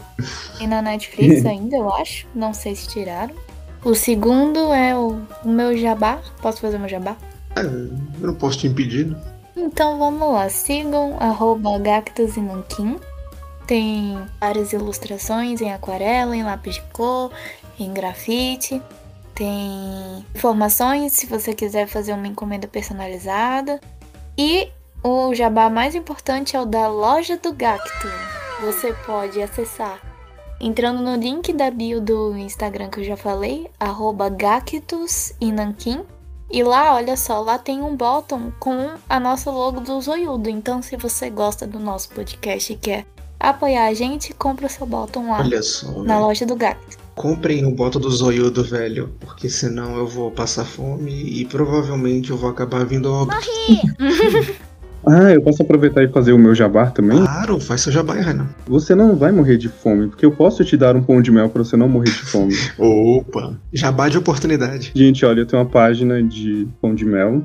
E 0.59 0.67
na 0.67 0.81
Netflix 0.81 1.43
ainda, 1.47 1.77
eu 1.77 1.91
acho. 1.93 2.27
Não 2.35 2.53
sei 2.53 2.75
se 2.75 2.87
tiraram. 2.87 3.33
O 3.83 3.95
segundo 3.95 4.73
é 4.73 4.95
o, 4.95 5.21
o 5.43 5.49
meu 5.49 5.77
jabá. 5.77 6.19
Posso 6.41 6.59
fazer 6.59 6.77
meu 6.77 6.89
jabá? 6.89 7.15
Ah, 7.55 7.61
eu 7.61 8.27
não 8.27 8.35
posso 8.35 8.59
te 8.59 8.67
impedir, 8.67 9.07
né? 9.07 9.17
Então 9.55 9.97
vamos 9.99 10.31
lá, 10.31 10.49
sigam 10.49 11.17
arroba 11.19 11.69
e 11.75 12.39
Nanquim. 12.39 12.97
Tem 13.67 14.17
várias 14.39 14.73
ilustrações 14.73 15.61
em 15.61 15.71
aquarela, 15.71 16.35
em 16.35 16.43
lápis 16.43 16.75
de 16.75 16.81
cor, 16.93 17.31
em 17.79 17.93
grafite. 17.93 18.81
Tem 19.35 20.25
informações 20.33 21.13
se 21.13 21.25
você 21.25 21.53
quiser 21.53 21.87
fazer 21.87 22.13
uma 22.13 22.27
encomenda 22.27 22.67
personalizada. 22.67 23.79
E 24.37 24.69
o 25.03 25.33
jabá 25.33 25.69
mais 25.69 25.95
importante 25.95 26.55
é 26.55 26.61
o 26.61 26.65
da 26.65 26.87
loja 26.87 27.37
do 27.37 27.53
Gacto. 27.53 28.07
Você 28.61 28.93
pode 29.05 29.41
acessar 29.41 29.99
entrando 30.61 31.01
no 31.01 31.15
link 31.15 31.53
da 31.53 31.71
bio 31.71 32.01
do 32.01 32.35
Instagram 32.37 32.89
que 32.89 32.99
eu 32.99 33.03
já 33.05 33.15
falei, 33.15 33.69
arroba 33.79 34.29
Gactus 34.29 35.33
e 35.39 35.51
Nanquim. 35.51 36.01
E 36.51 36.63
lá, 36.63 36.95
olha 36.95 37.15
só, 37.15 37.39
lá 37.41 37.57
tem 37.59 37.81
um 37.81 37.95
bottom 37.95 38.51
com 38.59 38.89
a 39.07 39.19
nossa 39.19 39.51
logo 39.51 39.79
do 39.81 40.01
Zoiudo. 40.01 40.49
Então, 40.49 40.81
se 40.81 40.97
você 40.97 41.29
gosta 41.29 41.65
do 41.67 41.79
nosso 41.79 42.09
podcast 42.09 42.73
e 42.73 42.75
quer 42.75 43.05
apoiar 43.39 43.85
a 43.85 43.93
gente, 43.93 44.33
compra 44.33 44.65
o 44.65 44.69
seu 44.69 44.85
bottom 44.85 45.29
lá 45.29 45.39
Olha 45.39 45.61
só, 45.61 45.87
na 46.03 46.15
velho. 46.15 46.25
loja 46.25 46.45
do 46.45 46.55
Gato. 46.55 46.97
comprem 47.15 47.65
o 47.65 47.71
bota 47.71 47.99
do 47.99 48.09
zoiudo, 48.09 48.63
velho, 48.63 49.13
porque 49.19 49.47
senão 49.49 49.95
eu 49.95 50.07
vou 50.07 50.31
passar 50.31 50.65
fome 50.65 51.11
e 51.11 51.45
provavelmente 51.45 52.31
eu 52.31 52.37
vou 52.37 52.49
acabar 52.49 52.83
vindo 52.85 53.07
ao 53.07 53.21
óbito. 53.23 53.37
Ah, 55.05 55.31
eu 55.31 55.41
posso 55.41 55.61
aproveitar 55.61 56.03
e 56.03 56.07
fazer 56.09 56.33
o 56.33 56.37
meu 56.37 56.53
jabá 56.53 56.87
também? 56.87 57.19
Claro, 57.19 57.59
faz 57.59 57.81
seu 57.81 57.91
jabá, 57.91 58.13
Renan. 58.13 58.47
Você 58.67 58.93
não 58.93 59.15
vai 59.15 59.31
morrer 59.31 59.57
de 59.57 59.69
fome, 59.69 60.07
porque 60.07 60.25
eu 60.25 60.31
posso 60.31 60.63
te 60.63 60.75
dar 60.75 60.95
um 60.95 61.01
pão 61.01 61.21
de 61.21 61.31
mel 61.31 61.49
pra 61.49 61.63
você 61.63 61.77
não 61.77 61.87
morrer 61.87 62.11
de 62.11 62.23
fome. 62.23 62.53
Opa, 62.77 63.53
jabá 63.71 64.09
de 64.09 64.17
oportunidade. 64.17 64.91
Gente, 64.95 65.25
olha, 65.25 65.41
eu 65.41 65.45
tenho 65.45 65.61
uma 65.61 65.69
página 65.69 66.21
de 66.21 66.67
pão 66.81 66.93
de 66.93 67.05
mel. 67.05 67.41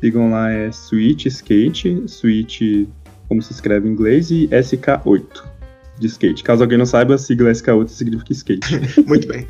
Sigam 0.00 0.30
lá, 0.30 0.52
é 0.52 0.68
Sweet 0.68 1.28
Skate, 1.28 2.02
Sweet, 2.06 2.88
como 3.28 3.40
se 3.40 3.52
escreve 3.52 3.88
em 3.88 3.92
inglês, 3.92 4.30
e 4.30 4.48
SK8 4.48 5.53
de 5.98 6.06
skate. 6.06 6.42
Caso 6.42 6.62
alguém 6.62 6.78
não 6.78 6.86
saiba, 6.86 7.14
a 7.14 7.18
sigla 7.18 7.50
SK8 7.50 7.88
significa 7.88 8.32
skate. 8.32 8.80
Muito 9.06 9.28
bem. 9.28 9.46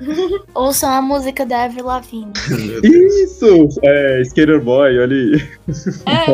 Ouçam 0.54 0.90
a 0.90 1.02
música 1.02 1.46
da 1.46 1.64
Avril 1.64 1.86
Lavigne. 1.86 2.32
Isso! 2.82 3.68
É, 3.82 4.22
Skater 4.22 4.62
Boy, 4.62 4.98
olha 4.98 5.16
aí. 5.16 5.48
É, 6.06 6.30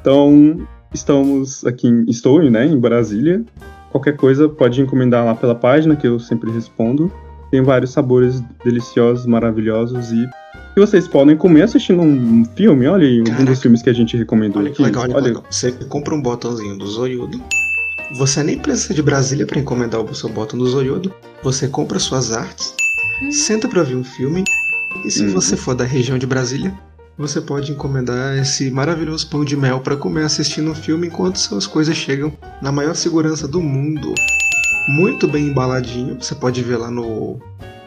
Então, 0.00 0.56
então, 0.60 0.68
estamos 0.94 1.64
aqui 1.64 1.88
em, 1.88 2.04
estou, 2.08 2.42
né, 2.50 2.66
em 2.66 2.78
Brasília. 2.78 3.44
Qualquer 3.90 4.16
coisa 4.16 4.48
pode 4.48 4.80
encomendar 4.80 5.24
lá 5.24 5.34
pela 5.34 5.54
página, 5.54 5.96
que 5.96 6.06
eu 6.06 6.18
sempre 6.18 6.50
respondo. 6.50 7.12
Tem 7.50 7.60
vários 7.62 7.90
sabores 7.90 8.40
deliciosos, 8.64 9.26
maravilhosos 9.26 10.12
e 10.12 10.28
que 10.72 10.80
vocês 10.80 11.08
podem 11.08 11.36
comer 11.36 11.62
assistindo 11.62 12.00
um 12.00 12.44
filme. 12.56 12.86
Olha 12.86 13.06
aí, 13.06 13.20
um 13.20 13.44
dos 13.44 13.60
filmes 13.60 13.82
que 13.82 13.90
a 13.90 13.92
gente 13.92 14.16
recomendou 14.16 14.62
Olha 14.62 14.70
que 14.70 14.74
aqui. 14.74 14.82
legal, 14.84 15.02
olha 15.02 15.14
que 15.14 15.20
legal. 15.20 15.44
Você 15.50 15.72
compra 15.88 16.14
um 16.14 16.22
botãozinho 16.22 16.78
do 16.78 16.86
Zoiudo. 16.86 17.42
Você 18.18 18.42
nem 18.42 18.58
precisa 18.58 18.92
de 18.94 19.02
Brasília 19.02 19.46
para 19.46 19.58
encomendar 19.60 20.00
o 20.00 20.14
seu 20.14 20.28
botão 20.28 20.58
do 20.58 20.66
Zoiudo. 20.68 21.14
Você 21.42 21.68
compra 21.68 21.98
suas 21.98 22.32
artes, 22.32 22.74
senta 23.30 23.68
para 23.68 23.82
ver 23.82 23.96
um 23.96 24.04
filme. 24.04 24.44
E 25.04 25.10
se 25.10 25.24
Uhum. 25.24 25.32
você 25.34 25.56
for 25.56 25.74
da 25.74 25.84
região 25.84 26.18
de 26.18 26.26
Brasília, 26.26 26.76
você 27.16 27.40
pode 27.40 27.70
encomendar 27.70 28.36
esse 28.36 28.70
maravilhoso 28.70 29.28
pão 29.28 29.44
de 29.44 29.56
mel 29.56 29.80
para 29.80 29.96
comer 29.96 30.24
assistindo 30.24 30.70
um 30.70 30.74
filme 30.74 31.06
enquanto 31.06 31.36
suas 31.38 31.66
coisas 31.66 31.96
chegam 31.96 32.32
na 32.60 32.72
maior 32.72 32.94
segurança 32.96 33.46
do 33.46 33.60
mundo. 33.60 34.12
Muito 34.88 35.28
bem 35.28 35.46
embaladinho. 35.48 36.16
Você 36.20 36.34
pode 36.34 36.62
ver 36.62 36.76
lá 36.78 36.90
no. 36.90 37.38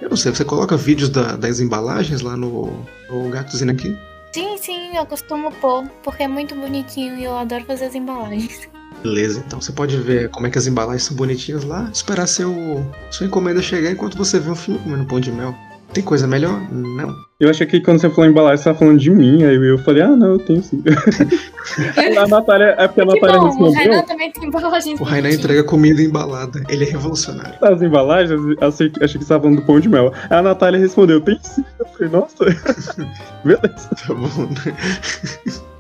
Eu 0.01 0.09
não 0.09 0.17
sei, 0.17 0.33
você 0.33 0.45
coloca 0.45 0.77
vídeos 0.77 1.09
da- 1.09 1.35
das 1.35 1.59
embalagens 1.59 2.21
lá 2.21 2.37
no, 2.37 2.71
no 3.09 3.29
Gatozinho 3.29 3.71
aqui. 3.71 3.97
Sim, 4.33 4.57
sim, 4.57 4.95
eu 4.97 5.05
costumo 5.05 5.51
pôr, 5.51 5.85
porque 6.03 6.23
é 6.23 6.27
muito 6.27 6.55
bonitinho 6.55 7.17
e 7.19 7.23
eu 7.25 7.35
adoro 7.37 7.65
fazer 7.65 7.85
as 7.85 7.95
embalagens. 7.95 8.67
Beleza, 9.01 9.43
então 9.45 9.59
você 9.59 9.71
pode 9.71 9.97
ver 9.97 10.29
como 10.29 10.47
é 10.47 10.49
que 10.49 10.57
as 10.57 10.67
embalagens 10.67 11.03
são 11.03 11.15
bonitinhas 11.15 11.63
lá, 11.63 11.89
esperar 11.93 12.27
seu, 12.27 12.85
sua 13.09 13.25
encomenda 13.25 13.61
chegar 13.61 13.91
enquanto 13.91 14.17
você 14.17 14.39
vê 14.39 14.49
um 14.49 14.55
filme 14.55 14.79
comendo 14.79 15.05
pão 15.05 15.19
de 15.19 15.31
mel. 15.31 15.55
Tem 15.93 16.03
coisa 16.03 16.25
melhor? 16.25 16.59
Não. 16.71 17.15
Eu 17.39 17.51
achei 17.51 17.67
que 17.67 17.79
quando 17.79 18.01
você 18.01 18.09
falou 18.09 18.27
embalagem, 18.27 18.57
você 18.57 18.63
tava 18.63 18.79
falando 18.79 18.99
de 18.99 19.11
mim. 19.11 19.43
Aí 19.43 19.55
eu 19.55 19.77
falei, 19.77 20.01
ah, 20.01 20.15
não, 20.15 20.29
eu 20.29 20.39
tenho 20.39 20.63
sim. 20.63 20.83
a 22.17 22.27
Natália, 22.27 22.75
é 22.79 22.87
porque 22.87 23.01
a 23.01 23.05
que 23.05 23.13
Natália 23.13 23.37
bom, 23.37 23.43
o 23.43 23.47
respondeu. 23.49 23.73
Renan 23.73 24.01
também 24.01 24.31
tem 24.31 24.47
embalagens 24.47 24.99
O 24.99 25.03
Rainan 25.03 25.29
entrega 25.29 25.63
comida 25.63 26.01
embalada. 26.01 26.63
Ele 26.67 26.83
é 26.83 26.89
revolucionário. 26.89 27.55
As 27.61 27.79
embalagens, 27.79 28.39
achei, 28.59 28.87
achei 28.87 28.89
que 28.89 28.93
você 28.97 29.17
estava 29.17 29.43
falando 29.43 29.57
do 29.57 29.65
pão 29.67 29.79
de 29.79 29.87
mel. 29.87 30.11
Aí 30.31 30.37
a 30.37 30.41
Natália 30.41 30.79
respondeu, 30.79 31.21
tem 31.21 31.37
sim. 31.43 31.63
Eu 31.77 31.85
falei, 31.85 32.09
nossa. 32.09 32.43
Beleza. 33.45 33.89
Tá 34.07 34.13
bom, 34.15 34.47
né? 34.65 35.72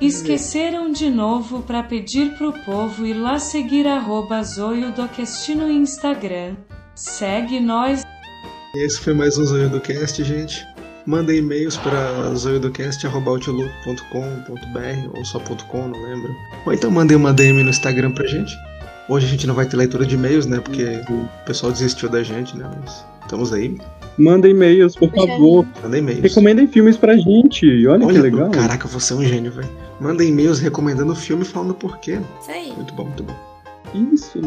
Esqueceram 0.00 0.92
de 0.92 1.10
novo 1.10 1.62
pra 1.62 1.82
pedir 1.82 2.36
pro 2.36 2.52
povo 2.64 3.06
ir 3.06 3.14
lá 3.14 3.38
seguir 3.38 3.86
arroba 3.86 4.42
Zoiudocast 4.42 5.54
no 5.54 5.70
Instagram. 5.70 6.56
Segue 6.94 7.60
nós 7.60 8.02
Esse 8.76 9.00
foi 9.00 9.14
mais 9.14 9.38
um 9.38 9.44
Zoio 9.44 9.68
do 9.68 9.80
Cast, 9.80 10.22
gente. 10.22 10.64
Mandem 11.06 11.38
e-mails 11.38 11.76
para 11.76 12.34
zoiodocast.outlook.com.br 12.34 15.18
ou 15.18 15.24
só 15.24 15.38
.com, 15.38 15.88
não 15.88 16.02
lembro. 16.02 16.34
Ou 16.64 16.72
então 16.72 16.90
mandem 16.90 17.16
uma 17.16 17.32
DM 17.32 17.62
no 17.62 17.70
Instagram 17.70 18.12
pra 18.12 18.26
gente. 18.26 18.54
Hoje 19.06 19.26
a 19.26 19.28
gente 19.28 19.46
não 19.46 19.54
vai 19.54 19.66
ter 19.66 19.76
leitura 19.76 20.06
de 20.06 20.14
e-mails, 20.14 20.46
né? 20.46 20.60
Porque 20.60 20.82
o 21.10 21.28
pessoal 21.44 21.70
desistiu 21.70 22.08
da 22.08 22.22
gente, 22.22 22.56
né? 22.56 22.70
Mas 22.80 23.04
estamos 23.22 23.52
aí. 23.52 23.78
Manda 24.16 24.48
e-mails, 24.48 24.94
por 24.94 25.10
favor. 25.10 25.66
Mandem 25.82 26.00
e-mails. 26.00 26.22
Recomendem 26.22 26.66
filmes 26.66 26.96
pra 26.96 27.16
gente. 27.16 27.86
Olha, 27.86 28.00
que 28.00 28.06
Olha, 28.06 28.22
legal. 28.22 28.50
caraca, 28.50 28.86
você 28.86 29.12
é 29.12 29.16
um 29.16 29.24
gênio, 29.24 29.50
velho. 29.50 29.68
Manda 30.00 30.24
e-mails 30.24 30.60
recomendando 30.60 31.12
o 31.12 31.16
filme 31.16 31.42
e 31.42 31.46
falando 31.46 31.74
por 31.74 31.98
quê. 31.98 32.20
Isso 32.40 32.50
aí. 32.50 32.72
Muito 32.72 32.94
bom, 32.94 33.04
muito 33.04 33.22
bom. 33.22 33.34
Isso. 34.12 34.38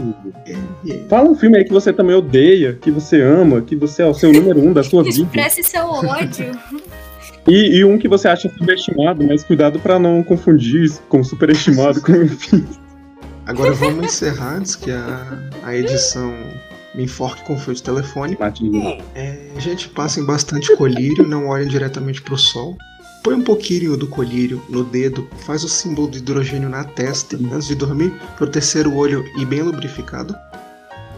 Yeah, 0.46 0.68
yeah. 0.86 1.08
Fala 1.08 1.30
um 1.30 1.36
filme 1.36 1.58
aí 1.58 1.64
que 1.64 1.72
você 1.72 1.94
também 1.94 2.16
odeia, 2.16 2.78
que 2.82 2.92
você 2.92 3.22
ama, 3.22 3.62
que 3.62 3.76
você 3.76 4.02
é 4.02 4.06
o 4.06 4.14
seu 4.14 4.32
número 4.32 4.60
um 4.60 4.74
da 4.74 4.84
sua 4.84 5.04
vida. 5.04 5.22
Expresse 5.22 5.64
seu 5.64 5.86
ódio. 5.86 6.58
E, 7.48 7.78
e 7.78 7.86
um 7.86 7.98
que 7.98 8.10
você 8.10 8.28
acha 8.28 8.52
subestimado, 8.58 9.24
mas 9.24 9.42
cuidado 9.42 9.80
pra 9.80 9.98
não 9.98 10.22
confundir 10.22 10.92
com 11.08 11.24
superestimado 11.24 12.02
com 12.02 12.12
enfim. 12.22 12.68
Agora 13.46 13.72
vamos 13.72 14.06
encerrar 14.06 14.58
antes 14.58 14.76
que 14.76 14.92
a, 14.92 15.50
a 15.64 15.74
edição 15.74 16.34
me 16.98 17.04
enforque 17.04 17.44
com 17.44 17.58
fio 17.58 17.76
de 17.76 17.84
telefone. 17.84 18.36
É, 19.14 19.38
gente, 19.60 19.88
passem 19.90 20.26
bastante 20.26 20.76
colírio, 20.76 21.26
não 21.26 21.48
olhem 21.48 21.68
diretamente 21.68 22.22
pro 22.22 22.36
sol. 22.36 22.76
Põe 23.24 23.36
um 23.36 23.44
pouquinho 23.44 23.96
do 23.96 24.08
colírio 24.08 24.62
no 24.68 24.84
dedo, 24.84 25.30
faz 25.46 25.64
o 25.64 25.70
símbolo 25.70 26.08
do 26.08 26.18
hidrogênio 26.18 26.70
na 26.70 26.84
testa 26.84 27.38
antes 27.54 27.68
de 27.68 27.76
dormir, 27.76 28.12
pro 28.36 28.48
terceiro 28.48 28.96
olho 28.96 29.24
e 29.38 29.46
bem 29.46 29.62
lubrificado. 29.62 30.36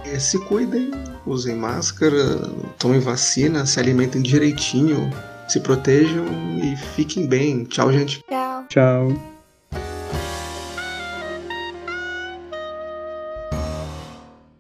É, 0.04 0.20
se 0.20 0.38
cuidem, 0.46 0.92
usem 1.26 1.56
máscara, 1.56 2.50
tomem 2.78 3.00
vacina, 3.00 3.66
se 3.66 3.80
alimentem 3.80 4.22
direitinho, 4.22 5.10
se 5.48 5.60
protejam 5.60 6.26
e 6.62 6.76
fiquem 6.96 7.26
bem. 7.26 7.64
Tchau, 7.64 7.94
gente. 7.94 8.24
Tchau. 8.28 8.66
Tchau. 8.68 9.29